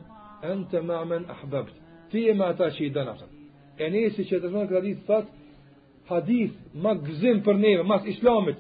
entë 0.51 0.81
ma 0.83 0.97
men 1.07 1.23
ahbabt. 1.31 1.71
Ti 2.11 2.25
e 2.29 2.33
ma 2.35 2.45
ata 2.51 2.65
që 2.75 2.81
i 2.81 2.91
dëna. 2.91 3.13
E 3.79 3.85
nësi 3.91 4.23
që 4.29 4.39
të 4.41 4.47
zonë 4.51 4.67
këtë 4.67 4.77
hadith 4.81 4.99
të 5.07 5.21
hadith 6.09 6.53
ma 6.83 6.91
gëzim 7.05 7.39
për 7.45 7.55
neve, 7.63 7.83
mas 7.87 8.03
islamit, 8.11 8.57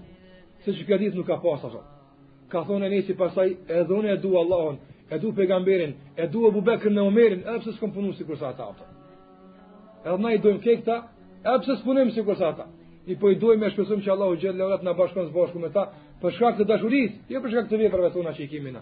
se 0.63 0.69
që 0.73 0.87
këtë 0.87 0.93
hadith 0.95 1.15
nuk 1.19 1.27
ka 1.27 1.37
pasë 1.43 1.67
Ka 2.49 2.59
thonë 2.67 2.85
e 2.85 2.89
nësi 2.93 3.13
pasaj, 3.17 3.49
edhune 3.67 4.11
Allahun, 4.15 4.77
e 5.11 5.19
du 5.19 5.33
pejgamberin, 5.33 5.93
e 6.17 6.27
du 6.27 6.47
Abu 6.47 6.61
Bekr 6.65 6.89
në 6.89 7.03
Omerin, 7.07 7.43
edhe 7.45 7.61
pse 7.61 7.73
s'kam 7.75 7.91
punuar 7.93 8.15
sikur 8.17 8.37
sa 8.39 8.49
ata. 8.53 8.71
Edhe 10.05 10.17
na 10.23 10.31
i 10.33 10.39
dojmë 10.41 10.61
ke 10.63 10.77
këta, 10.81 10.95
edhe 11.45 11.59
pse 11.61 11.75
s'punojmë 11.81 12.15
sikur 12.15 12.37
sa 12.39 12.49
ata. 12.53 12.65
I 13.05 13.13
po 13.21 13.29
i 13.29 13.37
dojmë 13.37 13.61
me 13.61 13.69
shpresim 13.73 14.01
që 14.01 14.11
Allahu 14.15 14.37
xhel 14.41 14.57
lehrat 14.57 14.83
na 14.83 14.95
bashkon 14.97 15.27
së 15.27 15.33
bashku 15.35 15.61
me 15.61 15.69
ta, 15.73 15.83
për 16.21 16.33
shkak 16.37 16.57
të 16.61 16.65
dashurisë, 16.71 17.19
jo 17.29 17.41
për 17.43 17.53
shkak 17.53 17.69
të 17.69 17.79
veprave 17.83 18.09
tona 18.15 18.33
që 18.33 18.45
i 18.45 18.47
kemi 18.49 18.71
na. 18.73 18.81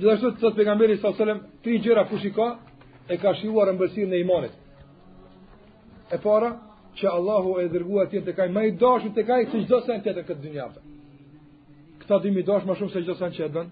Gjithashtu 0.00 0.30
të 0.36 0.42
thotë 0.44 0.58
pejgamberi 0.60 0.96
sa 1.02 1.10
sallam, 1.18 1.42
tri 1.64 1.80
gjera 1.82 2.06
kush 2.12 2.24
i 2.30 2.32
ka, 2.36 2.46
e 3.10 3.16
ka 3.20 3.34
shijuar 3.42 3.68
ëmbëlsirën 3.74 4.14
në 4.14 4.20
imanit. 4.22 4.54
E 6.14 6.20
para, 6.22 6.52
që 6.96 7.10
Allahu 7.16 7.58
e 7.62 7.66
dërguar 7.74 8.06
ti 8.12 8.22
të 8.24 8.38
ai 8.42 8.48
më 8.54 8.62
i 8.70 8.78
dashur 8.80 9.10
tek 9.18 9.28
ai 9.34 9.42
se 9.50 9.64
çdo 9.66 9.80
sen 9.86 10.00
tjetër 10.06 10.24
këtë 10.28 10.42
dynjë. 10.46 10.70
Këta 12.04 12.16
dy 12.22 12.30
më 12.38 12.42
dash 12.46 12.64
më 12.70 12.74
shumë 12.78 12.92
se 12.94 13.02
çdo 13.02 13.14
sen 13.18 13.30
që 13.36 13.42
e 13.46 13.52
bën 13.56 13.68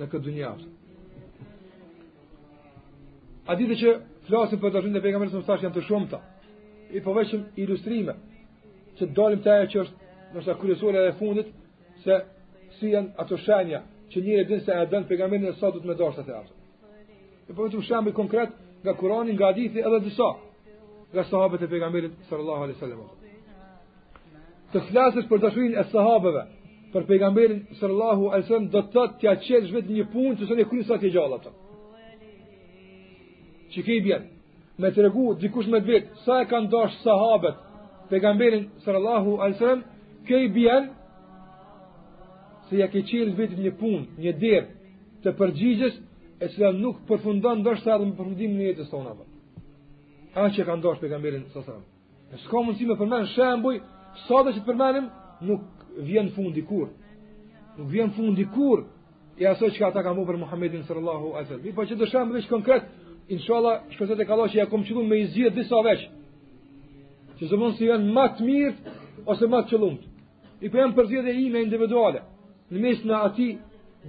në 0.00 0.06
këtë 0.12 0.24
dunja. 0.28 0.50
A 3.46 3.54
ditë 3.56 3.76
që 3.82 3.92
flasim 4.28 4.58
për 4.60 4.74
dashurinë 4.74 4.98
e 5.00 5.04
pejgamberit 5.04 5.36
sa 5.46 5.58
janë 5.60 5.74
të 5.76 5.84
shumta. 5.86 6.20
I 6.96 7.00
po 7.02 7.14
ilustrime 7.58 8.16
që 8.98 9.08
dalim 9.16 9.42
të 9.44 9.52
ajo 9.52 9.68
që 9.72 9.80
është 9.82 10.34
nësa 10.36 10.56
kërësore 10.60 11.04
e 11.10 11.14
fundit 11.18 11.48
se 12.04 12.20
si 12.78 12.92
janë 12.92 13.14
ato 13.20 13.36
shenja 13.38 13.82
që 14.12 14.20
njëre 14.22 14.44
dinë 14.50 14.64
se 14.66 14.72
e 14.76 14.86
dën 14.92 15.06
pegamenin 15.08 15.50
e 15.50 15.56
sa 15.60 15.70
du 15.74 15.80
të 15.80 15.88
me 15.90 15.98
dashtë 15.98 16.22
atë 16.22 16.38
e 16.38 16.54
E 17.48 17.54
po 17.54 17.62
vetëm 17.66 17.82
shembi 17.86 18.10
konkret 18.12 18.50
nga 18.82 18.92
Kurani, 18.98 19.32
nga 19.36 19.46
Hadithi 19.52 19.78
edhe 19.78 20.00
disa 20.02 20.30
nga 21.12 21.22
sahabët 21.28 21.62
e 21.62 21.68
pejgamberit 21.70 22.12
sallallahu 22.28 22.62
alaihi 22.66 22.78
wasallam. 22.78 23.00
Të 24.72 24.80
flasësh 24.88 25.28
për 25.30 25.38
dashurinë 25.44 25.78
e 25.80 25.84
sahabëve, 25.92 26.42
për 26.92 27.06
pejgamberin 27.08 27.62
sallallahu 27.80 28.28
alaihi 28.30 28.44
wasallam 28.46 28.68
do 28.70 28.80
të 28.82 28.92
thotë 28.94 29.18
t'ia 29.20 29.34
çelësh 29.46 29.72
vetë 29.74 29.94
një 29.96 30.04
punë 30.12 30.34
që 30.38 30.44
s'e 30.48 30.64
kryen 30.70 30.84
sa 30.88 30.98
ti 31.00 31.08
gjallë 31.12 31.36
ato. 31.38 31.50
Çike 33.74 33.92
i 33.96 34.02
bën. 34.06 34.22
Me 34.78 34.90
tregu 34.92 35.34
dikush 35.40 35.68
me 35.72 35.80
vet, 35.86 36.06
sa 36.24 36.40
e 36.42 36.48
kanë 36.50 36.70
dash 36.72 36.94
sahabët 37.04 37.56
pejgamberin 38.10 38.64
sallallahu 38.84 39.30
alaihi 39.40 39.56
wasallam 39.58 39.82
që 40.26 40.34
bën 40.58 40.82
se 42.68 42.74
ja 42.80 42.88
ke 42.92 43.00
çelësh 43.08 43.36
vetë 43.40 43.56
një 43.64 43.72
punë, 43.80 44.02
një 44.22 44.32
dër 44.42 44.64
të 45.22 45.34
përgjigjës 45.40 45.94
e 46.40 46.46
cila 46.54 46.70
nuk 46.72 47.02
përfundon 47.08 47.64
dorësa 47.64 47.96
në 47.98 48.14
përfundimin 48.18 48.60
e 48.62 48.70
jetës 48.70 48.90
tona. 48.94 49.12
Ata 50.36 50.48
që 50.54 50.62
kanë 50.68 50.82
dash 50.84 51.00
pejgamberin 51.02 51.42
sallallahu 51.42 51.68
alaihi 51.68 51.84
wasallam. 51.84 51.86
Ne 52.30 52.38
s'ka 52.42 52.58
mundësi 52.64 52.86
me 52.88 52.96
përmend 53.00 53.26
shembuj, 53.34 53.76
sa 54.26 54.42
do 54.44 54.50
të 54.56 54.62
përmendim 54.68 55.06
nuk 55.48 55.62
vjen 55.96 56.30
fundi 56.34 56.62
kur 56.66 56.88
nuk 57.78 57.88
vjen 57.92 58.10
fundi 58.16 58.44
kur 58.54 58.84
e 59.38 59.44
aso 59.46 59.66
që 59.68 59.78
ka 59.78 59.90
ta 59.92 60.02
ka 60.02 60.12
mu 60.14 60.26
për 60.26 60.36
Muhammedin 60.38 60.82
sër 60.88 60.96
Allahu 61.00 61.34
Azzel 61.40 61.60
i 61.66 61.72
që 61.72 61.94
të 61.96 62.10
dhe 62.10 62.40
që 62.44 62.48
konkret 62.50 62.82
inshallah 63.28 63.82
shkoset 63.94 64.20
e 64.20 64.24
kaloh 64.26 64.48
që 64.48 64.56
ja 64.58 64.66
kom 64.66 64.84
qëllum 64.84 65.06
me 65.08 65.18
izgjit 65.24 65.54
disa 65.54 65.82
veç 65.84 66.06
që 67.38 67.48
se 67.48 67.56
mund 67.56 67.74
si 67.76 67.86
janë 67.88 68.12
matë 68.12 68.44
mirë 68.44 68.74
ose 69.26 69.46
matë 69.46 69.68
qëllum 69.72 69.96
i 70.60 70.68
pa 70.68 70.72
po 70.72 70.78
jam 70.78 70.92
përzgjit 70.96 71.26
e 71.28 71.34
i 71.44 71.48
me 71.50 71.62
individuale 71.64 72.20
në 72.70 72.78
mes 72.80 73.04
në 73.04 73.14
ati 73.30 73.48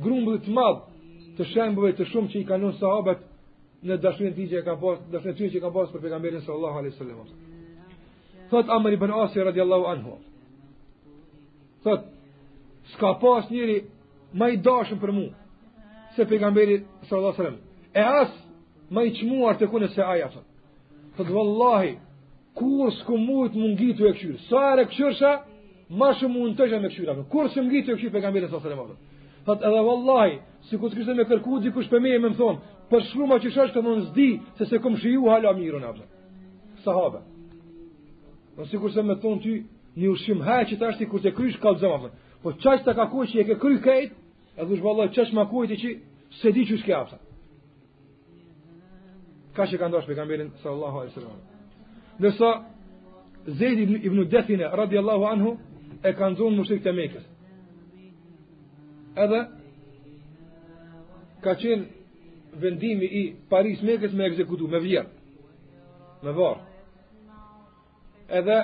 grumbullit 0.04 0.48
madh 0.48 0.80
të 1.40 1.44
shembëve 1.54 1.92
të 1.98 2.04
shumë 2.12 2.30
që 2.32 2.38
i 2.42 2.46
kanon 2.48 2.74
sahabet 2.80 3.20
në 3.84 3.98
dashurin 4.02 4.34
të 4.34 4.48
që 4.54 4.64
ka 4.66 4.74
pas 4.82 4.98
dashurin 5.12 5.36
të 5.38 5.46
i 5.46 5.52
që 5.56 5.62
ka 5.66 5.70
pas 5.76 5.92
për 5.92 6.02
pegamberin 6.06 6.42
sër 6.46 6.54
Allahu 6.56 6.78
Azzel 6.86 8.48
thot 8.50 8.70
Amr 8.72 8.94
i 8.96 9.02
Ben 9.02 9.12
Asi 9.12 9.44
radiallahu 9.44 9.88
anhu 9.92 10.18
Thot, 11.88 12.04
s'ka 12.94 13.14
pas 13.22 13.48
njëri 13.52 13.78
ma 14.38 14.50
i 14.54 14.58
dashën 14.60 15.00
për 15.00 15.12
mu, 15.16 15.28
se 16.16 16.26
pejgamberi 16.30 16.82
wasallam. 17.10 17.56
E 17.96 18.02
as, 18.22 18.32
ma 18.92 19.04
i 19.08 19.14
qmuar 19.16 19.58
të 19.60 19.70
kune 19.72 19.88
se 19.96 20.04
aja, 20.04 20.28
thot. 20.34 20.46
Thot, 21.18 21.30
vëllahi, 21.34 21.94
kur 22.58 22.92
s'ku 22.98 23.18
mujt 23.22 23.56
më 23.58 23.68
ngitu 23.74 24.08
e 24.10 24.14
këshyrë, 24.18 24.40
sa 24.50 24.62
e 24.72 24.74
re 24.80 24.86
këshyrësha, 24.90 25.32
ma 26.00 26.12
shumë 26.20 26.34
mund 26.36 26.58
të 26.58 26.68
gjemë 26.72 26.84
me 26.84 26.90
këshyrë, 26.92 27.30
Kur 27.32 27.48
s'ku 27.54 27.64
mgitu 27.64 27.94
e 27.94 28.00
këshyrë, 28.00 28.16
pejgamberi 28.18 28.48
s.a.s. 28.50 28.98
Thot, 29.48 29.64
edhe 29.70 29.84
vëllahi, 29.92 30.36
si 30.68 30.76
ku 30.82 30.90
s'kështë 30.92 31.14
me 31.16 31.24
kërku, 31.30 31.62
di 31.64 31.72
kush 31.72 31.88
për 31.88 32.02
me 32.04 32.16
e 32.16 32.20
me 32.20 32.34
më 32.34 32.40
thonë, 32.42 32.74
për 32.92 33.04
shru 33.12 33.28
që 33.46 33.50
shashtë 33.56 33.76
të 33.78 33.84
më 33.86 33.94
nëzdi, 33.96 34.30
se 34.58 34.66
se 34.68 34.80
këm 34.84 34.96
shiju 35.00 35.30
halë 35.32 35.54
mirën, 35.60 35.86
thot. 35.94 36.06
Sahabe. 36.84 37.22
se 38.94 39.02
më 39.10 39.16
thon 39.22 39.40
ty, 39.40 39.62
një 39.98 40.10
ushim 40.14 40.42
haj 40.46 40.64
që 40.70 40.76
të 40.78 40.86
ashtë 40.90 41.04
i 41.06 41.10
kur 41.10 41.24
të 41.24 41.32
krysh 41.38 41.60
ka 41.62 41.74
të 41.82 41.90
Po 42.44 42.52
qaqë 42.54 42.84
ta 42.86 42.94
ka 42.94 43.08
kuj 43.10 43.26
që 43.34 43.40
e 43.42 43.44
ke 43.48 43.56
kry 43.58 43.78
kejt, 43.82 44.12
edhe 44.58 44.68
dhush 44.70 44.84
vallai 44.86 45.10
qaqë 45.10 45.34
ma 45.34 45.48
kuj 45.50 45.66
që 45.68 45.90
se 46.42 46.52
di 46.54 46.66
që 46.70 46.78
shke 46.82 46.94
Ka 49.58 49.64
që 49.66 49.78
ka 49.80 49.88
ndash 49.90 50.06
pekamberin 50.06 50.52
së 50.62 50.70
Allahu 50.70 51.00
a.s. 51.00 51.16
Nësa 52.22 52.52
Zedi 53.58 53.88
ibn 54.06 54.22
Dethine, 54.30 54.68
radi 54.70 54.98
Allahu 55.02 55.24
anhu, 55.26 55.58
e 56.06 56.12
ka 56.14 56.30
ndzunë 56.30 56.58
më 56.60 56.66
shrikët 56.68 56.90
e 56.92 56.94
mekës. 57.00 57.26
Edhe 59.18 59.40
ka 61.42 61.56
qenë 61.58 62.60
vendimi 62.62 63.10
i 63.22 63.24
Paris 63.50 63.82
mekës 63.82 64.14
me 64.14 64.30
ekzekutu, 64.30 64.68
me 64.70 64.80
vjerë, 64.86 65.10
me 66.22 66.32
varë. 66.38 66.62
Edhe 68.30 68.60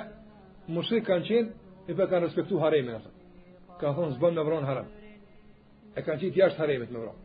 mushrik 0.72 1.04
kanë 1.04 1.24
qenë 1.28 1.50
i 1.88 1.94
për 1.96 2.08
kanë 2.10 2.24
respektu 2.26 2.58
haremin 2.60 2.96
atë. 2.98 3.10
Ka 3.80 3.90
thonë 3.96 4.14
zbën 4.16 4.36
me 4.38 4.44
vronë 4.46 4.68
harem. 4.68 4.86
E 5.96 6.00
kanë 6.02 6.20
qitë 6.22 6.38
jashtë 6.40 6.60
haremit 6.62 6.90
me 6.90 7.02
vronë. 7.02 7.20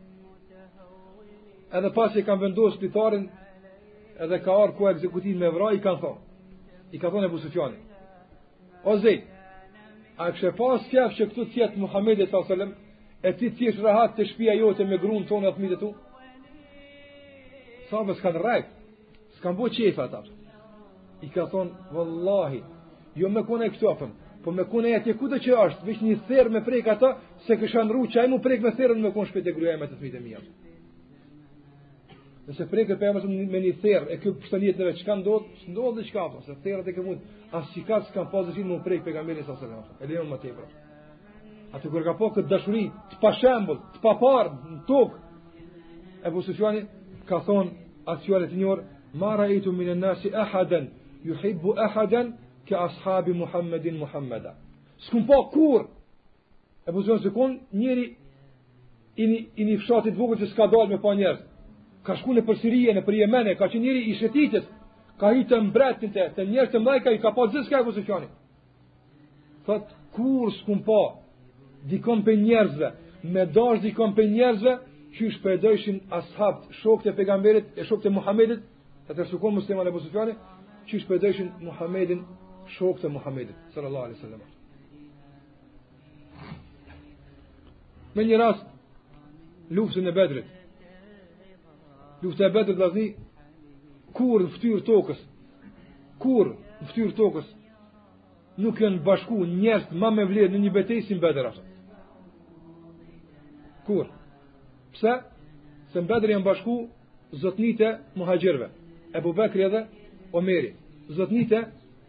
Edhe 1.78 1.92
pas 1.94 2.16
i 2.18 2.24
kanë 2.26 2.42
vendosë 2.48 2.80
pitarin 2.82 3.28
edhe 4.20 4.40
ka 4.44 4.56
arë 4.64 4.74
ku 4.76 4.88
ekzekutin 4.90 5.38
me 5.40 5.50
vronë 5.54 5.78
i 5.78 5.82
kanë 5.82 6.00
thonë. 6.04 6.20
I 6.92 6.98
kanë 6.98 7.12
thonë 7.14 7.28
e 7.28 7.32
Busufjani. 7.32 7.80
O 8.84 8.96
zi, 8.98 9.14
a 10.18 10.30
kështë 10.36 10.52
pas 10.58 10.86
tjafë 10.90 11.16
që 11.18 11.28
këtu 11.30 11.48
tjetë 11.54 11.80
Muhammedi 11.80 12.26
s.a.s. 12.26 12.72
e 13.22 13.32
ti 13.36 13.48
tjesh 13.58 13.80
rahat 13.84 14.14
të 14.16 14.24
shpia 14.30 14.54
jote 14.56 14.84
me 14.88 14.96
grunë 15.02 15.28
tonë 15.28 15.48
atë 15.50 15.60
mitë 15.60 15.76
tu? 15.80 15.92
Sa 17.90 18.02
me 18.06 18.14
s'kanë 18.16 18.42
rajtë, 18.44 18.70
s'kanë 19.38 19.56
bo 19.58 19.68
qefa 19.72 20.10
I 21.20 21.28
ka 21.28 21.42
thonë, 21.52 21.74
vëllahi, 21.92 22.62
jo 23.16 23.28
me 23.28 23.42
kone 23.42 23.66
e 23.66 23.70
kështu, 23.74 24.08
po 24.44 24.52
me 24.54 24.64
kone 24.64 24.90
e 24.92 24.96
atje 24.98 25.14
kute 25.18 25.38
që 25.42 25.56
është, 25.66 25.86
vishë 25.86 26.04
një 26.06 26.16
serë 26.28 26.50
me 26.54 26.62
prejka 26.64 26.94
ta, 26.98 27.10
se 27.46 27.56
këshan 27.60 27.90
rru 27.90 28.06
që 28.10 28.20
a 28.20 28.24
e 28.24 28.30
mu 28.32 28.38
me 28.42 28.70
serën, 28.76 29.00
me 29.02 29.12
kone 29.12 29.26
shpet 29.26 29.46
e 29.46 29.52
gruja 29.52 29.74
e 29.74 29.76
me 29.80 29.86
të 29.90 29.98
smitë 29.98 30.20
mija. 30.22 30.40
Nëse 32.46 32.66
prejkë 32.70 32.92
e 32.92 32.98
përmës 32.98 33.24
me 33.28 33.60
një 33.62 33.74
serë, 33.82 34.06
e 34.14 34.18
kjo 34.22 34.32
pështë 34.42 34.58
njëtë 34.64 34.80
nëve 34.80 34.92
që 34.98 35.04
ka 35.06 35.14
ndodhë, 35.14 35.48
që 35.58 35.72
ndodhë 35.72 35.96
dhe 36.00 36.06
që 36.08 36.14
ka, 36.14 36.28
se 36.46 36.54
serët 36.64 36.86
e 36.90 36.94
këmund, 36.96 37.20
asë 37.52 37.74
që 37.74 37.82
ka 37.86 37.98
s'kam 38.08 38.30
pozitin 38.32 38.70
më 38.70 38.78
prejkë 38.84 39.04
pe 39.04 39.14
gamelis 39.16 39.48
asë 39.52 39.66
e 39.68 39.70
gamelis, 39.70 39.98
e 40.02 40.08
lejon 40.10 40.30
më 40.32 40.38
tepër. 40.44 40.70
A 41.70 41.78
të 41.78 41.90
kërka 41.92 42.14
po 42.18 42.30
këtë 42.34 42.48
dashuri, 42.50 42.86
të 43.10 43.20
pa 43.22 43.30
shembol, 43.38 43.78
të 43.94 44.00
pa 44.02 44.16
parë, 44.18 44.54
në 44.72 44.80
tokë, 44.88 45.18
e 46.26 46.32
për 46.32 46.48
së 46.48 46.86
ka 47.28 47.38
thonë, 47.46 47.70
atë 48.10 48.22
që 48.24 48.34
alë 48.36 48.48
të 48.50 48.56
njërë, 48.58 48.84
marra 49.20 49.46
e 49.54 49.60
të 49.62 49.70
minë 49.70 49.98
nësi 50.00 50.32
ahaden, 50.34 50.90
ju 51.22 51.36
hejbu 51.38 51.76
ahaden, 51.78 52.32
ke 52.70 52.76
ashabi 52.78 53.32
Muhammedin 53.34 53.96
Muhammeda. 53.98 54.52
S'kun 55.04 55.22
pa 55.28 55.34
kur, 55.54 55.80
e 56.88 56.92
buzion 56.94 57.16
po 57.18 57.22
se 57.22 57.30
kon, 57.36 57.50
njeri 57.80 58.04
i 59.22 59.24
një, 59.30 59.40
një 59.68 59.76
fshatit 59.82 60.18
vogët 60.20 60.42
që 60.44 60.48
s'ka 60.52 60.66
dalë 60.72 60.92
me 60.94 60.98
pa 61.04 61.14
njerës. 61.20 61.40
Ka 62.06 62.14
shku 62.20 62.32
në 62.36 62.44
përsirije, 62.48 62.92
në 62.98 63.02
përjemene, 63.08 63.54
ka 63.60 63.66
që 63.72 63.78
njeri 63.84 64.02
i 64.10 64.12
shetitit, 64.20 64.68
ka 65.20 65.32
i 65.40 65.42
të 65.50 65.58
mbretin 65.66 66.12
të, 66.14 66.28
të 66.36 66.44
njerës 66.52 66.70
të 66.74 66.80
mlajka, 66.84 67.12
i 67.16 67.18
ka 67.22 67.32
pa 67.36 67.46
gjithë 67.50 67.64
s'ka 67.66 67.80
e 67.82 67.86
buzionjani. 67.90 68.28
Thot, 69.66 69.90
kur 70.14 70.52
s'kun 70.60 70.80
pa, 70.86 71.00
dikon 71.90 72.22
për 72.26 72.38
njerëzve, 72.46 72.88
me 73.34 73.44
dash 73.56 73.80
dikon 73.86 74.14
për 74.16 74.30
njerëzve, 74.36 74.76
që 75.14 75.20
i 75.26 75.28
ashab 75.28 76.04
ashabt, 76.18 76.62
shokët 76.80 77.10
e 77.12 77.16
pegamberit, 77.18 77.66
e 77.80 77.82
shokët 77.88 78.06
e 78.10 78.14
Muhammedit, 78.18 78.60
e 79.08 79.10
të 79.14 79.20
rësukon 79.24 79.56
musliman 79.58 79.86
e 79.90 79.94
buzionjani, 79.96 80.34
që 80.86 80.92
i 80.96 81.00
shpredojshin 81.02 81.48
Muhammedin 81.66 82.20
shokët 82.76 83.04
e 83.04 83.08
Muhammedit 83.08 83.56
sallallahu 83.74 84.04
alaihi 84.06 84.18
wasallam. 84.20 84.40
Me 88.14 88.22
një 88.28 88.36
rast 88.42 88.64
luftën 89.76 90.08
e 90.10 90.12
Bedrit. 90.18 90.48
Lufta 92.22 92.44
e 92.48 92.52
Bedrit 92.56 92.78
vllazni 92.80 93.06
kur 94.16 94.42
në 94.44 94.50
fytyrë 94.56 94.82
tokës 94.88 95.20
kur 96.22 96.50
në 96.54 96.88
fytyrë 96.90 97.14
tokës 97.20 97.48
nuk 98.62 98.80
janë 98.82 99.02
bashku 99.06 99.38
njerëz 99.46 99.86
më 100.02 100.08
me 100.16 100.26
vlerë 100.30 100.54
në 100.56 100.62
një 100.64 100.72
betejë 100.78 101.06
si 101.08 101.20
Bedra. 101.24 101.52
Kur? 103.86 104.06
Pse? 104.94 105.14
Se 105.92 105.98
në 106.02 106.10
Bedër 106.10 106.34
janë 106.36 106.46
bashku 106.48 106.74
zotnitë 107.42 107.90
muhajgjerve, 108.18 108.66
Ebu 109.18 109.30
Bekri 109.38 109.62
edhe 109.66 109.84
Omeri, 110.34 110.72
zotnite 111.16 111.60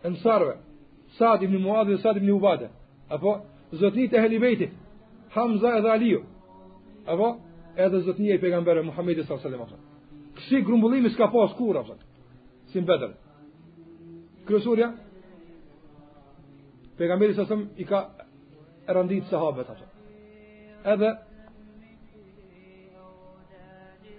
ensarve, 0.03 0.57
Sad 1.17 1.41
ibn 1.43 1.59
Muad 1.61 1.87
dhe 1.87 1.97
Sad 1.99 2.17
ibn 2.17 2.29
Ubadah, 2.31 2.69
apo 3.09 3.41
zotnit 3.71 4.13
e 4.13 4.17
Helibeitit, 4.21 4.71
Hamza 5.31 5.77
edhe 5.77 5.89
Aliu. 5.91 6.21
Apo 7.07 7.39
edhe 7.77 7.99
zotnia 8.01 8.35
e 8.35 8.37
pejgamberit 8.39 8.85
Muhammed 8.85 9.17
sallallahu 9.23 9.47
alaihi 9.65 10.37
Kësi 10.37 10.61
grumbullimi 10.63 11.09
s'ka 11.11 11.27
pas 11.27 11.51
kurrë 11.57 11.79
apo. 11.83 11.95
Si 12.71 12.79
mbetën. 12.81 13.11
Kryesoria 14.47 14.87
pejgamberi 16.97 17.33
sallallahu 17.35 17.75
i 17.77 17.85
ka 17.85 17.99
rëndit 18.87 19.25
sahabet 19.29 19.67
ato. 19.69 19.85
Edhe 20.93 21.09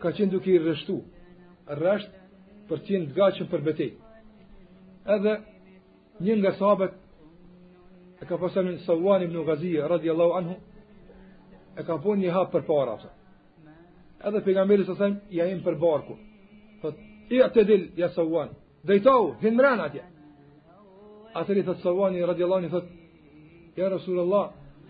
ka 0.05 0.13
qenë 0.17 0.33
duke 0.37 0.51
i 0.53 0.59
rështu. 0.61 0.99
Rësht 1.81 2.13
për 2.69 2.81
qenë 2.91 3.07
të 3.11 3.15
gachën 3.21 3.47
për 3.51 3.61
betej. 3.71 3.91
Edhe 5.17 5.35
një 6.25 6.35
nga 6.43 6.53
sahabët 6.59 6.93
e 8.23 8.29
ka 8.29 8.37
pasur 8.39 8.65
në 8.67 8.79
Sawan 8.87 9.25
ibn 9.27 9.41
Ghazia 9.47 9.89
radhiyallahu 9.91 10.37
anhu 10.39 10.55
e 11.79 11.85
ka 11.87 11.95
punë 12.03 12.21
një 12.23 12.33
hap 12.37 12.51
për 12.55 12.65
para 12.69 12.95
për 13.03 13.11
nga 14.33 14.45
pejgamberi 14.47 14.85
sa 14.87 14.95
them 14.95 15.17
ja 15.35 15.49
im 15.51 15.59
për 15.67 15.75
barku. 15.83 16.15
Thot 16.83 16.99
i 17.35 17.41
atë 17.43 17.63
dil 17.67 17.83
ja 17.99 18.07
Sawan. 18.15 18.53
Dejtau 18.87 19.33
hinran 19.43 19.81
atje. 19.83 20.05
Atër 21.35 21.57
i 21.59 21.63
Sawani 21.65 21.83
Sawan 21.83 22.17
radhiyallahu 22.31 22.61
anhu 22.61 22.73
thot 22.77 22.87
ja 23.77 23.89
Rasulullah 23.91 24.47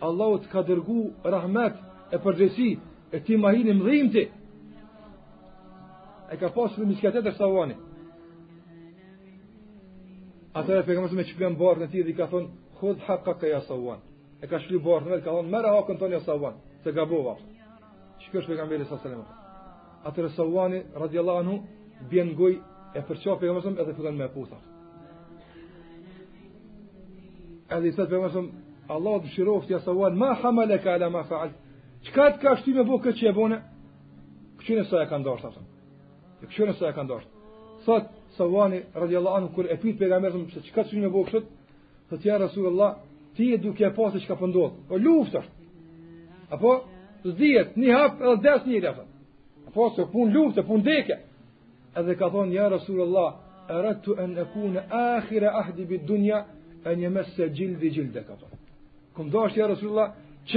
Allahu 0.06 0.34
të 0.42 0.48
ka 0.52 0.60
dërgu 0.68 0.98
rahmet 1.34 1.74
e 2.14 2.18
përgjësi 2.24 2.70
e 3.12 3.20
ti 3.24 3.36
mahin 3.36 3.70
i 3.70 4.28
E 6.32 6.36
ka 6.40 6.48
pasur 6.48 6.80
në 6.84 6.88
miskatet 6.88 7.26
e 7.26 7.32
Sawani. 7.38 7.76
Atër 10.52 10.76
e 10.82 10.84
pegamës 10.84 11.12
me 11.16 11.22
qëpjen 11.24 11.54
barën 11.56 11.86
e 11.86 11.86
ti 11.88 12.02
dhe 12.04 12.12
i 12.12 12.16
ka 12.16 12.26
thonë, 12.28 12.48
hëdh 12.80 13.06
haka 13.06 13.32
ka 13.40 13.48
jasawan. 13.48 14.02
E 14.42 14.48
ka 14.50 14.58
shkri 14.60 14.80
barën 14.84 15.08
e 15.08 15.12
vetë, 15.14 15.24
ka 15.24 15.32
thonë, 15.38 15.48
mërë 15.54 15.70
hakën 15.78 16.00
tonë 16.02 16.18
jasawan, 16.18 16.58
se 16.84 16.92
gabova. 16.92 17.38
Shkërsh 18.26 18.50
pegamberi 18.50 18.84
sa 18.90 18.98
salimu. 19.00 19.24
Atër 20.06 20.28
e 20.28 20.30
sawani, 20.36 20.82
radiallahu 21.04 21.40
anhu, 21.44 21.56
bjen 22.10 22.34
goj 22.36 22.52
e 22.92 23.00
përqa 23.08 23.38
pegamës 23.40 23.70
me 23.70 23.80
edhe 23.80 23.94
fillen 23.96 24.18
me 24.20 24.28
puta. 24.34 24.58
Edhe 27.72 27.88
i 27.88 27.94
thët 27.96 28.12
pegamës 28.12 28.36
me, 28.44 28.62
Allah 28.92 29.16
të 29.24 29.32
shirovë 29.32 29.70
të 29.70 29.78
jasawan, 29.78 30.18
ma 30.20 30.34
hamale 30.44 30.76
ka 30.84 30.98
ala 30.98 31.08
ma 31.14 31.24
faal, 31.32 31.54
qka 32.10 32.28
të 32.34 32.40
ka 32.44 32.54
shti 32.60 32.76
me 32.76 32.84
bukë 32.90 33.06
këtë 33.08 33.18
që 33.22 33.28
e 33.30 33.36
bone, 33.40 33.62
këqyre 34.60 34.84
sa 34.90 35.00
e 35.00 35.08
ka 35.08 35.22
ndarë, 35.22 35.56
këqyre 36.44 36.76
sa 36.76 36.90
e 36.90 36.98
ka 36.98 37.06
ndarë. 37.08 37.26
Thotë, 37.86 38.20
Sawani 38.38 38.82
radiallahu 38.94 39.34
anhu 39.34 39.54
kur 39.54 39.64
e 39.64 39.76
pyet 39.76 39.98
pejgamberin 39.98 40.44
se 40.54 40.62
çka 40.62 40.80
çuni 40.84 41.00
me 41.00 41.08
bëu 41.14 41.22
kështu, 41.30 41.40
thotë 42.10 42.38
Rasulullah, 42.40 42.90
ti 43.36 43.44
e 43.54 43.58
duke 43.64 43.88
pa 43.96 44.04
se 44.12 44.18
çka 44.24 44.34
po 44.40 44.46
ndodh. 44.50 44.72
Po 44.88 44.94
luftë. 45.04 45.40
Apo 46.54 46.70
zdihet, 47.30 47.70
ni 47.80 47.88
hap 47.98 48.12
edhe 48.22 48.36
des 48.46 48.62
një 48.68 48.78
rafa. 48.86 49.04
Apo 49.68 49.82
se 49.96 50.02
pun 50.12 50.26
luftë, 50.36 50.60
pun 50.68 50.80
deke. 50.90 51.16
Edhe 51.98 52.12
ka 52.20 52.26
thonë 52.34 52.52
ja 52.58 52.66
Rasulullah, 52.76 53.28
aradtu 53.76 54.10
an 54.22 54.30
akuna 54.44 54.80
akhir 55.14 55.42
ahdi 55.60 55.82
bid 55.90 56.02
dunya 56.12 56.38
an 56.88 56.96
yamassa 57.04 57.44
jildi 57.58 57.88
jildak. 57.96 58.26
Kum 59.16 59.26
dosh 59.32 59.54
ja 59.60 59.66
Rasulullah 59.72 60.08
ç 60.50 60.54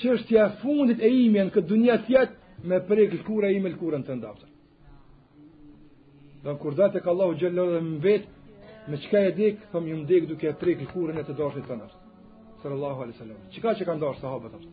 çështja 0.00 0.40
e 0.48 0.50
fundit 0.60 0.98
e 1.06 1.08
imja 1.22 1.42
në 1.46 1.52
këtë 1.54 1.68
dunjë 1.72 1.96
të 2.06 2.22
me 2.68 2.76
prek 2.88 3.10
lkura 3.20 3.48
ime 3.58 3.68
lkurën 3.74 4.02
të 4.06 4.12
ndaftë. 4.20 4.46
Dhe 6.44 6.52
në 6.52 6.58
kur 6.60 6.74
ka 6.76 7.10
Allahu 7.10 7.36
gjellore 7.40 7.78
dhe 7.78 7.84
më 7.84 7.98
vetë, 8.04 8.26
me 8.92 8.96
qëka 9.00 9.20
e 9.28 9.32
dikë, 9.38 9.66
thëmë 9.72 9.88
ju 9.88 9.96
ndikë 10.00 10.26
duke 10.28 10.48
e 10.48 10.52
prikë 10.60 10.82
i 10.84 10.86
kurën 10.92 11.18
e 11.18 11.24
të 11.24 11.36
dashit 11.38 11.64
të 11.64 11.76
nështë, 11.78 12.00
Sërë 12.60 12.74
Allahu 12.76 13.04
a.s. 13.04 13.20
Qëka 13.54 13.72
që 13.78 13.84
kanë 13.88 14.02
dashë 14.02 14.20
sahabët 14.20 14.56
atë? 14.58 14.72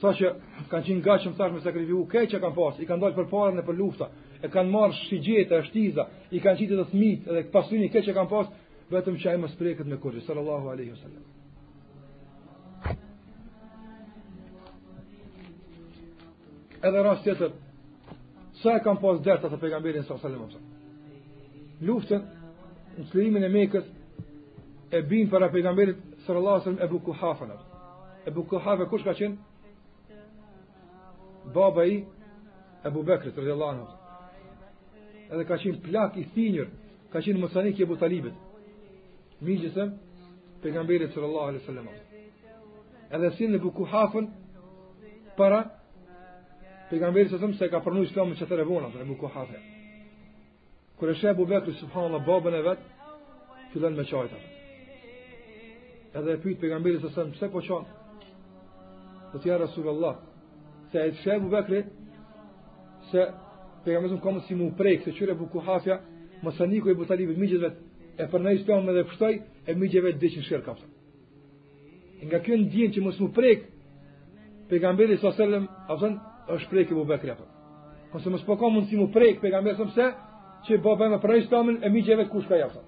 Sa 0.00 0.12
që 0.14 0.28
kanë 0.70 0.86
qenë 0.86 0.98
nga 1.02 1.16
që 1.24 1.32
më 1.32 1.36
thashme 1.40 1.62
sakrifiku, 1.64 2.04
kej 2.12 2.28
që 2.30 2.38
kanë 2.44 2.56
pasë, 2.58 2.78
i 2.78 2.86
kanë 2.86 3.02
dalë 3.04 3.16
për 3.18 3.26
parën 3.32 3.58
e 3.58 3.64
për 3.66 3.76
lufta, 3.80 4.08
e 4.46 4.50
kanë 4.54 4.72
marë 4.76 4.96
shigjeta, 5.08 5.58
e 5.58 5.66
shtiza, 5.68 6.04
i 6.30 6.40
kanë 6.44 6.60
qitë 6.62 6.78
të 6.78 6.84
thmitë, 6.92 7.32
edhe 7.32 7.50
pasurin 7.56 7.86
i 7.88 7.90
kej 7.96 8.04
që 8.06 8.14
kanë 8.20 8.30
pasë, 8.30 8.62
vetëm 8.94 9.16
që 9.24 9.32
ajmë 9.34 9.42
më 9.46 9.50
prekët 9.60 9.90
me 9.90 9.98
kurën, 10.04 10.22
sërë 10.28 10.44
Allahu 10.44 10.70
a.s. 10.70 11.10
Edhe 16.84 17.02
rast 17.10 17.28
Sa 18.62 18.74
e 18.76 18.80
kam 18.84 18.98
pas 19.00 19.20
dërta 19.24 19.48
të 19.48 19.58
pejgamberin 19.62 20.04
sa 20.04 20.18
salim 20.20 20.42
amësa? 20.44 20.58
Luftën, 21.80 22.26
në 23.00 23.44
e 23.46 23.50
mekës, 23.54 23.86
e 24.92 25.00
bim 25.08 25.30
para 25.32 25.48
pejgamberit 25.52 25.96
sër 26.26 26.40
Allah 26.40 26.58
sërëm 26.64 26.82
e 26.84 26.88
buku 26.90 27.14
hafën 27.16 27.54
atë. 27.54 27.78
E 28.28 28.34
buku 28.36 28.58
hafën 28.60 28.90
kush 28.92 29.06
ka 29.06 29.14
qenë? 29.16 29.36
Baba 31.54 31.86
i 31.88 32.02
e 32.84 32.92
bu 32.92 33.00
bekrit, 33.08 33.36
rrëdhe 33.40 33.56
Allah 33.56 33.74
në. 33.78 33.88
Edhe 35.30 35.46
ka 35.48 35.56
qenë 35.64 35.80
plak 35.86 36.20
i 36.20 36.26
thinjër, 36.36 36.68
ka 37.12 37.24
qenë 37.24 37.40
mësanik 37.46 37.80
i 37.80 37.86
e 37.88 37.88
bu 37.88 37.96
talibit. 38.00 38.36
Mi 39.40 39.56
gjithëm, 39.64 39.94
pejgamberit 40.60 41.16
sër 41.16 41.28
Allah 41.30 41.56
sërëm 41.64 41.88
Edhe 43.16 43.32
sinë 43.38 43.56
e 43.56 43.58
buku 43.64 43.88
hafën, 43.90 44.28
para, 45.38 45.62
pejgamberi 46.90 47.28
sa 47.28 47.38
se 47.58 47.68
ka 47.68 47.80
pranuar 47.80 48.04
Islamin 48.04 48.34
që 48.36 48.46
thërë 48.50 48.64
vona, 48.66 48.88
Abu 49.00 49.14
Kuhafe. 49.16 49.58
Kur 50.98 51.08
e 51.08 51.14
shef 51.14 51.36
Abu 51.36 51.46
Bekri 51.46 51.72
subhanallahu 51.78 52.26
babën 52.26 52.54
e 52.58 52.62
vet, 52.66 52.78
fillon 53.72 53.94
me 53.96 54.04
çajta. 54.10 54.38
Edhe 56.18 56.32
e 56.32 56.40
pyet 56.42 56.58
pejgamberi 56.60 56.98
sa 57.00 57.08
se 57.14 57.22
pse 57.32 57.48
po 57.52 57.62
çon? 57.62 57.84
Po 59.32 59.38
ti 59.38 59.50
Rasulullah, 59.50 60.16
se 60.92 60.98
e 60.98 61.12
shef 61.22 61.34
Abu 61.40 61.50
Bekri 61.56 61.84
se 63.10 63.26
pejgamberi 63.84 64.20
kom 64.20 64.40
si 64.40 64.54
mu 64.54 64.72
prek 64.78 65.02
se 65.04 65.12
çyre 65.12 65.32
Abu 65.32 65.46
Kuhafe 65.48 65.98
mos 66.42 66.60
ani 66.60 66.80
ku 66.80 66.88
e 66.90 66.96
butali 66.98 67.26
me 67.26 67.46
gjithë 67.50 67.62
vet 67.64 67.76
e 68.18 68.26
pranoi 68.30 68.54
Islamin 68.60 68.94
dhe 68.96 69.04
pshtoi 69.10 69.34
e 69.70 69.72
migjeve 69.80 70.10
200 70.18 70.42
shkër 70.46 70.62
kaftë. 70.66 70.86
Nga 72.26 72.38
kjo 72.44 72.54
ndjen 72.62 72.90
që 72.94 73.00
mos 73.06 73.16
mu 73.22 73.28
prek 73.38 73.60
pejgamberi 74.70 75.16
sa 75.16 75.30
sallam, 75.38 75.64
a 75.90 75.94
thonë 76.00 76.28
është 76.48 76.68
prej 76.70 76.86
Ebu 76.90 77.04
Bekri 77.04 77.30
apo. 77.30 77.44
Ose 78.14 78.30
mos 78.30 78.42
po 78.46 78.56
ka 78.56 78.68
mundsi 78.68 78.96
mu 78.96 79.08
prej 79.12 79.38
pejgamberi 79.42 79.76
sepse 79.76 80.06
që 80.68 80.78
baba 80.82 81.08
më 81.08 81.18
pranoi 81.22 81.44
stamin 81.46 81.76
e 81.84 81.88
miqeve 81.88 82.24
kush 82.28 82.48
ka 82.48 82.56
jafta. 82.58 82.80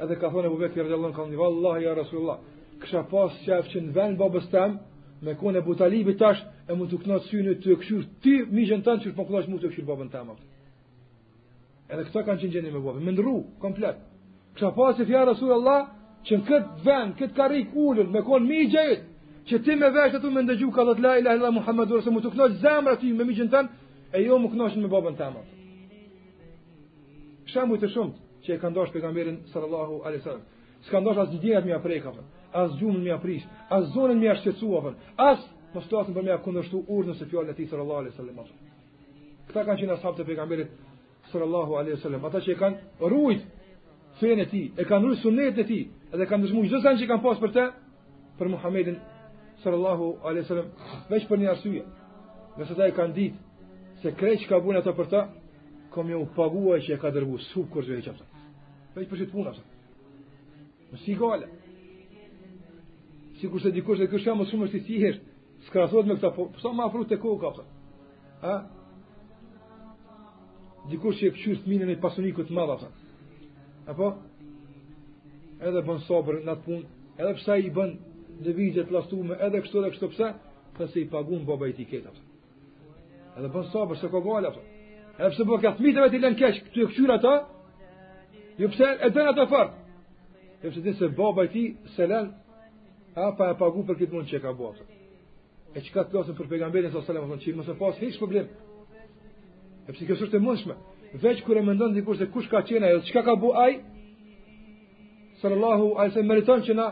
Edhe 0.00 0.16
ka 0.20 0.28
thonë 0.32 0.46
Ebu 0.50 0.58
Bekri 0.60 0.82
radhiyallahu 0.84 1.12
anhu, 1.22 1.36
"Wallahi 1.42 1.82
ya 1.84 1.94
Rasulullah, 1.94 2.38
kisha 2.80 3.02
pas 3.10 3.32
qef 3.46 3.64
që 3.72 3.80
në 3.80 3.92
vend 3.94 4.18
babës 4.20 4.48
tem, 4.50 4.78
me 5.22 5.34
kone 5.34 5.60
butalibit 5.60 6.16
Talibi 6.16 6.16
tash 6.18 6.40
e 6.68 6.74
mund 6.74 6.90
të 6.90 6.98
knatë 7.02 7.26
syrë 7.30 7.54
të 7.62 7.76
këshur 7.80 8.02
ti 8.22 8.34
miqen 8.50 8.82
tënë 8.84 9.00
që 9.02 9.10
shpokullash 9.12 9.48
mund 9.48 9.60
të 9.62 9.68
këshur 9.70 9.84
babën 9.90 10.10
tëmë. 10.12 10.34
Edhe 11.92 12.02
këto 12.08 12.20
kanë 12.26 12.40
qenë 12.40 12.52
gjeni 12.54 12.70
me 12.72 12.78
babën, 12.80 13.02
me 13.04 13.12
ndru, 13.12 13.36
komplet. 13.60 13.96
Kësha 14.54 14.70
pas 14.76 15.00
e 15.00 15.04
fja 15.04 15.24
Rasulullah, 15.24 15.82
që 16.26 16.32
në 16.36 16.44
këtë 16.48 16.70
vend, 16.86 17.16
këtë 17.18 17.34
karik 17.36 17.68
me 18.12 18.20
kon 18.22 18.46
mi 18.48 18.60
që 19.48 19.58
ti 19.64 19.74
me 19.76 19.90
vesh 19.92 20.14
atë 20.16 20.30
me 20.32 20.42
ndëgju 20.46 20.70
ka 20.72 20.84
thot 20.88 21.00
la 21.04 21.18
ilaha 21.20 21.36
illa 21.36 21.50
muhammedu 21.52 21.98
rasul 21.98 22.14
mutu 22.16 22.30
knoj 22.32 22.52
zemra 22.62 22.94
ti 22.96 23.10
me 23.12 23.24
miqën 23.28 23.50
tan 23.52 23.66
e 24.12 24.22
jo 24.24 24.38
mu 24.40 24.48
knoshin 24.48 24.82
me 24.82 24.88
babën 24.88 25.16
tan 25.20 25.34
shambu 25.34 25.44
shembuj 27.52 27.78
të 27.82 27.88
shumt 27.94 28.14
që 28.44 28.54
e 28.54 28.58
ka 28.62 28.68
ndosh 28.72 28.92
pejgamberin 28.94 29.36
sallallahu 29.52 29.92
alaihi 30.04 30.20
wasallam 30.22 30.44
s'ka 30.86 31.00
ndosh 31.00 31.18
as 31.22 31.30
dijet 31.34 31.64
më 31.64 31.72
afrek 31.76 32.06
apo 32.06 32.22
as 32.52 32.70
gjumën 32.80 33.02
më 33.06 33.12
aprish 33.18 33.44
as 33.76 33.84
zonën 33.94 34.18
më 34.22 34.34
shqetësuave 34.40 34.90
as 35.30 35.38
mos 35.74 35.86
të 35.88 36.12
për 36.16 36.22
më 36.26 36.40
kundërshtu 36.44 36.78
urdhën 36.96 37.14
se 37.20 37.24
fjalën 37.28 37.50
e 37.52 37.56
tij 37.58 37.68
sallallahu 37.70 38.00
alaihi 38.02 38.14
wasallam 38.16 38.36
këta 39.48 39.62
kanë 39.66 39.78
qenë 39.80 39.92
ashtë 39.94 40.16
të 40.18 40.24
pejgamberit 40.28 40.70
sallallahu 41.30 41.72
alaihi 41.80 41.96
wasallam 41.98 42.22
ata 42.28 42.38
që 42.44 42.50
e 42.52 42.58
kanë 42.62 42.76
ruajt 43.12 43.42
fenë 44.20 44.48
e 44.58 44.62
e 44.80 44.84
kanë 44.88 45.04
ruajt 45.04 45.20
sunet 45.26 45.58
e 45.62 45.64
tij 45.70 45.84
edhe 46.14 46.24
kanë 46.30 46.42
dëshmuar 46.44 46.64
çdo 46.68 46.78
sa 46.80 46.90
që 47.00 47.04
kanë 47.10 47.22
pas 47.28 47.38
për 47.42 47.50
të 47.56 47.64
për 48.38 48.48
Muhammedin 48.50 48.96
sallallahu 49.62 50.18
alaihi 50.26 50.40
wasallam 50.42 50.66
veç 51.10 51.26
për 51.28 51.38
një 51.40 51.48
arsye. 51.50 51.84
Nëse 52.58 52.74
ta 52.78 52.84
e 52.88 52.92
kanë 52.96 53.14
ditë 53.18 53.42
se 54.02 54.12
kreç 54.18 54.46
ka 54.50 54.58
bën 54.62 54.76
ata 54.78 54.92
për 54.94 55.08
ta, 55.10 55.22
kom 55.90 56.10
ju 56.10 56.24
paguaj 56.36 56.80
që 56.86 56.92
e 56.94 57.00
ka 57.02 57.10
dërguar 57.14 57.40
sub 57.52 57.70
kurse 57.72 57.94
vetë 57.94 58.14
Veç 58.94 59.08
për 59.10 59.20
të 59.24 59.30
puna 59.30 59.52
sa. 59.56 59.62
Më 60.90 60.98
si 61.04 61.16
Sikur 63.34 63.60
se 63.60 63.70
dikush 63.74 63.98
e 64.00 64.06
kështë 64.08 64.32
më 64.38 64.44
shumë 64.48 64.64
është 64.68 64.78
i 64.78 64.80
thjesht, 64.86 65.22
skrahohet 65.66 66.06
me 66.06 66.14
këta 66.16 66.28
po, 66.36 66.44
përsa 66.54 66.70
po 66.70 66.72
ma 66.78 66.84
afru 66.86 67.02
të 67.04 67.16
kohë 67.20 67.40
ka 67.42 67.48
përsa. 67.52 67.64
A? 68.40 68.54
Dikush 70.88 71.18
që 71.18 71.26
e 71.28 71.32
këqyrë 71.34 71.58
të 71.64 71.68
minën 71.68 71.90
e 71.92 71.96
pasunikët 72.00 72.52
madha 72.56 72.76
përsa. 72.78 72.92
A 73.90 73.96
po? 73.98 74.12
Edhe 75.66 75.82
bën 75.90 76.00
sobrë 76.06 76.44
në 76.46 76.54
atë 76.54 76.64
punë, 76.68 76.84
edhe 77.18 77.34
ai 77.52 77.58
i 77.66 77.74
bën 77.74 77.90
lëvizje 78.44 78.84
të 78.88 78.94
lastume 78.94 79.36
edhe 79.42 79.60
kështu 79.64 79.80
edhe 79.80 79.92
kështu 79.94 80.08
pse? 80.12 80.30
Pse 80.76 81.00
i 81.02 81.08
paguën 81.10 81.44
baba 81.46 81.68
i 81.70 81.74
tij 81.76 81.86
këta. 81.90 82.12
Edhe 83.38 83.50
po 83.52 83.62
sabër 83.72 83.94
po 83.94 84.00
se 84.00 84.08
kogala. 84.12 84.50
Edhe 85.18 85.30
pse 85.34 85.46
bëka 85.50 85.70
po 85.74 85.78
fëmijëve 85.80 86.06
vetë 86.08 86.22
lën 86.22 86.38
kesh 86.40 86.60
këtu 86.68 86.86
këtyra 86.90 87.16
ato? 87.18 87.34
Jo 88.60 88.68
pse 88.72 88.88
e 89.00 89.08
bën 89.14 89.30
ato 89.32 89.46
fort. 89.52 89.78
Edhe 90.60 90.72
pse 90.74 90.84
disë 90.86 91.12
baba 91.18 91.46
i 91.48 91.52
tij 91.54 91.70
se 91.94 92.08
lën 92.10 92.30
apo 93.14 93.48
e 93.50 93.54
pagu 93.60 93.84
për 93.88 94.00
këtë 94.00 94.12
mund 94.14 94.30
që 94.30 94.42
ka 94.42 94.54
bërë. 94.58 94.86
E 95.74 95.82
çka 95.84 96.04
të 96.06 96.12
thosën 96.14 96.36
për 96.38 96.48
pejgamberin 96.52 96.90
sallallahu 96.90 97.26
alajhi 97.26 97.30
wasallam, 97.30 97.44
çim 97.44 97.56
mos 97.56 97.68
e 97.68 97.74
pas 97.78 97.94
hiç 98.00 98.18
problem. 98.18 98.46
E 99.88 99.92
pse 99.92 100.04
kjo 100.06 100.14
është 100.22 100.36
e 100.38 100.40
mundshme? 100.44 100.74
Veç 101.22 101.40
kur 101.46 101.56
e 101.58 101.62
mendon 101.66 101.94
dikush 101.96 102.18
se 102.18 102.28
kush 102.30 102.46
ka 102.50 102.60
qenë 102.68 102.84
ajo, 102.92 103.00
çka 103.08 103.24
ka 103.26 103.34
bëu 103.40 103.50
ai? 103.64 103.72
Sallallahu 105.42 105.96
alaihi 105.96 106.12
wasallam 106.12 106.28
meriton 106.30 106.60
që 106.66 106.72
na 106.78 106.86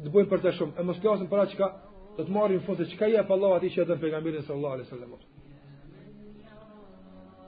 të 0.00 0.28
për 0.28 0.40
të 0.42 0.52
shumë, 0.58 0.72
e 0.78 0.82
mos 0.82 0.98
klasin 1.00 1.28
për 1.30 1.40
atë 1.44 1.50
që 1.54 1.58
ka, 1.58 1.68
të 2.16 2.24
të 2.26 2.30
marrin 2.34 2.60
fund 2.66 2.78
se 2.80 2.86
që 2.90 2.96
ka 2.98 3.06
i 3.10 3.16
Allah 3.20 3.52
ati 3.58 3.68
që 3.70 3.82
e 3.82 3.84
të 3.86 3.94
në 3.94 4.00
pegamirin 4.02 4.42
së 4.46 4.52
Allah 4.54 4.72
a.s. 4.72 4.92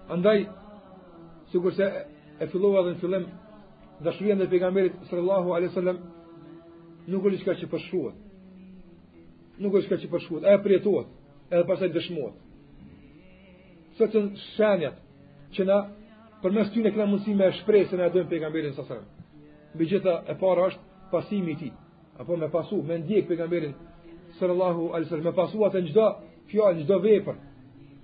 Andaj, 0.08 0.44
sigur 1.50 1.74
se 1.74 1.86
e 2.40 2.46
filloha 2.46 2.82
dhe 2.86 2.90
në 2.94 3.00
fillim, 3.00 3.24
dhe 4.00 4.36
dhe 4.36 4.50
pegamirin 4.50 4.92
së 5.10 5.16
Allah 5.16 5.46
a.s. 5.58 5.98
nuk 7.06 7.24
është 7.30 7.44
ka 7.46 7.54
që 7.54 7.68
përshruat, 7.70 8.14
nuk 9.62 9.74
është 9.78 9.88
ka 9.92 9.96
që 10.02 10.08
përshruat, 10.10 10.44
e 10.50 10.56
përjetuat, 10.64 11.06
edhe 11.54 11.66
pasaj 11.68 11.88
dëshmuat. 11.94 12.34
Së 13.98 14.08
të 14.12 14.20
shenjat, 14.56 14.96
që 15.54 15.62
na, 15.70 15.76
për 16.42 16.50
mes 16.52 16.70
ty 16.74 16.82
në 16.82 16.90
këna 16.92 17.06
mundësi 17.06 17.34
me 17.38 17.46
e 17.46 17.54
shprej, 17.62 17.86
se 17.90 17.96
na 17.96 18.10
e 18.10 18.14
dojmë 18.14 18.30
pegamirin 18.30 18.74
së 18.76 18.82
Allah 18.86 19.02
a.s. 19.02 20.30
e 20.32 20.38
para 20.40 20.66
është 20.70 21.10
pasimi 21.12 21.52
i 21.52 21.56
tij 21.60 21.72
apo 22.18 22.36
me 22.36 22.48
pasu, 22.48 22.82
me 22.82 22.98
ndjek 22.98 23.28
pejgamberin 23.28 23.74
sallallahu 24.38 24.88
alaihi 24.94 25.04
wasallam, 25.08 25.24
me 25.24 25.32
pasu 25.32 25.58
atë 25.64 25.82
çdo 25.88 26.06
fjalë, 26.50 26.84
çdo 26.84 26.98
vepër, 27.02 27.34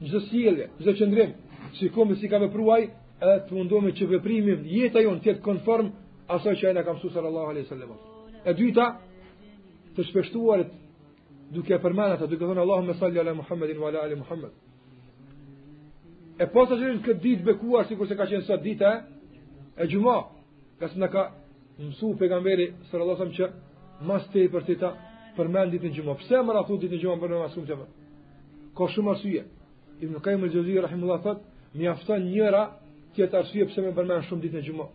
çdo 0.09 0.21
sjellje, 0.29 0.67
çdo 0.81 0.93
qëndrim, 0.99 1.31
si 1.75 1.89
komi 1.91 2.17
si 2.17 2.29
ka 2.29 2.39
vepruaj, 2.41 2.85
edhe 3.23 3.37
të 3.49 3.53
mundojmë 3.59 3.93
që 3.97 4.05
veprimi 4.11 4.55
jeta 4.75 5.01
jon 5.05 5.19
të 5.21 5.27
jetë 5.31 5.43
konform 5.45 5.87
asaj 6.29 6.55
që 6.61 6.67
ai 6.69 6.75
na 6.77 6.83
ka 6.85 6.93
mësuar 6.97 7.13
sallallahu 7.17 7.49
alaihi 7.53 7.67
wasallam. 7.67 7.97
E 8.45 8.51
dyta, 8.59 8.87
të 9.97 10.01
shpeshtuarit 10.11 10.71
duke 11.55 11.79
përmendur 11.83 12.19
atë, 12.21 12.29
duke 12.33 12.45
thënë 12.51 12.61
Allahumma 12.65 12.95
salli 13.01 13.19
ala 13.21 13.35
Muhammedin 13.35 13.79
wa 13.81 13.89
ala 13.93 14.01
ali 14.05 14.15
Muhammed. 14.21 14.53
E 16.41 16.47
posa 16.53 16.75
që 16.77 16.93
është 16.93 17.05
këtë 17.09 17.21
ditë 17.25 17.47
bekuar, 17.49 17.85
si 17.89 17.97
kurse 17.97 18.17
ka 18.17 18.27
qenë 18.29 18.47
sot 18.49 18.63
dita, 18.65 19.03
e 19.77 19.87
gjuma, 19.87 20.19
ka 20.81 20.89
se 20.89 20.99
në 21.01 21.09
ka 21.13 21.29
mësu 21.79 22.15
pegamberi 22.19 22.73
sërë 22.91 23.27
që 23.39 23.49
mas 24.07 24.25
te 24.33 24.43
për 24.51 24.65
ti 24.67 24.75
ta 24.81 24.91
përmend 25.37 25.73
ditën 25.75 25.91
e 25.93 25.99
xumës. 25.99 26.19
Pse 26.23 26.41
më 26.45 26.53
rathu 26.57 26.77
ditën 26.83 26.99
e 26.99 27.03
xumës 27.03 27.21
për 27.23 27.35
mas 27.41 27.53
shumë 27.55 27.67
çfarë? 27.67 27.91
Ka 28.77 28.85
shumë 28.95 29.11
arsye. 29.15 29.43
I 30.03 30.09
nuk 30.11 30.23
ka 30.25 30.35
më 30.41 30.49
xhozi 30.53 30.75
rahimullah 30.87 31.21
fat, 31.25 31.39
mjafton 31.79 32.21
njëra 32.29 32.63
që 33.17 33.23
të 33.31 33.37
arsye 33.41 33.63
pse 33.71 33.81
më 33.85 33.93
përmend 33.99 34.27
shumë 34.29 34.43
ditën 34.47 34.61
e 34.63 34.67
xumës. 34.67 34.91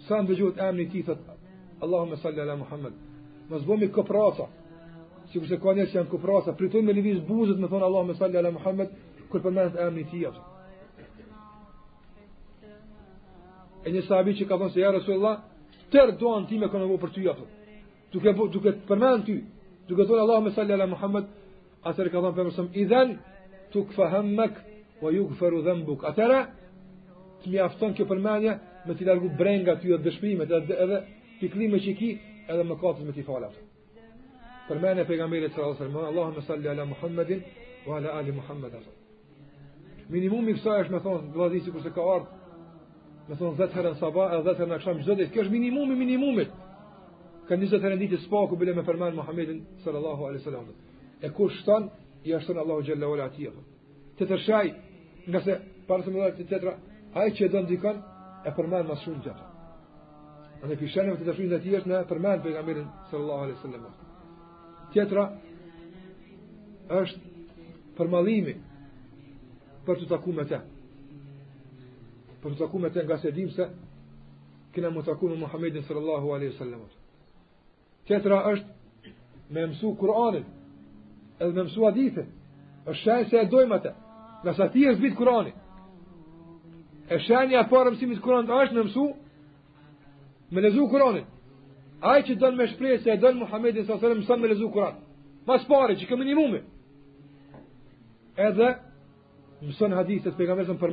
Sa 0.07 0.19
më 0.21 0.27
dëgjohet 0.29 0.59
amni 0.67 0.85
ti, 0.91 1.01
thot 1.07 1.19
Allahumma 1.85 2.17
salli 2.23 2.39
ala 2.45 2.55
Muhammad. 2.63 2.93
Më 3.49 3.55
bëmi 3.67 3.87
kopraca. 3.95 4.45
Sikur 5.31 5.47
se 5.51 5.57
ka 5.63 5.71
njerëz 5.75 5.89
që 5.91 5.97
janë 5.99 6.11
kopraca, 6.13 6.51
pritojnë 6.59 6.87
me 6.87 6.93
lëviz 6.97 7.19
buzët 7.29 7.59
me 7.63 7.67
thon 7.71 7.83
Allahumma 7.87 8.15
salli 8.21 8.37
ala 8.41 8.51
Muhammad 8.57 8.89
kër 9.31 9.41
përmenet 9.45 9.75
amni 9.85 10.03
ti 10.11 10.19
tij. 10.23 10.37
E 13.85 13.87
një 13.93 14.01
sahabi 14.09 14.31
që 14.39 14.43
ka 14.49 14.55
thënë 14.59 14.73
se 14.73 14.79
ja 14.85 14.91
Resulullah, 14.99 15.35
tërë 15.91 16.17
doan 16.19 16.45
ti 16.49 16.59
me 16.59 16.67
kënëvo 16.71 16.97
për 17.01 17.11
ty 17.15 17.27
ato. 17.31 17.45
Duke, 18.11 18.33
duke 18.53 18.71
të 18.75 18.85
përmenë 18.87 19.25
ty. 19.27 19.35
Duke 19.89 20.03
të 20.05 20.13
dhe 20.15 20.19
Allah 20.23 20.41
me 20.43 20.51
salli 20.55 20.73
ala 20.75 20.87
Muhammed, 20.89 21.25
atërë 21.87 22.11
ka 22.11 22.19
thonë 22.23 22.35
për 22.37 22.49
mësëm, 22.49 22.67
idhen, 22.81 23.13
të 23.73 23.83
këfë 23.91 24.07
hëmmek, 24.13 24.55
wa 25.03 25.09
ju 25.15 25.27
këfëru 25.31 25.61
dhe 25.65 25.73
mbuk. 25.81 26.03
Atërë, 26.09 26.39
të 27.43 27.47
mi 27.53 27.59
afton 27.63 27.93
kjo 27.95 28.05
përmenja, 28.09 28.53
me 28.87 28.95
të 28.95 29.07
largu 29.07 29.29
brenga 29.39 29.75
ty 29.79 29.87
dhe 29.93 29.97
dhe 30.03 30.81
edhe 30.83 30.99
të 31.39 31.51
klime 31.53 31.77
që 31.83 31.91
ki, 31.99 32.09
edhe 32.51 32.63
më 32.63 32.75
katës 32.81 33.05
me 33.07 33.13
t'i 33.15 33.23
falat. 33.23 33.53
Përmenja 34.67 35.05
pejgamberit 35.07 35.53
gamere 35.55 35.75
të 35.75 35.87
sërë, 35.87 36.07
Allah 36.11 36.27
me 36.35 36.41
salli 36.43 36.67
ala 36.67 36.85
Muhammedin, 36.85 37.41
wa 37.87 37.95
ala 37.97 38.17
ali 38.19 38.31
Muhammed. 38.31 38.73
Minimum 40.09 40.47
i 40.49 40.53
kësa 40.59 40.79
është 40.83 40.93
me 40.95 40.99
thonë, 41.03 41.31
dhe 41.31 41.49
dhe 41.55 41.71
dhe 41.71 41.93
dhe 41.93 42.25
me 43.27 43.35
thonë 43.35 43.57
zetë 43.59 43.75
herën 43.75 43.95
saba 43.99 44.27
e 44.35 44.41
zetë 44.43 44.61
herën 44.61 44.75
akshamë 44.77 45.01
gjithë 45.03 45.15
ditë, 45.19 45.31
kjo 45.33 45.41
është 45.43 45.51
minimumi 45.53 45.95
minimumit, 45.99 46.51
ka 47.47 47.55
një 47.59 47.69
zetë 47.73 47.87
herën 47.87 47.99
ditë 48.05 48.19
spaku 48.23 48.55
bile 48.61 48.75
me 48.77 48.83
përmenë 48.87 49.17
Muhammedin 49.17 49.59
sallallahu 49.83 50.27
alai 50.29 50.39
sallam. 50.45 50.69
E 51.21 51.31
kur 51.35 51.51
shtan, 51.59 51.89
i 52.23 52.31
ashtën 52.37 52.59
Allahu 52.61 52.83
gjellë 52.87 53.07
ola 53.11 53.25
ati 53.29 53.49
Të 54.17 54.25
të 54.27 54.37
shaj, 54.45 54.67
nga 55.29 55.39
se, 55.45 55.53
parë 55.87 56.03
të 56.07 56.11
më 56.13 56.29
të 56.29 56.37
të 56.37 56.47
tëra, 56.49 56.71
ajë 57.13 57.33
që 57.37 57.43
e 57.45 57.49
dëndë 57.53 57.69
dikën, 57.71 57.97
e 58.45 58.51
përmenë 58.57 58.87
mas 58.89 59.03
shumë 59.05 59.21
gjithë. 59.25 59.43
A 60.57 60.67
në 60.67 60.77
pishenim 60.79 61.17
të 61.19 61.25
të 61.27 61.35
shumë 61.37 61.51
dhe 61.51 61.59
tjeshtë, 61.67 61.89
ne 61.91 61.99
përmenë 62.09 62.41
pejgamberin 62.41 62.87
sallallahu 63.11 63.43
alai 63.45 63.57
sallam. 63.61 63.91
Tjetra, 64.95 65.27
është 67.03 67.19
për 69.87 69.95
të 70.01 70.05
taku 70.09 70.33
me 70.35 70.43
te. 70.43 70.57
Të 70.57 70.76
për 72.43 72.53
të 72.53 72.59
takuar 72.61 72.83
me 72.85 72.89
të 72.93 73.03
nga 73.05 73.17
se 73.17 73.31
dim 73.31 73.49
se 73.55 73.65
kena 74.73 74.89
më 74.93 75.05
takuar 75.07 75.31
me 75.33 75.39
Muhamedit 75.41 75.85
sallallahu 75.87 76.33
alaihi 76.35 76.53
wasallam. 76.53 76.81
Tjetra 78.07 78.41
është 78.53 79.13
me 79.53 79.65
mësu 79.71 79.95
Kur'anin, 79.99 80.43
edhe 81.39 81.53
me 81.55 81.63
mësu 81.65 81.85
hadithe. 81.85 82.25
Është 82.85 83.01
shenjë 83.03 83.29
se 83.29 83.39
e 83.41 83.47
dojmë 83.51 83.75
atë. 83.79 83.93
Nga 84.43 84.53
sa 84.57 84.67
ti 84.73 84.85
e 84.89 84.93
zbit 84.95 85.15
Kur'anin. 85.17 85.55
E 87.09 87.19
shenjë 87.25 87.55
e 87.57 87.65
parë 87.71 87.95
mësimit 87.95 88.21
Kur'an 88.23 88.47
të 88.47 88.61
është 88.65 88.75
me 88.75 88.83
mësu 88.87 89.07
me 90.51 90.61
lezu 90.61 90.87
Kur'anin. 90.89 91.25
Ai 92.01 92.21
që 92.23 92.35
dënë 92.39 92.55
me 92.57 92.67
shprejë 92.71 92.99
se 93.03 93.09
e 93.11 93.17
dënë 93.19 93.39
Muhammedin 93.41 93.85
s.a.s. 93.87 94.03
mësën 94.21 94.39
me 94.39 94.51
lezu 94.53 94.69
Kur'an. 94.71 95.01
Mas 95.47 95.65
pore 95.65 95.95
që 95.95 96.05
këmë 96.09 96.25
një 96.31 96.63
Edhe 98.37 98.67
mësën 99.65 99.95
hadithet 99.97 100.35
për 100.37 100.45
gamesën 100.51 100.77
për 100.77 100.91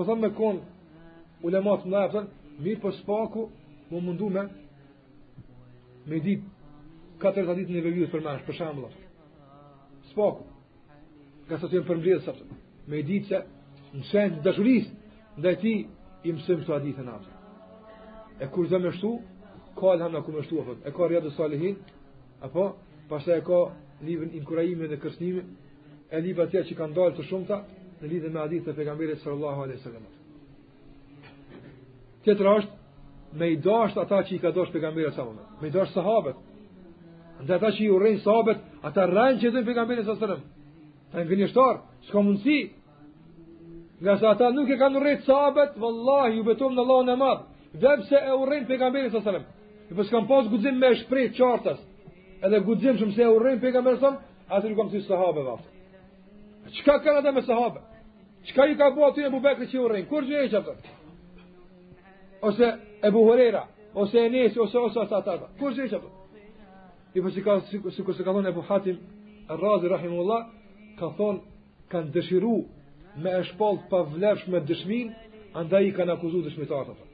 po 0.00 0.06
thonë 0.08 0.22
me 0.24 0.28
kon 0.36 0.58
ulemat 1.44 1.82
më 1.90 1.96
aftën, 2.00 2.26
mirë 2.64 2.80
për 2.80 2.94
spaku, 3.02 3.42
më 3.90 3.98
mundu 4.00 4.30
me 4.32 4.42
me 6.08 6.20
dit 6.24 6.44
40 7.20 7.58
ditë 7.58 7.74
në 7.74 7.82
vevjus 7.84 8.08
për 8.12 8.22
mash, 8.24 8.40
për 8.46 8.56
shambla. 8.56 8.88
Spaku. 10.08 10.46
Ka 11.50 11.58
të 11.60 11.68
jenë 11.74 11.88
për 11.90 12.00
aftën, 12.00 12.24
sot. 12.24 12.40
Me 12.88 13.02
dit 13.04 13.28
se 13.28 13.42
në 13.98 14.06
shenë 14.10 14.38
të 14.38 14.42
dashuris, 14.48 14.86
ndaj 15.40 15.56
ti, 15.60 15.74
i 16.24 16.32
mësëm 16.36 16.62
këto 16.62 16.76
aditë 16.78 17.04
në 17.10 17.18
E 18.40 18.46
kur 18.54 18.68
zë 18.72 18.78
me 18.80 18.88
shtu, 18.96 19.10
ka 19.76 19.84
alham 19.92 20.14
në 20.16 20.22
ku 20.24 20.32
me 20.32 20.40
shtu, 20.46 20.62
e 20.80 20.90
ka 20.96 21.08
rjadë 21.10 21.30
salihin, 21.36 21.74
apo, 22.40 22.64
pasaj 23.10 23.38
e 23.38 23.44
ka 23.44 23.58
livën 24.06 24.30
inkurajime 24.38 24.86
dhe 24.88 24.96
kërsnime, 24.96 25.42
e 26.10 26.16
libë 26.24 26.44
atje 26.46 26.60
që 26.72 26.78
kanë 26.80 26.94
dalë 26.96 27.16
të 27.18 27.26
shumëta, 27.28 27.58
në 28.02 28.08
lidhe 28.08 28.30
me 28.32 28.40
hadith 28.40 28.62
të 28.68 28.72
pegamberit 28.76 29.20
sallallahu 29.20 29.66
aleyhi 29.66 29.82
sallam. 29.82 30.04
Tjetër 32.24 32.46
është, 32.52 32.78
me 33.40 33.48
i 33.54 33.58
dasht 33.62 33.98
ata 34.00 34.22
që 34.26 34.34
i 34.34 34.38
ka 34.42 34.52
dasht 34.56 34.72
pegamberit 34.74 35.14
sallallahu 35.14 35.34
aleyhi 35.34 35.50
sallam. 35.50 35.60
Me 35.60 35.68
i 35.68 35.74
dasht 35.74 35.94
sahabet. 35.96 36.38
Ndë 37.44 37.54
ata 37.58 37.70
që 37.76 37.84
i 37.86 37.90
urejnë 37.94 38.22
sahabet, 38.24 38.64
ata 38.88 39.06
rrenë 39.08 39.40
që 39.40 39.48
i 39.48 39.52
dhënë 39.54 39.68
pegamberit 39.68 40.04
sallallahu 40.04 40.26
aleyhi 40.26 40.40
sallam. 40.40 41.10
Ta 41.10 41.18
në 41.20 41.28
gënjështar, 41.30 41.80
s'ka 42.08 42.24
mundësi. 42.26 42.58
Nga 44.00 44.14
sa 44.20 44.30
ata 44.34 44.48
nuk 44.56 44.70
e 44.72 44.76
kanë 44.80 45.00
urejnë 45.00 45.24
sahabet, 45.28 45.74
vëllahi, 45.80 46.38
ju 46.38 46.44
betom 46.48 46.76
në 46.76 46.84
Allah 46.86 47.02
në 47.10 47.18
madhë. 47.20 47.46
Vëbë 47.80 48.08
se 48.08 48.24
e 48.28 48.36
urejnë 48.40 48.68
pegamberit 48.68 49.12
sallallahu 49.12 49.36
aleyhi 49.36 49.44
sallam. 49.44 50.06
s'kam 50.06 50.28
pas 50.28 50.46
guxim 50.48 50.76
me 50.78 50.94
shprejt 50.96 51.34
qartës. 51.38 51.78
Edhe 52.44 52.60
guxim 52.64 52.96
shumë 52.96 53.12
se 53.14 53.26
urrin 53.26 53.60
pejgamberin, 53.60 53.98
pegamberit 53.98 54.00
sallallahu 54.00 54.22
aleyhi 54.22 54.46
sallam, 54.46 54.58
atër 54.58 54.70
ju 54.70 54.76
kam 54.76 54.90
si 54.90 55.00
sahabe 55.00 55.42
Çka 56.70 56.98
kanë 57.02 57.18
ata 57.18 57.32
me 57.32 57.40
sahabët? 57.42 57.89
Qëka 58.44 58.66
ju 58.68 58.76
ka 58.80 58.88
bo 58.96 59.04
aty 59.08 59.20
në 59.24 59.30
bubekri 59.34 59.66
që 59.68 59.76
ju 59.76 59.88
rrinë? 59.88 60.08
Kur 60.08 60.24
gjë 60.24 60.44
e 60.46 60.48
që 60.48 60.62
Ose 62.48 62.66
e 63.04 63.10
buhurera, 63.12 63.66
ose 63.92 64.16
e 64.16 64.28
nesi, 64.32 64.56
ose 64.60 64.76
ose 64.80 64.96
ose 64.98 65.14
ata 65.14 65.32
ata. 65.34 65.48
Kur 65.58 65.74
gjë 65.76 65.84
e 65.84 65.88
që 65.90 65.98
I 67.14 67.20
për 67.20 67.30
që 67.36 67.42
ka, 67.44 67.56
si 67.68 67.80
kërse 68.02 68.24
ka 68.24 68.32
thonë 68.32 68.48
e 68.48 68.54
buhatim, 68.56 68.96
razi, 69.60 69.86
rahimullah, 69.92 70.46
ka 70.98 71.10
thonë, 71.18 71.42
kanë 71.92 72.12
dëshiru 72.16 72.54
me 73.20 73.30
e 73.36 73.42
shpalt 73.50 73.84
pa 73.90 74.00
vlefsh 74.14 74.46
me 74.48 74.60
dëshmin, 74.70 75.10
anda 75.58 75.80
i 75.84 75.90
kanë 75.96 76.14
akuzu 76.14 76.40
dëshmitarët. 76.46 77.04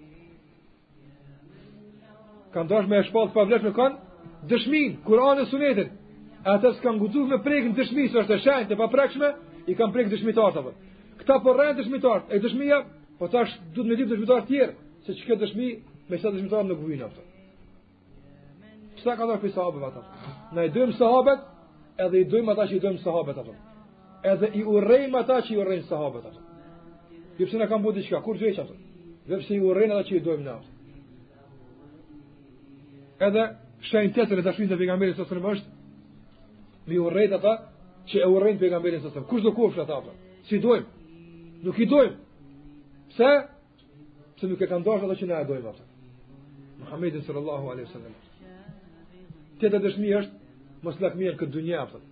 Kanë 2.54 2.70
dëshme 2.70 2.98
e 3.00 3.06
shpalt 3.08 3.32
pa 3.34 3.48
vlefsh 3.50 3.64
me 3.66 3.72
kanë 3.80 4.46
dëshmin, 4.50 4.98
Kur'an 5.06 5.40
e 5.42 5.48
sunetin. 5.50 5.90
atës 6.46 6.76
kanë 6.78 7.00
gudzu 7.00 7.24
me 7.26 7.40
prekën 7.42 7.72
dëshmi, 7.74 8.04
së 8.10 8.18
është 8.20 8.34
e 8.36 8.42
shenjë, 8.44 8.66
të 8.70 8.76
paprekshme, 8.78 9.28
i 9.66 9.74
kanë 9.74 9.92
prekën 9.92 10.12
dëshmitarët. 10.12 10.76
Kta 11.22 11.38
po 11.42 11.52
rrenë 11.56 11.78
dëshmitar, 11.80 12.26
e 12.32 12.38
dëshmia, 12.44 12.80
po 13.20 13.28
tash 13.32 13.54
duhet 13.74 13.88
me 13.88 13.96
ditë 13.98 14.10
dëshmitar 14.12 14.42
të 14.44 14.50
tjerë, 14.52 14.72
se 15.06 15.14
çka 15.20 15.36
dëshmi, 15.40 15.68
me 16.10 16.18
sa 16.20 16.32
dëshmitar 16.34 16.66
në 16.68 16.76
gjuhën 16.80 17.04
aftë. 17.06 17.26
Sa 19.02 19.14
ka 19.16 19.28
dorë 19.28 19.42
fisa 19.46 19.64
obë 19.70 19.82
vata. 19.86 20.02
Na 20.56 20.66
i 20.68 20.72
duim 20.72 20.92
sahabët, 20.96 21.44
edhe 22.04 22.20
i 22.22 22.28
duim 22.30 22.48
ata 22.52 22.66
që 22.70 22.76
i 22.76 22.80
duim 22.84 22.98
sahabët 23.02 23.40
aftë. 23.42 23.54
Edhe 24.32 24.48
i 24.60 24.64
urrejm 24.66 25.14
ata 25.18 25.40
që 25.46 25.54
i 25.56 25.60
urrejn 25.62 25.84
sahabët 25.90 26.26
aftë. 26.30 26.42
Ti 27.36 27.46
pse 27.48 27.60
na 27.60 27.66
kam 27.70 27.84
bëu 27.84 27.94
diçka, 27.96 28.20
kur 28.24 28.36
djeca 28.40 28.64
aftë. 28.64 28.76
Dhe 29.28 29.38
pse 29.42 29.54
i 29.56 29.60
urrejn 29.68 29.92
ata 29.94 30.06
që 30.08 30.18
i 30.18 30.22
duim 30.26 30.44
na. 30.46 30.58
Edhe 33.28 33.46
shën 33.88 34.12
tetë 34.16 34.34
të 34.40 34.44
dashur 34.46 34.68
të 34.70 34.78
pejgamberit 34.82 35.16
sa 35.16 35.24
sallallahu 35.24 35.56
alaihi 35.56 35.74
Mi 36.86 37.00
urrejt 37.02 37.32
ata 37.34 37.52
që 38.10 38.20
e 38.22 38.28
urrejn 38.32 38.60
pejgamberin 38.60 39.00
sa 39.02 39.10
sallallahu 39.10 39.30
alaihi 39.30 39.30
Kush 39.30 39.44
do 39.46 39.54
kush 39.56 39.78
ata 39.80 40.44
Si 40.48 40.58
dojmë? 40.62 40.95
Nuk 41.64 41.78
i 41.80 41.86
dojmë. 41.88 42.16
Pse? 43.12 43.28
Pse 44.36 44.48
nuk 44.50 44.60
e 44.62 44.66
kanë 44.68 44.84
dashur 44.86 45.06
ato 45.06 45.16
që 45.20 45.28
na 45.30 45.38
e 45.40 45.46
dojmë 45.48 45.70
ato. 45.70 45.84
Muhamedi 46.82 47.22
sallallahu 47.24 47.70
alaihi 47.72 47.88
wasallam. 47.88 48.16
Te 49.60 49.70
të 49.72 49.80
dëshmi 49.86 50.10
është 50.18 50.84
mos 50.84 50.98
lak 51.00 51.14
mirë 51.16 51.38
këtë 51.40 51.54
dunjë 51.54 51.78
apo. 51.80 52.02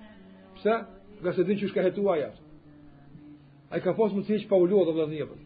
Pse? 0.59 0.78
Nga 1.24 1.34
se 1.38 1.45
din 1.49 1.59
çush 1.61 1.76
ka 1.76 1.86
hetuaj 1.86 2.26
atë. 2.30 2.41
Ai 3.74 3.82
ka 3.82 3.93
pasur 3.95 4.18
mundësi 4.18 4.41
që 4.45 4.49
pa 4.49 4.59
do 4.61 4.86
lutë 4.88 4.95
vëllai 4.97 5.41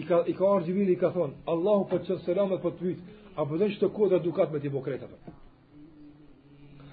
I 0.00 0.04
ka 0.06 0.20
i 0.26 0.32
ka 0.38 0.44
ardhur 0.46 0.88
i 0.92 0.96
ka 0.96 1.10
thonë 1.10 1.34
Allahu 1.50 1.88
po 1.90 1.98
të 1.98 2.20
selamet 2.22 2.60
po 2.62 2.70
të 2.70 2.84
vit. 2.86 3.00
Apo 3.34 3.58
do 3.58 3.66
të 3.66 3.72
shtoj 3.74 3.90
kodra 3.96 4.20
dukat 4.22 4.52
me 4.52 4.60
ti 4.62 4.70
bokret 4.70 5.02
apo. 5.02 5.18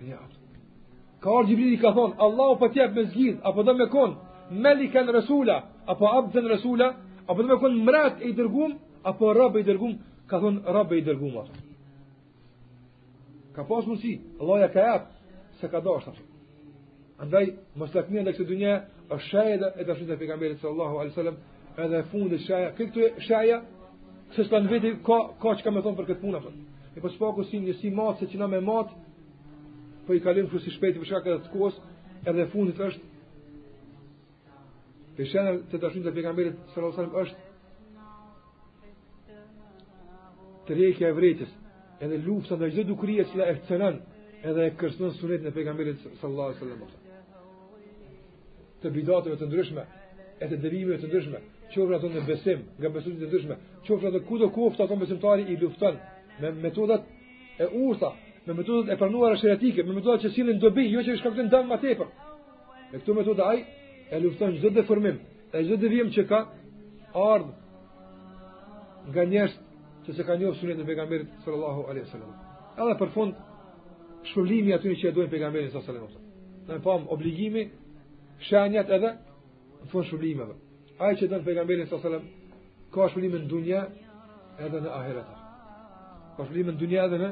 Ja. 0.09 0.17
Apë. 0.23 0.36
Ka 1.23 1.31
orë 1.33 1.47
Gjibrili 1.49 1.77
ka 1.81 1.91
thonë, 1.97 2.17
Allah 2.25 2.51
o 2.53 2.55
për 2.55 2.61
po 2.67 2.73
tjep 2.73 2.93
me 2.97 3.03
zgjith, 3.11 3.37
apo 3.49 3.63
do 3.65 3.73
me 3.77 3.87
konë 3.89 4.59
melikën 4.65 5.07
rësula, 5.15 5.55
apo 5.91 6.05
abdën 6.19 6.45
rësula, 6.51 6.89
apo 7.25 7.41
do 7.41 7.47
me 7.49 7.57
konë 7.63 7.81
mrat 7.87 8.21
e 8.21 8.29
i 8.29 8.35
dërgum, 8.37 8.75
apo 9.09 9.31
rab 9.33 9.57
e 9.57 9.63
i 9.63 9.65
dërgum, 9.69 9.95
ka 10.29 10.39
thonë 10.43 10.73
rab 10.75 10.93
e 10.93 10.99
i 11.01 11.05
dërgum. 11.07 11.39
Ato. 11.41 11.63
Ka 13.55 13.65
pasë 13.65 13.89
mundësi, 13.89 14.13
Allah 14.41 14.59
ja 14.63 14.67
ka 14.75 14.83
jatë, 14.89 15.41
se 15.59 15.71
ka 15.73 15.81
dashtë. 15.87 16.27
Andaj, 17.25 17.45
më 17.79 17.87
slakmija 17.89 18.27
dhe 18.27 18.35
kësë 18.37 18.49
dunja, 18.51 18.75
është 19.09 19.27
shaja 19.31 19.55
dhe 19.63 19.71
edhe 19.81 19.95
shumë 19.97 20.11
të 20.11 20.19
pekamberit 20.21 20.61
së 20.61 20.69
Allahu 20.69 21.01
a.s. 21.01 21.33
edhe 21.81 22.03
fundit 22.11 22.45
shaja, 22.45 22.69
këtë 22.77 22.93
të 22.93 23.11
se 23.25 23.41
kësë 24.37 24.47
slanë 24.51 24.71
vetë, 24.75 24.91
ka, 25.07 25.17
ka 25.41 25.57
që 25.57 25.65
ka 25.65 25.73
me 25.73 25.81
thonë 25.81 25.97
për 25.97 26.11
këtë 26.13 26.21
punë 26.21 26.43
Për. 26.45 26.55
E 26.95 27.01
për 27.01 27.13
po 27.37 27.43
si 27.45 27.57
një 27.61 27.73
si 27.81 27.89
matë, 27.93 28.19
se 28.19 28.25
që 28.31 28.39
na 28.41 28.47
me 28.49 28.57
matë, 28.65 28.93
po 30.07 30.13
i 30.15 30.21
kalim 30.23 30.47
kështu 30.47 30.59
si 30.63 30.71
shpejt 30.77 30.95
për 31.01 31.07
shkak 31.09 31.25
të 31.45 31.49
kohës, 31.51 31.75
edhe 32.27 32.45
fundit 32.55 32.79
është 32.79 33.03
Pishenë 35.17 35.51
të 35.71 35.75
dashurin 35.81 36.05
të 36.05 36.11
pejgamberit 36.13 36.55
sallallahu 36.71 36.93
alajhi 36.93 37.07
wasallam 37.07 37.19
është 40.63 40.73
rejkja 40.79 41.07
e 41.09 41.15
vretës, 41.17 41.51
edhe 42.05 42.15
lufta 42.27 42.53
ndaj 42.59 42.69
çdo 42.75 42.83
dukurie 42.91 43.23
që 43.25 43.33
e 43.51 43.53
cënën, 43.69 43.95
edhe 44.51 44.61
e 44.67 44.73
kërsnën 44.79 45.11
sunet 45.17 45.41
në 45.47 45.51
pejgamberit 45.55 45.99
sallallahu 46.19 46.49
alajhi 46.51 46.65
wasallam. 46.65 46.83
Të 48.83 48.87
bidatëve 48.95 49.35
të 49.41 49.45
ndryshme, 49.49 49.83
e 50.43 50.45
të 50.51 50.55
devijimeve 50.67 50.97
të 51.01 51.07
ndryshme, 51.09 51.39
qofra 51.73 51.95
ato 51.97 52.07
në 52.13 52.21
besim, 52.29 52.59
nga 52.77 52.87
besimet 52.99 53.19
të 53.23 53.27
ndryshme, 53.31 53.55
qofra 53.87 54.07
ato 54.13 54.19
kudo 54.29 54.47
kofta 54.59 54.81
ato 54.85 54.93
besimtari 55.01 55.43
i 55.49 55.53
lufton 55.63 55.95
me 56.41 56.49
metodat 56.61 57.03
e 57.57 57.65
ushta 57.73 58.09
me 58.47 58.53
metodat 58.53 58.89
e 58.93 58.97
pranuara 58.97 59.35
shëratike, 59.37 59.83
me 59.85 59.93
metodat 59.97 60.21
që 60.23 60.29
sillin 60.35 60.59
dobi, 60.61 60.85
jo 60.91 61.01
që 61.03 61.15
shkaktojnë 61.19 61.51
dëm 61.51 61.67
më 61.71 61.77
tepër. 61.83 62.11
Me 62.91 63.01
këto 63.01 63.15
metoda 63.17 63.49
ai 63.51 63.63
e 64.13 64.19
lufton 64.23 64.55
çdo 64.57 64.71
deformim, 64.77 65.17
e 65.51 65.63
çdo 65.65 65.75
devijim 65.81 66.11
që 66.15 66.23
ka 66.29 66.39
ardh 67.33 67.49
nga 69.11 69.23
njerëz 69.33 69.55
që 70.05 70.11
se 70.15 70.23
kanë 70.27 70.39
njohur 70.41 70.55
sunetin 70.61 70.83
e 70.83 70.87
pejgamberit 70.87 71.29
sallallahu 71.43 71.81
alaihi 71.91 72.05
wasallam. 72.07 72.31
Edhe 72.81 72.95
për 73.01 73.09
fund 73.15 73.33
shpëlimi 74.31 74.73
aty 74.77 74.95
që 75.01 75.09
e 75.09 75.15
duan 75.17 75.29
pejgamberin 75.33 75.69
sallallahu 75.71 75.93
alaihi 75.93 76.07
wasallam. 76.13 76.71
Ne 76.71 76.79
pam 76.83 77.07
obligimi 77.11 77.65
shënjat 78.47 78.89
edhe 78.97 79.11
fund 79.91 80.07
shpëlimeve. 80.07 80.55
Ai 81.03 81.13
që 81.19 81.29
don 81.33 81.43
pejgamberin 81.43 81.89
sallallahu 81.91 82.13
alaihi 82.21 82.95
wasallam 82.95 82.95
ka 82.95 83.11
shpëlimin 83.11 83.41
në 83.43 83.49
dunja 83.51 83.81
edhe 84.65 84.79
në 84.87 84.95
ahiret. 85.01 85.29
Ka 86.37 86.41
shpëlimin 86.47 86.75
në 86.77 86.81
dunja 86.85 87.03
edhe 87.09 87.19
në 87.25 87.29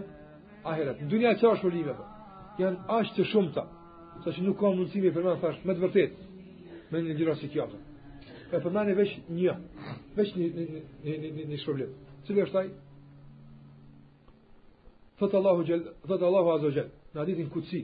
ahiret. 0.66 1.02
Në 1.02 1.10
dunia 1.12 1.32
që 1.40 1.52
është 1.54 1.64
problemet, 1.68 2.00
janë 2.60 2.86
ashtë 2.98 3.20
të 3.20 3.26
shumë 3.32 3.54
ta, 3.56 3.64
sa 4.24 4.34
që 4.36 4.46
nuk 4.46 4.58
ka 4.60 4.72
mundësimi 4.74 5.12
e 5.12 5.16
përmanë, 5.16 5.42
thash, 5.44 5.60
me 5.66 5.76
të 5.78 5.84
vërtet, 5.84 6.24
me 6.92 7.02
një 7.06 7.18
gjëra 7.20 7.36
si 7.40 7.50
kjo, 7.54 7.68
po. 7.70 7.82
e 8.56 8.60
përmanë 8.64 8.94
e 8.94 8.96
veç 9.00 9.14
një, 9.36 9.56
veç 10.16 10.32
një, 10.38 10.48
një, 10.56 10.88
një, 11.04 11.30
një, 11.36 11.46
një 11.52 11.60
shpërblim. 11.64 11.94
Cilë 12.28 12.44
është 12.48 12.60
ai? 12.62 12.70
Thëtë 15.20 15.40
Allahu, 15.40 15.66
thët 16.10 16.26
Allahu 16.28 16.52
Azo 16.58 16.70
Gjell, 16.76 16.90
në 17.16 17.22
aditin 17.24 17.50
kutsi. 17.54 17.84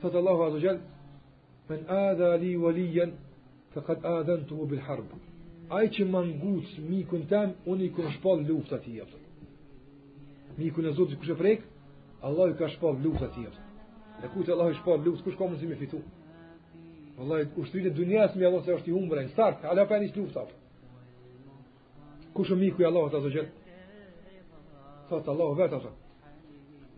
Thëtë 0.02 0.20
Allahu 0.20 0.44
Azo 0.48 0.60
Gjell, 0.62 0.78
men 1.68 1.80
adha 1.88 2.32
li 2.38 2.54
ka 3.82 3.94
këtë 3.98 4.12
adhen 4.22 4.44
të 4.48 4.54
mu 4.58 4.64
bilharbë. 4.70 5.18
Aj 5.76 5.84
që 5.94 6.04
më 6.08 6.20
ngusë 6.40 6.84
mikën 6.88 7.24
tem, 7.30 7.50
unë 7.68 7.84
i 7.84 7.90
ku 7.94 8.02
në 8.04 8.12
shpalë 8.16 8.58
ati 8.76 8.94
jetë. 8.98 9.18
e 10.60 10.92
zotë 10.98 11.12
i 11.12 11.34
frekë, 11.34 11.66
Allah 12.22 12.50
i 12.50 12.54
ka 12.58 12.68
shpalë 12.68 12.98
luftë 13.04 13.24
ati 13.26 13.42
jetë. 13.46 13.62
Dhe 14.20 14.28
ku 14.32 14.40
Allah 14.52 14.70
i 14.70 14.74
shpalë 14.74 15.04
luft, 15.04 15.22
kush 15.24 15.36
ka 15.36 15.44
si 15.60 15.66
me 15.66 15.76
fitu? 15.76 16.00
Allah 17.20 17.42
i 17.42 17.46
ku 17.54 17.64
shtë 17.64 17.76
vitë 17.82 18.06
me 18.36 18.46
Allah 18.46 18.62
se 18.64 18.74
është 18.74 18.88
i 18.88 18.92
umbra, 18.92 19.22
në 19.22 19.28
startë, 19.32 19.66
ala 19.70 19.86
për 19.86 20.00
njështë 20.02 20.16
luftë 20.20 20.40
atë. 20.40 20.54
Kushë 22.34 22.54
më 22.54 22.60
mikën 22.64 22.82
e 22.82 22.86
Allah 22.88 23.04
të 23.10 23.18
të 23.22 23.30
gjithë? 23.34 23.52
Ta 25.08 25.14
të 25.24 25.28
Allah 25.32 25.50
vetë 25.58 25.76
atë. 25.80 25.90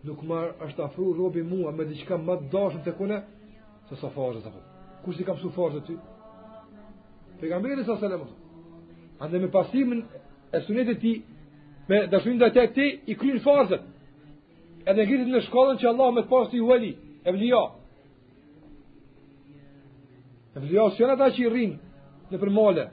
Nuk 0.07 0.23
marë 0.23 0.51
është 0.65 0.83
afru 0.83 1.13
robi 1.13 1.43
mua 1.43 1.71
me 1.71 1.85
diqka 1.85 2.17
më 2.17 2.33
të 2.39 2.47
dashën 2.53 2.81
të 2.85 2.91
kune, 2.97 3.17
se 3.89 3.95
sa 4.01 4.09
farë 4.09 4.39
të 4.41 4.49
të 4.49 4.49
të 4.49 5.11
të 5.11 5.35
të 5.35 5.69
të 5.69 5.79
të 5.79 5.85
të 5.87 6.10
Pejgamberi 7.41 7.83
sa 7.83 7.97
selam. 7.97 8.27
Ande 9.19 9.39
me 9.39 9.47
pasimin 9.47 10.05
e 10.53 10.59
sunetit 10.65 10.99
ti 11.03 11.13
me 11.89 12.05
dashurinë 12.11 12.37
ndaj 12.39 12.51
te 12.55 12.63
tij 12.75 12.91
i 13.11 13.15
kryen 13.17 13.41
farzat. 13.43 13.81
Edhe 14.89 15.03
gjithë 15.09 15.27
në 15.29 15.41
shkollën 15.47 15.79
që 15.81 15.89
Allah 15.91 16.09
më 16.17 16.23
pasti 16.31 16.61
u 16.63 16.69
ali, 16.73 16.93
e 17.27 17.33
vlio. 17.35 17.63
E 20.55 20.61
vlio 20.63 20.85
se 20.95 21.05
ata 21.05 21.27
që 21.35 21.49
rrin 21.51 21.75
në 22.31 22.39
përmole 22.41 22.85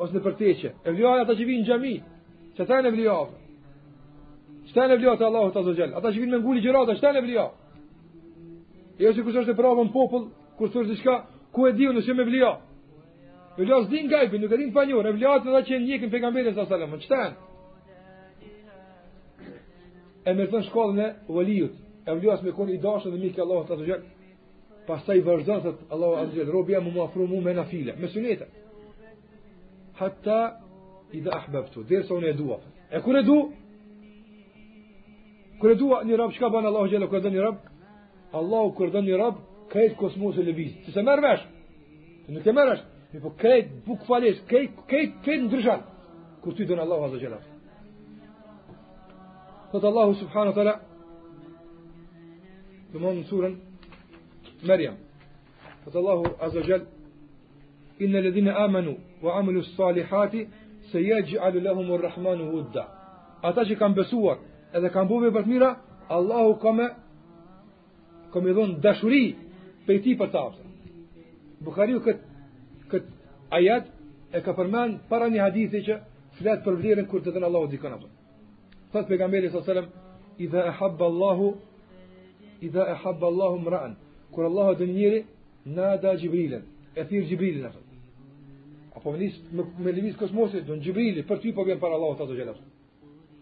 ose 0.00 0.12
në 0.16 0.22
përteqe. 0.28 0.70
E 0.86 0.94
vlio 0.94 1.10
ata 1.16 1.32
që 1.38 1.44
vinë 1.50 1.64
në 1.64 1.68
xhami. 1.68 1.96
që 2.54 2.60
ata 2.64 2.78
e 2.88 2.94
vlio. 2.94 3.18
Sta 4.70 4.84
e 4.92 4.96
vlio 4.96 5.16
te 5.16 5.24
Allahu 5.24 5.50
ta 5.54 5.60
zotëj. 5.66 5.92
Ata 5.98 6.08
që 6.12 6.18
vinë 6.20 6.32
me 6.36 6.40
nguli 6.42 6.60
gjërata, 6.64 6.94
sta 6.98 7.12
e 7.18 7.20
vlio. 7.22 7.46
Jo 9.00 9.12
sikur 9.16 9.32
është 9.40 9.52
e 9.54 9.60
provon 9.60 9.88
popull, 9.92 10.24
kur 10.56 10.68
thosh 10.68 10.88
diçka, 10.90 11.14
ku 11.52 11.66
e 11.66 11.72
diu 11.72 11.92
nëse 11.92 12.12
më 12.16 12.24
vlio. 12.28 12.52
E 13.58 13.64
lasë 13.66 13.90
din 13.90 14.06
gajbi, 14.10 14.38
nuk 14.38 14.52
e 14.54 14.58
din 14.60 14.70
pa 14.72 14.84
njërë, 14.86 15.10
e 15.10 15.16
vlatë 15.18 15.48
në 15.48 15.52
dhe 15.56 15.60
që 15.66 15.74
e 15.74 15.78
njëkën 15.82 16.10
pegamberin 16.12 16.54
sa 16.54 16.68
salamën, 16.70 17.00
që 17.02 17.08
ten? 17.10 17.38
E 20.28 20.34
me 20.38 20.46
thënë 20.46 20.66
shkallën 20.68 21.00
e 21.02 21.08
valijut, 21.28 21.72
e 22.06 22.10
vlasë 22.20 22.46
me 22.46 22.54
konë 22.54 22.76
i 22.76 22.80
dashën 22.84 23.10
dhe 23.10 23.20
mikë 23.24 23.42
Allah 23.44 23.64
të 23.66 23.78
të 23.80 23.88
gjelë, 23.88 24.34
pas 24.86 25.02
ta 25.06 25.16
i 25.18 25.24
vazhdanë, 25.26 25.64
thëtë 25.64 25.90
Allah 25.96 26.14
të 26.30 26.36
gjelë, 26.38 26.50
robja 26.54 26.80
mu 26.84 26.92
ma 26.94 27.08
afru 27.08 27.26
mu 27.30 27.40
me 27.44 27.52
na 27.56 27.64
file, 27.70 27.96
me 27.98 28.08
sunete. 28.12 28.46
Hatta 29.98 30.38
i 31.16 31.20
dhe 31.24 31.34
ahbeptu, 31.34 31.82
dhe 31.90 32.04
sa 32.06 32.14
unë 32.18 32.30
e 32.32 32.36
dua. 32.38 32.60
E 32.94 33.00
kur 33.02 33.18
e 33.18 33.22
du? 33.26 33.40
Kur 35.60 35.74
e 35.74 35.74
dua 35.76 36.04
një 36.06 36.16
rab, 36.22 36.30
shka 36.38 36.48
banë 36.54 36.70
Allah 36.70 36.86
të 36.86 36.94
gjelë, 36.94 37.10
kur 37.10 37.18
e 37.18 37.24
dhe 37.26 37.34
një 37.34 37.42
rab? 37.48 37.58
Allah 38.38 38.70
kur 38.78 38.88
e 38.94 38.94
dhe 38.94 39.02
një 39.10 39.18
rab, 39.20 39.42
ka 39.74 39.88
kosmosë 40.00 40.38
e 40.44 40.48
lëbizë, 40.50 40.84
që 40.86 40.90
se 40.94 41.02
mërë 41.10 41.26
vesh, 41.26 41.44
nuk 42.30 42.46
e 42.46 42.54
mërë 42.60 42.78
Mi 43.12 43.18
po 43.20 43.30
kejt 43.34 43.66
buk 43.86 44.04
falis, 44.06 44.38
kejt 44.46 44.70
kej, 44.86 45.06
kej, 45.06 45.14
kej 45.24 45.38
ndryshan, 45.46 45.82
kur 46.42 46.54
ty 46.54 46.64
dënë 46.68 46.82
Allahu 46.84 47.04
Azogjela. 47.08 47.38
Thotë 49.72 49.86
Allahu 49.90 50.14
Subhanu 50.20 50.52
Tala, 50.54 50.72
në 52.94 52.98
mund 53.02 53.18
në 53.20 53.26
surën, 53.32 53.54
Merjam, 54.66 54.94
Thotë 55.84 55.98
Allahu 56.00 56.32
Azogjela, 56.46 56.86
inë 57.98 58.12
në 58.16 58.22
ledhine 58.28 58.54
amanu, 58.66 58.94
wa 59.24 59.36
amilu 59.40 59.62
salihati 59.76 60.44
se 60.92 61.02
jegjë 61.04 61.40
alu 61.48 61.62
lehum 61.66 61.90
u 61.94 61.98
rrahmanu 62.02 62.48
hudda. 62.54 62.84
Ata 63.46 63.64
që 63.68 63.78
kanë 63.82 63.98
besuar, 64.04 64.38
edhe 64.74 64.90
kanë 64.94 65.08
buve 65.10 65.30
për 65.34 65.46
të 65.48 65.52
mira, 65.56 65.72
Allahu 66.16 66.58
kome, 66.62 66.86
kome 68.32 68.54
dhënë 68.56 68.80
dashuri, 68.84 69.24
pejti 69.86 70.14
për 70.18 70.30
ta, 70.34 70.48
Bukhariu 71.60 71.98
këtë, 72.00 72.29
ajat 73.50 73.84
e 74.32 74.40
ka 74.44 74.52
përmend 74.54 75.00
para 75.08 75.28
një 75.28 75.40
hadithi 75.42 75.80
që 75.86 75.94
flet 76.38 76.60
për 76.64 76.76
vlerën 76.80 77.08
kur 77.10 77.22
të 77.24 77.32
dhënë 77.34 77.48
Allahu 77.50 77.68
dikon 77.72 77.92
apo. 77.96 78.06
Thot 78.94 79.08
pejgamberi 79.08 79.50
sallallahu 79.50 79.70
alajhi 79.70 79.88
wasallam, 79.88 80.38
"Idha 80.44 80.70
habba 80.78 81.04
Allahu 81.12 81.48
idha 82.68 82.84
habba 83.02 83.26
Allahu 83.26 83.56
imra'an, 83.62 83.96
kur 84.32 84.42
Allahu 84.50 84.74
dënë 84.80 84.94
njëri, 84.98 85.20
nada 85.64 86.16
Jibrilin." 86.20 86.62
E 86.96 87.04
thirr 87.08 87.24
Jibrilin 87.28 87.64
atë. 87.66 87.80
Apo 88.96 89.16
nis 89.16 89.34
me, 89.52 89.62
me 89.78 89.92
lëviz 89.92 90.16
kosmosi 90.16 90.60
don 90.62 90.80
Jibrili 90.80 91.22
për 91.22 91.38
ty 91.40 91.52
po 91.54 91.64
vjen 91.64 91.78
para 91.78 91.94
Allahut 91.94 92.20
ato 92.20 92.32
gjëra. 92.34 92.54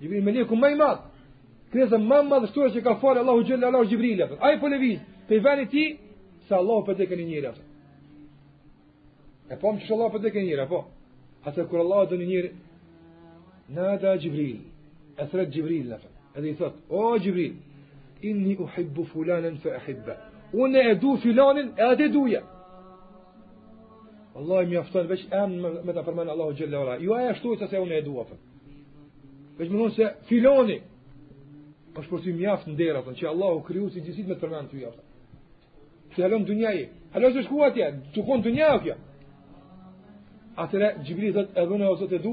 Jibrili 0.00 0.22
me 0.24 0.32
leku 0.32 0.54
më 0.56 0.70
i 0.72 0.74
madh. 0.74 1.00
Kresa 1.72 1.96
më 1.96 2.20
e 2.66 2.70
që 2.74 2.82
ka 2.82 2.94
fal 2.96 3.18
Allahu 3.18 3.44
xhelalu 3.44 3.88
Jibrilin. 3.88 4.28
Ai 4.40 4.60
po 4.60 4.66
lëviz 4.68 4.98
te 5.28 5.38
vani 5.40 5.66
ti 5.68 5.98
sa 6.48 6.56
Allahu 6.56 6.84
po 6.84 6.92
tekën 6.92 7.20
njëri 7.20 7.46
atë. 7.46 7.62
E 9.48 9.56
po, 9.56 9.70
më 9.72 9.80
që 9.86 9.94
Allah 9.96 10.10
për 10.12 10.22
të 10.26 10.30
ke 10.34 10.42
njëra, 10.44 10.64
po. 10.68 10.78
Ata 11.48 11.64
kër 11.70 11.80
Allah 11.80 12.02
dhe 12.10 12.18
njëri, 12.20 12.50
në 13.76 13.86
da 14.02 14.12
Gjibril, 14.20 14.58
e 15.20 15.24
thret 15.30 15.52
Gjibril, 15.54 15.86
lafë, 15.94 16.10
edhe 16.36 16.50
i 16.50 16.56
thot, 16.58 16.76
o 16.92 17.04
Gjibril, 17.22 17.54
inni 18.28 18.56
u 18.60 18.66
hibbu 18.74 19.06
fulanen 19.12 19.56
fë 19.62 19.72
e 19.78 19.80
hibbe. 19.86 20.16
Une 20.62 20.82
e 20.90 20.94
du 21.00 21.14
filanin, 21.22 21.70
e 21.76 22.08
duja. 22.12 22.42
Allah 24.38 24.60
i 24.62 24.66
mi 24.70 24.78
veç 25.12 25.24
em 25.34 25.56
me 25.84 25.92
ta 25.92 26.04
përmanë 26.06 26.30
Allahu 26.30 26.54
Gjelle 26.56 26.76
Ju 26.78 27.06
Jo 27.08 27.14
aja 27.18 27.34
shtu 27.34 27.56
të 27.58 27.66
se 27.72 27.78
unë 27.82 27.96
e 27.98 28.02
duja, 28.06 28.24
për. 28.28 28.38
Veç 29.58 29.68
më 29.72 29.76
nënë 29.80 29.94
se 29.96 30.06
filoni, 30.28 30.78
është 31.98 32.10
për 32.12 32.20
të 32.22 32.36
mi 32.38 32.46
aftë 32.54 32.68
në 32.72 32.76
dera, 32.78 33.00
që 33.18 33.24
Allahu 33.32 33.64
kryu 33.66 33.88
si 33.90 34.04
gjësit 34.04 34.28
me 34.30 34.36
të 34.38 34.44
përmanë 34.44 34.68
të 34.70 34.82
ju 34.82 34.88
aftë. 34.92 35.04
halon 36.22 36.44
dë 36.44 36.88
halon 37.14 37.32
se 37.32 37.42
shkuatja, 37.42 37.86
të 38.14 38.20
kënë 38.26 38.42
dë 38.44 38.50
njëjë, 38.58 38.94
atëre 40.58 40.94
Gjibili 41.04 41.32
thot 41.32 41.54
e 41.56 41.64
dhune 41.66 41.86
ose 41.88 42.08
të 42.10 42.18
du, 42.24 42.32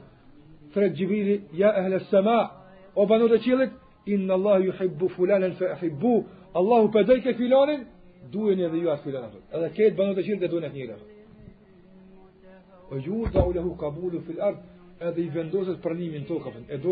thret 0.74 0.98
Gjibili, 0.98 1.38
ja 1.62 1.72
ehle 1.84 2.02
sema, 2.10 2.40
o 3.00 3.06
banorët 3.08 3.38
e 3.40 3.44
qilët, 3.46 3.78
inna 4.10 4.36
Allah 4.36 4.58
ju 4.66 4.76
hibbu 4.82 5.10
fulanen 5.16 5.54
fe 5.60 5.72
hibbu, 5.86 6.16
Allahu 6.60 6.90
u 6.90 6.92
pëdëj 6.98 7.22
ke 7.24 7.36
filanin, 7.38 7.86
duen 8.34 8.60
edhe 8.66 8.80
ju 8.84 8.90
atë 8.92 9.06
filanin, 9.06 9.44
edhe 9.54 9.72
ketë 9.78 9.96
banorët 10.00 10.20
e 10.24 10.28
qilët 10.28 10.48
e 10.50 10.52
duen 10.52 10.66
e 10.68 10.74
njëra. 10.76 10.98
O 12.92 12.98
ju 12.98 13.28
da 13.32 13.46
u 13.46 14.60
i 15.16 15.30
vendoset 15.32 15.78
pranimin 15.80 16.26
tokafën, 16.28 16.66
e 16.68 16.76
do 16.84 16.92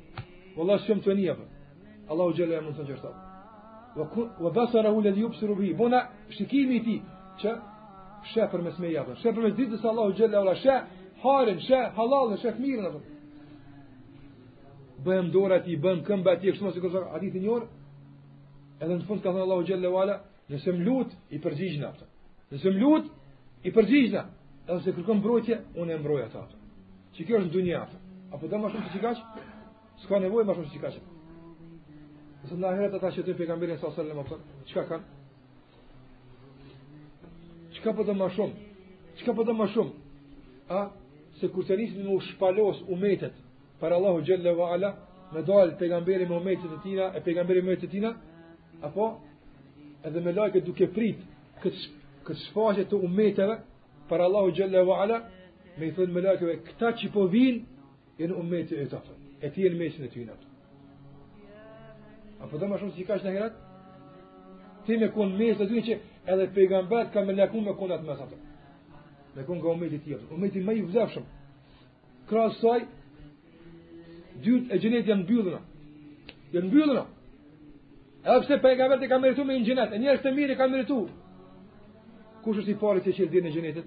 Valla 0.57 0.77
s'jom 0.83 0.99
të 1.05 1.15
një 1.19 1.27
apë. 1.35 1.45
Allahu 2.11 2.33
gjele 2.35 2.57
e 2.57 2.63
mund 2.65 2.77
të 2.79 2.83
në 2.87 2.95
qërta. 2.95 3.11
Vë 4.41 4.51
basara 4.55 4.91
u 4.95 5.03
ledi 5.03 5.23
upë 5.27 5.39
sërubi. 5.39 5.73
Bona 5.79 6.01
shikimi 6.37 6.81
ti 6.85 6.95
që 7.43 7.53
shë 8.33 8.47
për 8.51 8.63
mes 8.65 8.79
me 8.79 8.91
japën. 8.91 9.19
Shë 9.21 9.33
për 9.35 9.45
mes 9.47 9.55
ditë 9.57 9.79
se 9.81 9.87
Allahu 9.91 10.15
gjele 10.19 10.37
e 10.37 10.41
ola 10.45 10.55
shë 10.61 10.77
harin, 11.23 11.59
shë 11.67 11.79
halalën, 11.97 12.39
shë 12.43 12.55
këmirën. 12.57 12.99
Bëhem 15.05 15.31
dora 15.33 15.57
ti, 15.65 15.77
bëhem 15.81 16.03
këmba 16.07 16.35
ti, 16.39 16.51
kështë 16.51 16.65
mos 16.67 16.75
i 16.79 16.83
kërësa 16.83 17.05
aditë 17.17 17.41
njërë. 17.41 17.69
Edhe 18.81 18.97
në 18.99 19.07
fund 19.07 19.23
ka 19.23 19.31
thënë 19.33 19.45
Allahu 19.47 19.65
gjele 19.67 19.87
e 19.89 19.95
ola, 20.03 20.19
nëse 20.51 20.75
më 20.75 20.85
lutë 20.85 21.17
i 21.37 21.41
përgjigjna. 21.41 21.93
Nëse 22.51 22.67
më 22.75 22.79
lutë 22.83 23.15
i 23.69 23.73
përgjigjna. 23.77 24.25
Edhe 24.67 24.81
se 24.85 24.93
kërkëm 24.97 25.23
brojtje, 25.25 25.61
unë 25.81 25.95
e 25.97 26.01
mbroj 26.03 26.27
ta. 26.35 26.43
Që 27.15 27.21
kjo 27.25 27.39
është 27.39 27.47
në 27.49 27.55
dunja. 27.57 27.85
Apo 28.31 28.47
dhe 28.47 28.61
ma 28.61 28.69
shumë 28.71 28.87
të 28.89 28.97
qikash? 28.99 29.25
s'ka 30.03 30.19
nevojë 30.21 30.45
më 30.47 30.53
shumë 30.57 30.67
se 30.67 30.73
çikash. 30.75 30.97
në 32.51 32.57
na 32.59 32.69
herë 32.77 32.97
ata 32.97 33.09
që 33.15 33.21
të 33.25 33.33
pejgamberin 33.37 33.77
sa 33.77 33.91
sallam 33.95 34.19
apo 34.19 34.35
çka 34.67 34.81
kanë? 34.89 35.03
Çka 37.75 37.93
po 37.95 38.03
të 38.07 38.13
më 38.19 38.27
shumë? 38.35 38.55
Çka 39.17 39.31
po 39.35 39.41
të 39.45 39.53
më 39.59 39.65
shumë? 39.73 39.93
A 40.77 40.81
se 41.39 41.45
kur 41.53 41.63
të 41.67 41.77
nisni 41.79 42.03
në 42.03 42.19
shpalos 42.31 42.81
umetet 42.93 43.35
për 43.81 43.91
Allahu 43.97 44.23
Gjelle 44.25 44.51
wa 44.57 44.67
ala 44.73 44.89
me 45.33 45.41
dal 45.43 45.69
pejgamberi 45.79 46.25
me 46.29 46.35
umetet 46.37 46.71
e 46.71 46.79
tina, 46.83 47.05
e 47.15 47.19
pejgamberi 47.21 47.61
me 47.61 47.67
umetet 47.69 47.89
tina, 47.89 48.11
apo 48.81 49.19
edhe 50.03 50.19
me 50.21 50.31
lajke 50.33 50.59
duke 50.65 50.87
prit 50.95 51.19
këtë 51.61 51.81
këtë 52.25 52.41
shfaqje 52.47 52.83
të 52.89 52.95
umeteve 53.05 53.55
për 54.09 54.19
Allahu 54.27 54.51
Gjelle 54.57 54.81
wa 54.89 54.95
ala 55.03 55.17
me 55.77 55.91
thënë 55.95 56.13
me 56.13 56.21
lajkeve 56.25 56.55
këta 56.67 56.91
që 56.99 57.07
po 57.13 57.29
vinë 57.29 57.59
janë 58.19 58.35
umetet 58.41 58.79
e 58.81 58.87
tafën 58.93 59.20
e 59.41 59.49
ti 59.49 59.65
e 59.65 59.69
në 59.73 59.77
mesin 59.79 60.05
e 60.05 60.13
ty 60.13 60.25
në 60.25 60.33
Apo 62.41 62.57
dhe 62.57 62.67
ma 62.67 62.77
shumë 62.81 62.95
si 62.95 63.03
ka 63.05 63.17
që 63.19 63.25
në 63.25 63.31
herat? 63.35 63.55
Ti 64.87 64.97
me 64.97 65.07
kënë 65.13 65.35
mes 65.37 65.57
të 65.59 65.65
ty 65.69 65.81
që 65.87 65.97
edhe 66.33 66.47
pejgambet 66.55 67.11
ka 67.13 67.21
me 67.25 67.33
lakun 67.37 67.63
me 67.65 67.73
kënë 67.77 67.93
atë 67.97 68.07
mes 68.07 68.21
atë. 68.23 68.37
Me 69.35 69.43
kënë 69.45 69.59
nga 69.61 69.73
umeti 69.77 69.99
ti 70.01 70.15
atë. 70.15 70.25
Umeti 70.33 70.63
me 70.65 70.73
i 70.73 70.81
vzefshëm. 70.87 71.25
Krasë 72.29 72.59
saj, 72.61 72.79
dyrt 74.45 74.73
e 74.73 74.79
gjenet 74.81 75.09
janë 75.11 75.27
bjullëna. 75.29 75.59
Janë 76.55 76.71
bjullëna. 76.73 77.03
Edhe 78.25 78.39
pse 78.47 78.57
pejgambet 78.63 79.05
e 79.05 79.09
ka 79.11 79.19
meritu 79.21 79.45
me 79.45 79.59
në 79.59 79.67
gjenet. 79.67 79.93
E 79.95 80.01
njerës 80.01 80.23
të 80.25 80.31
mirë 80.39 80.55
e 80.55 80.57
ka 80.57 80.67
meritu. 80.73 80.97
Kush 82.41 82.57
është 82.63 82.73
i 82.73 82.79
pari 82.81 83.05
që 83.05 83.11
që 83.19 83.27
e 83.27 83.29
dhirë 83.35 83.45
në 83.47 83.53
gjenetit? 83.55 83.85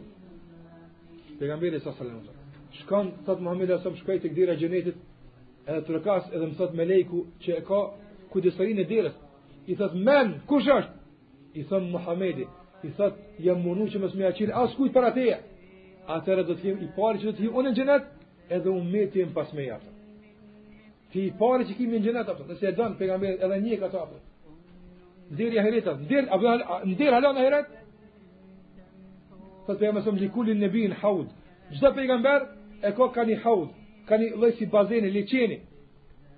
Pejgambet 1.42 1.74
e 1.74 1.82
sa 1.82 1.92
salamu. 1.98 2.22
Shkanë, 2.78 3.16
thëtë 3.26 3.42
Muhammed 3.42 3.74
e 3.74 3.76
asëm, 3.80 3.98
shkajt 3.98 4.28
e 4.28 4.30
këdira 4.30 4.54
gjenetit, 4.58 4.96
edhe 5.66 5.80
të 5.86 5.92
rëkas 5.96 6.26
edhe 6.32 6.46
më 6.50 6.56
thot 6.58 6.74
me 6.76 6.84
lejku 6.88 7.22
që 7.44 7.54
e 7.58 7.62
ka 7.68 7.80
kudisarin 8.32 8.78
e 8.82 8.86
dirës 8.88 9.14
i 9.70 9.76
thot 9.78 9.94
men, 9.96 10.38
kush 10.48 10.66
është 10.68 11.60
i 11.60 11.64
thot 11.68 11.82
Muhamedi, 11.92 12.44
i 12.84 12.88
thot 12.98 13.14
jam 13.40 13.62
munu 13.64 13.86
që 13.88 14.02
mësë 14.02 14.18
me 14.20 14.26
aqin 14.28 14.50
as 14.52 14.74
kujt 14.76 14.92
para 14.92 15.12
teja, 15.14 15.38
atër 16.16 16.42
e 16.42 16.46
do 16.50 16.56
t'jim 16.58 16.76
i 16.84 16.88
pari 16.96 17.18
që 17.22 17.26
do 17.30 17.36
t'jim 17.38 17.52
unë 17.56 17.70
në 17.70 17.74
gjenet 17.78 18.04
edhe 18.50 18.68
unë 18.72 18.90
me 18.92 19.04
t'jim 19.12 19.30
pas 19.36 19.52
me 19.56 19.64
jatë 19.70 19.92
ti 21.12 21.24
i 21.28 21.34
pari 21.38 21.64
që 21.68 21.76
kimi 21.78 21.96
në 21.96 22.02
gjenet 22.08 22.34
dhe 22.48 22.56
se 22.58 22.66
e 22.68 22.74
donë 22.80 22.98
pegamberit 22.98 23.44
edhe 23.46 23.58
një 23.66 23.78
këtë 23.84 23.98
apër 24.02 25.30
ndirë 25.34 25.56
jahiritat 25.60 26.02
ndirë 26.02 27.14
halon 27.14 27.38
ahiret 27.40 27.70
thot 29.66 29.78
për 29.78 29.86
jam 29.88 30.00
e 30.02 30.04
sëmë 30.04 30.22
gjikullin 30.24 30.58
në 30.60 30.68
bin 30.76 30.92
haud 31.00 31.28
gjitha 31.70 31.94
pegamber 31.96 32.50
e 32.84 32.90
ko 32.98 33.08
ka 33.14 33.22
një 33.24 33.38
haudë 33.46 33.83
ka 34.08 34.16
një 34.20 34.30
lëjë 34.40 34.56
si 34.58 34.66
bazeni, 34.72 35.10
leqeni, 35.12 35.56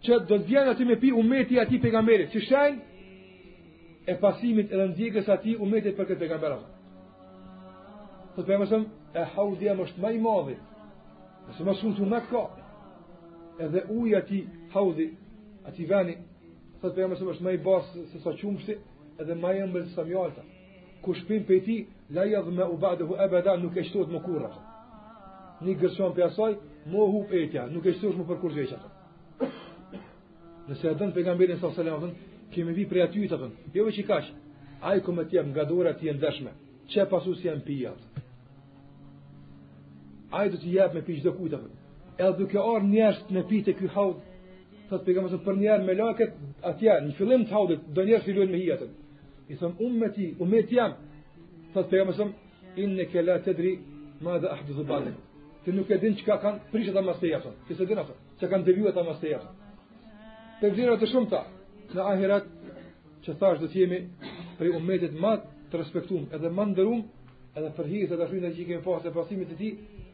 që 0.07 0.19
do 0.29 0.37
të 0.39 0.51
vjen 0.51 0.69
aty 0.73 0.85
me 0.87 0.97
pi 1.03 1.11
umeti 1.19 1.59
ati 1.61 1.79
pejgamberit, 1.83 2.29
që 2.35 2.43
shenë 2.47 3.17
e 4.13 4.17
pasimit 4.23 4.71
e 4.73 4.77
rëndjekës 4.79 5.31
ati 5.35 5.57
umetit 5.67 5.97
për 5.99 6.09
këtë 6.13 6.23
pegamberat. 6.23 6.73
Thë 8.35 8.35
po 8.37 8.45
Të 8.47 8.55
e 8.55 8.59
mësëm, 8.63 8.83
e 9.19 9.23
haudia 9.35 9.73
më 9.75 9.83
është 9.89 10.03
maj 10.03 10.15
madhe, 10.23 10.57
mësë 11.49 11.65
më 11.67 11.75
shumë 11.81 11.95
të 11.97 12.09
më 12.11 12.19
atë 12.21 12.31
ka, 12.33 12.43
edhe 13.67 13.83
uja 13.99 14.19
ati 14.21 14.41
haudi, 14.75 15.07
ati 15.67 15.87
veni, 15.91 16.17
po 16.81 16.87
të 16.89 16.93
për 16.95 17.03
se 17.03 17.09
mësëm 17.13 17.31
është 17.35 17.47
maj 17.49 17.57
basë 17.67 18.05
se 18.13 18.19
sa 18.23 18.37
qumështi, 18.43 18.77
edhe 19.23 19.39
maj 19.43 19.57
e 19.63 19.67
të 19.75 19.89
se 19.95 20.55
ku 21.03 21.15
shpim 21.15 21.43
për 21.47 21.59
ti, 21.67 21.77
lajadhë 22.15 22.51
me 22.57 22.65
u 22.65 22.77
ba 22.83 22.95
dhe 22.99 23.05
hu 23.07 23.15
nuk 23.63 23.77
e 23.77 23.83
qëtot 23.87 24.09
më 24.15 24.21
kurra. 24.27 24.51
për 24.51 24.76
një 25.65 25.75
gërshon 25.81 26.13
për 26.17 26.27
asaj, 26.29 26.55
mo 26.93 27.07
hu 27.11 27.23
petja, 27.31 27.67
nuk 27.73 27.87
e 27.89 27.95
shtosh 27.97 28.17
më 28.21 28.25
për 28.29 28.41
kur 28.43 28.53
zveqa. 28.57 28.79
Nëse 30.69 30.89
e 30.91 30.97
dënë 31.01 31.15
pegamberin 31.17 31.61
sa 31.61 31.71
salam, 31.77 32.03
dhën, 32.05 32.13
kemi 32.53 32.75
vi 32.77 32.85
prej 32.91 33.05
aty 33.07 33.25
të 33.31 33.39
dënë, 33.41 33.73
jo 33.77 33.87
veq 33.87 34.01
i 34.03 34.07
kash, 34.11 34.29
a 34.85 34.95
i 34.99 35.03
këmë 35.07 35.25
tjep 35.31 35.49
nga 35.53 35.65
dora 35.69 35.95
të 35.97 36.09
jenë 36.11 36.23
dëshme, 36.25 36.53
që 36.93 37.07
pasu 37.11 37.35
si 37.39 37.49
jenë 37.49 37.65
pijat. 37.65 38.23
Ajë 40.33 40.33
A 40.37 40.43
i 40.47 40.51
do 40.51 40.57
të 40.59 40.67
jep 40.75 40.95
me 40.95 41.01
pi 41.07 41.13
gjithë 41.17 41.33
kujtë, 41.37 41.59
edhe 42.19 42.35
duke 42.39 42.59
arë 42.59 42.85
njështë 42.91 43.35
në 43.37 43.43
pi 43.49 43.59
të 43.65 43.73
kjo 43.79 43.89
haudë, 43.95 44.21
thot 44.89 45.05
pegamës 45.07 45.37
për 45.47 45.57
njerë 45.63 45.85
me 45.87 45.95
laket 45.97 46.33
atje, 46.67 46.91
në 47.07 47.15
fillim 47.17 47.45
të 47.47 47.55
haudit, 47.55 47.87
do 47.95 48.03
njerë 48.05 48.25
filluin 48.27 48.51
me 48.53 48.59
hijatën. 48.59 48.91
I 49.49 49.55
thëm, 49.57 49.77
umë 49.87 50.01
me 50.03 50.09
ti, 50.13 50.27
umë 50.41 50.51
me 50.51 50.65
ti 50.67 50.77
jam, 50.81 50.97
thot 51.73 51.89
pegamës 51.93 52.19
në, 52.21 52.29
inë 52.77 52.99
në 52.99 53.09
kella 53.15 53.39
të 53.47 53.71
ma 54.25 54.35
dhe 54.43 54.51
ahdë 54.51 54.77
dhe 54.83 55.15
ti 55.67 55.73
nuk 55.75 55.91
e 55.91 55.99
din 55.99 56.15
çka 56.15 56.37
kanë 56.43 56.59
prishëta 56.73 57.01
ta 57.01 57.03
masteja 57.03 57.37
ato. 57.39 57.51
Ti 57.67 57.75
s'e 57.75 57.85
din 57.87 57.99
ato, 57.99 58.15
çka 58.39 58.47
kanë 58.51 58.65
devijuar 58.65 58.95
ta 58.95 59.03
masteja 59.03 59.37
ato. 59.43 59.49
Te 60.61 60.71
vlera 60.71 60.95
të 61.01 61.09
shumta 61.11 61.41
në 61.95 62.01
ahirat 62.13 62.45
që 63.25 63.33
thash 63.41 63.59
do 63.61 63.67
të 63.67 63.77
jemi 63.81 63.99
prej 64.61 64.71
umetit 64.79 65.13
më 65.23 65.33
të 65.73 65.81
respektuar 65.83 66.29
edhe 66.37 66.51
më 66.59 66.65
nderuar 66.71 67.03
edhe 67.59 67.71
për 67.79 67.87
hijet 67.93 68.15
e 68.15 68.19
dashurisë 68.23 68.53
që 68.55 68.61
i 68.63 68.67
kemi 68.71 68.85
pasur 68.87 69.15
pasimit 69.19 69.51
të 69.51 69.59
tij, 69.59 69.73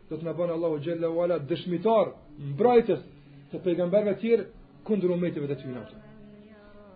do 0.08 0.14
të 0.16 0.24
na 0.26 0.32
bën 0.36 0.50
Allahu 0.56 0.80
xhalla 0.82 1.08
wala 1.18 1.36
dëshmitar 1.50 2.06
mbrojtës 2.50 3.02
të 3.52 3.56
pejgamberëve 3.68 4.14
të 4.16 4.20
tjerë 4.22 4.44
kundër 4.88 5.14
umetit 5.18 5.44
të 5.50 5.58
tyre. 5.60 5.84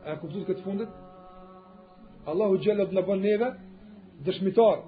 A 0.08 0.16
kuptuat 0.20 0.48
këtë 0.48 0.64
fundit? 0.64 0.90
Allahu 2.30 2.56
xhalla 2.64 2.82
do 2.86 2.90
të 2.94 2.98
na 3.02 3.04
bën 3.08 3.20
neve 3.30 3.48
dëshmitar 4.26 4.78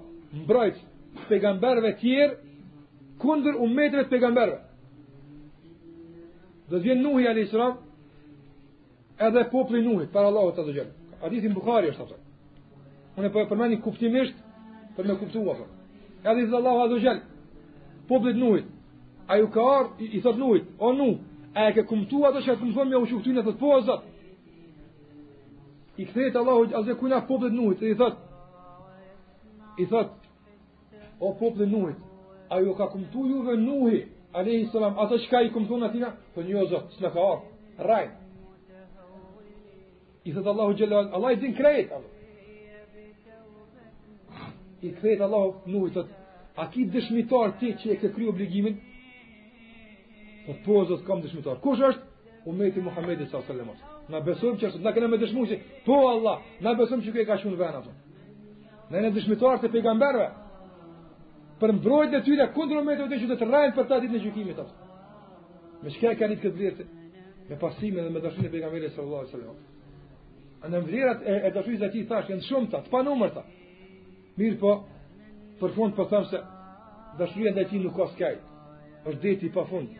mbrojtës 0.41 0.83
pejgamberëve 1.29 1.93
të 1.97 1.99
tjerë 2.01 2.33
kundër 3.19 3.55
umetëve 3.61 4.05
të 4.07 4.11
pejgamberëve. 4.13 4.59
Dhe 6.69 6.77
të 6.77 6.83
vjenë 6.85 7.03
Nuhi 7.03 7.27
alayhis 7.27 7.51
salam 7.51 7.77
edhe 9.27 9.43
populli 9.51 9.81
Nuhi 9.85 10.07
para 10.13 10.29
Allahut 10.31 10.55
të 10.57 10.65
dëgjon. 10.69 10.91
Hadithi 11.23 11.49
i 11.49 11.55
Buhari 11.57 11.91
është 11.91 12.05
atë. 12.05 12.19
Unë 13.19 13.31
po 13.35 13.41
e 13.43 13.49
përmeni 13.49 13.79
kuptimisht 13.83 14.37
për 14.97 15.09
me 15.09 15.17
kuptuar 15.19 15.57
atë. 15.57 15.71
Edhe 16.29 16.45
thotë 16.45 16.61
Allahot 16.61 16.93
të 16.93 16.99
jall, 17.03 17.19
poplit 18.07 18.37
Nuhit, 18.39 18.69
ai 19.29 19.39
u 19.43 19.49
ka 19.53 19.61
ardh 19.75 19.99
i, 20.03 20.21
thot 20.23 20.37
Nuhit, 20.39 20.65
o 20.79 20.93
Nu, 20.93 21.09
a 21.55 21.67
e 21.69 21.73
ke 21.75 21.83
kuptuar 21.89 22.31
atë 22.31 22.45
që 22.47 22.55
të 22.59 22.65
më 22.69 22.75
thonë 22.77 22.93
më 22.95 23.03
u 23.03 23.09
shuftin 23.11 23.37
atë 23.43 23.53
po 23.59 23.79
Zot? 23.89 24.05
I 25.99 26.05
kthehet 26.07 26.35
Allahu 26.39 26.69
azza 26.79 26.95
kuna 26.95 27.21
populli 27.27 27.55
Nuhit, 27.59 27.81
i 27.83 27.95
thot 27.99 28.15
i 29.79 29.85
thot 29.87 30.11
o 31.19 31.31
populli 31.39 31.67
Nuhit, 31.71 31.99
a 32.49 32.59
ju 32.59 32.75
ka 32.75 32.89
kumtu 32.89 33.25
juve 33.27 33.57
nuhi, 33.57 34.05
alehi 34.33 34.67
salam, 34.71 34.99
ato 34.99 35.15
qka 35.17 35.41
i 35.45 35.51
kumtu 35.53 35.75
në 35.77 35.89
tina, 35.93 36.07
të 36.07 36.11
po 36.35 36.41
një 36.45 36.61
ozot, 36.63 36.85
së 36.97 37.01
në 37.05 37.11
ka 37.13 37.19
orë, 37.25 37.41
rajnë, 37.89 38.13
I 40.27 40.29
thëtë 40.35 40.49
Allahu 40.51 40.71
gjellohet, 40.77 41.09
Allah 41.15 41.31
i 41.31 41.37
din 41.41 41.53
krejt, 41.57 41.87
Allah. 41.95 42.11
I 44.85 44.87
krejt 44.99 45.19
Allahu 45.25 45.49
nuhi, 45.71 45.89
thëtë, 45.95 46.11
a 46.59 46.61
ki 46.73 46.81
dëshmitar 46.93 47.47
ti 47.61 47.69
që 47.79 47.85
e 47.93 47.95
ke 48.01 48.09
kry 48.13 48.25
obligimin? 48.29 48.75
Po 50.45 50.51
po 50.65 50.75
zot 50.89 51.01
kam 51.07 51.19
dëshmitar. 51.23 51.57
Kush 51.63 51.79
është? 51.87 52.03
Umeti 52.47 52.79
Muhamedi 52.83 53.23
sallallahu 53.25 53.51
alaihi 53.51 53.59
wasallam. 53.69 53.87
Na 54.11 54.17
besojmë 54.25 54.57
që 54.59 54.65
na 54.83 54.91
kemë 54.95 55.17
dëshmuar 55.23 55.47
se 55.47 55.61
po 55.85 55.97
Allah, 56.11 56.37
na 56.59 56.69
besojmë 56.75 57.03
që 57.05 57.11
kjo 57.15 57.23
ka 57.27 57.35
shkuar 57.39 57.53
në 57.55 57.59
vend 57.63 57.87
Ne 58.89 59.09
dëshmitar 59.13 59.55
të 59.61 59.67
pejgamberve, 59.71 60.25
për 61.59 61.73
mbrojtjen 61.75 62.19
e 62.19 62.23
tyre 62.23 62.45
kundër 62.55 62.85
metodave 62.87 63.17
që 63.21 63.27
do 63.29 63.35
të 63.41 63.47
rrahen 63.49 63.73
për 63.75 63.87
ta 63.89 63.97
ditën 63.99 64.15
e 64.15 64.21
gjykimit 64.23 64.61
atë. 64.63 64.85
Me 65.83 65.93
çka 65.95 66.13
kanë 66.19 66.37
ditë 66.39 66.51
vërtet? 66.55 66.95
Me 67.49 67.57
pasimin 67.61 68.05
dhe 68.05 68.13
me 68.13 68.21
dashurinë 68.23 68.47
e 68.49 68.53
pejgamberit 68.53 68.95
sallallahu 68.95 69.25
alajhi 69.25 69.37
wasallam. 69.37 69.59
Ana 70.65 70.81
vlerat 70.87 71.21
e, 71.25 71.35
e 71.47 71.53
dashurisë 71.55 71.85
aty 71.89 72.03
thash 72.09 72.31
janë 72.31 72.47
shumë 72.49 72.71
të 72.73 72.81
pa 72.91 73.01
numërta. 73.07 73.43
Mirë 74.39 74.59
po, 74.63 74.73
për 75.59 75.73
fund 75.75 75.95
po 75.97 76.05
them 76.11 76.27
se 76.31 76.39
dashuria 77.19 77.53
ndaj 77.55 77.69
tij 77.71 77.83
nuk 77.83 77.95
ka 77.97 78.07
skaj. 78.13 78.35
Është 79.07 79.21
deti 79.25 79.47
i 79.49 79.53
pafund. 79.55 79.95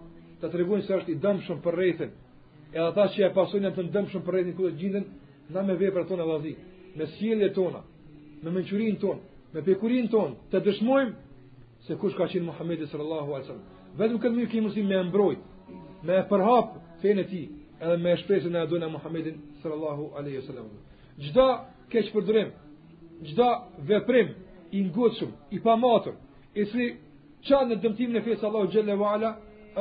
Ta 0.40 0.47
tregojnë 0.55 0.84
se 0.84 0.97
është 1.01 1.12
i 1.12 1.18
dëmshëm 1.24 1.59
për 1.64 1.74
rrethën. 1.80 2.11
Edhe 2.72 2.86
ata 2.92 3.05
që 3.12 3.20
e 3.26 3.32
pasojnë 3.36 3.70
të 3.76 3.84
dëmshëm 3.97 4.22
për 4.26 4.34
rrethën 4.38 4.57
ku 4.57 4.66
do 4.68 4.72
gjenden, 4.78 5.05
na 5.55 5.61
me 5.62 5.74
veprat 5.80 6.09
tona 6.09 6.24
vallëzi, 6.28 6.53
me 6.97 7.07
sjelljet 7.14 7.55
tona, 7.55 7.80
me 8.43 8.51
mençurin 8.51 8.95
ton, 8.97 9.18
me 9.55 9.62
pekurin 9.64 10.09
ton, 10.11 10.34
të 10.51 10.61
dëshmojmë 10.66 11.12
se 11.87 11.97
kush 12.01 12.16
ka 12.18 12.26
qenë 12.30 12.45
Muhamedi 12.51 12.89
sallallahu 12.91 13.30
alaihi 13.34 13.47
wasallam. 13.47 13.64
Vetëm 14.01 14.18
këtë 14.22 14.37
mirë 14.37 14.51
kemi 14.53 14.82
me 14.91 15.03
mbrojt, 15.09 15.41
me 16.07 16.16
përhap 16.30 16.74
fenë 17.03 17.24
ti, 17.30 17.43
edhe 17.80 17.97
me 18.05 18.16
shpresën 18.20 18.57
e 18.57 18.61
adonë 18.66 18.91
Muhamedit 18.97 19.37
sallallahu 19.62 20.03
alaihi 20.18 20.39
wasallam. 20.43 20.68
Çdo 21.24 21.47
keq 21.93 22.11
përdorim, 22.14 22.49
çdo 23.30 23.49
veprim 23.89 24.28
i 24.72 24.80
ngushtum, 24.84 25.30
i 25.51 25.59
pamatur, 25.62 26.14
i 26.55 26.64
cili 26.70 26.89
çon 27.47 27.68
në 27.70 27.76
dëmtimin 27.82 28.16
e 28.20 28.24
fesë 28.26 28.45
Allahu 28.49 28.68
xhelleu 28.72 28.99
veala, 29.05 29.30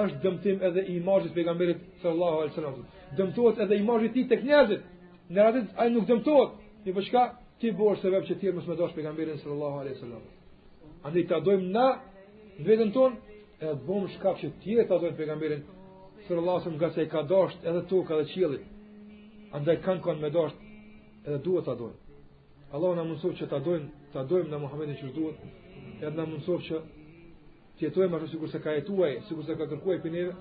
është 0.01 0.19
dëmtim 0.23 0.57
edhe 0.67 0.81
i 0.91 0.93
imazhit 1.01 1.31
të 1.31 1.35
pejgamberit 1.37 1.79
sallallahu 2.01 2.35
alaihi 2.41 2.53
wasallam. 2.53 2.79
Dëmtohet 3.17 3.57
edhe 3.63 3.75
imazhi 3.81 4.05
i 4.09 4.13
tij 4.15 4.25
tek 4.31 4.41
njerëzit. 4.47 4.81
Në 5.33 5.39
radhë 5.45 5.61
ai 5.81 5.89
nuk 5.95 6.05
dëmtohet, 6.09 6.51
i 6.85 6.91
bashka 6.93 7.21
ti 7.59 7.71
se 7.71 8.01
sebeb 8.01 8.23
që 8.27 8.35
ti 8.39 8.49
mos 8.51 8.65
më 8.67 8.75
dosh 8.77 8.93
pejgamberin 8.95 9.37
sallallahu 9.39 9.77
alaihi 9.79 9.95
wasallam. 9.97 10.23
Andi 11.03 11.25
ta 11.27 11.39
dojmë 11.39 11.69
na 11.71 11.87
në 12.57 12.63
vetën 12.67 12.91
ton, 12.93 13.11
e 13.61 13.65
të 13.65 13.81
bom 13.87 14.07
shkap 14.11 14.39
që 14.41 14.49
tjetë 14.63 14.87
ta 14.89 14.97
dojmë 15.01 15.17
pejgamberin 15.19 15.61
sallallahu 16.27 16.57
lasëm 16.59 16.75
nga 16.77 16.89
që 16.93 17.05
i 17.05 17.07
ka 17.13 17.21
dasht 17.31 17.59
edhe 17.69 17.85
tukë 17.89 18.13
edhe 18.15 18.27
qilit. 18.33 18.63
Andaj 19.55 19.77
kanë 19.85 20.01
kanë 20.03 20.21
me 20.25 20.31
dasht 20.35 20.57
edhe 21.25 21.39
duhet 21.45 21.65
ta 21.65 21.75
dojmë. 21.79 21.99
Allahu 22.75 22.93
në 22.97 23.05
mundësof 23.07 23.35
që 23.39 23.45
ta 23.51 23.59
dojmë, 23.65 23.87
ta 24.13 24.25
dojmë 24.29 24.51
në 24.51 24.57
Muhammedin 24.65 24.97
që 24.99 25.05
shduhet, 25.11 25.39
edhe 26.03 26.15
në 26.17 26.25
mundësof 26.31 26.61
që 26.69 26.81
tjetojmë 27.79 28.17
ashtu 28.17 28.33
sikur 28.35 28.51
se 28.51 28.59
ka 28.63 28.73
jetuaj, 28.75 29.13
sikur 29.29 29.45
se 29.47 29.55
ka 29.57 29.65
kërkuaj 29.71 30.01
për 30.03 30.11
neve, 30.15 30.33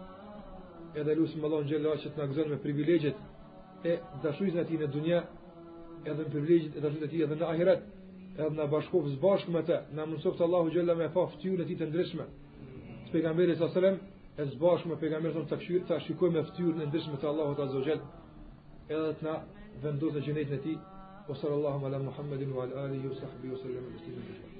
edhe 0.98 1.16
lusëm 1.18 1.46
Allah 1.46 1.62
në 1.62 1.70
gjellë 1.70 1.94
që 2.02 2.12
të 2.16 2.28
në 2.34 2.48
me 2.50 2.58
privilegjet 2.66 3.86
e 3.90 3.98
dashuizën 4.22 4.64
e 4.66 4.78
në 4.82 4.90
dunja, 4.94 5.20
edhe 6.10 6.24
në 6.26 6.30
privilegjit 6.32 6.74
e 6.76 6.80
të 6.82 6.88
rritë 6.90 7.20
edhe 7.24 7.36
në 7.40 7.46
ahiret 7.50 7.84
edhe 8.36 8.48
në 8.58 8.64
bashkof 8.72 9.06
zbashkë 9.14 9.54
me 9.54 9.62
te 9.68 9.78
në 9.94 10.04
mundësof 10.10 10.34
të 10.38 10.44
Allahu 10.46 10.72
Gjella 10.76 10.96
me 11.00 11.06
pa 11.16 11.24
ftyrën 11.34 11.62
e 11.64 11.68
ti 11.68 11.76
të 11.80 11.88
ndryshme 11.90 12.26
së 13.06 13.14
pegamberi 13.14 13.56
së 13.60 13.68
sëlem 13.74 13.96
e 14.00 14.46
zbashkë 14.54 14.92
me 14.92 14.98
pejgamberin 15.02 15.46
të 15.50 15.60
të 15.70 15.80
ta 15.92 16.00
shikoj 16.08 16.30
ftyrën 16.52 16.82
e 16.84 16.88
ndryshme 16.90 17.20
të 17.22 17.28
Allahu 17.32 17.56
të 17.58 17.64
azogjel 17.68 18.00
edhe 18.98 19.14
të 19.20 19.28
na 19.28 19.36
vendosë 19.86 20.20
e 20.20 20.26
gjenet 20.28 20.56
në 20.56 20.60
ti 20.66 20.74
o 21.32 21.38
sërë 21.42 21.60
ala 21.62 22.02
Muhammedin 22.10 22.52
wa 22.56 22.66
al-Ali 22.68 23.00
wa 23.12 23.20
sahbihi 23.22 23.54
wa 23.54 23.62
sallam 23.62 24.53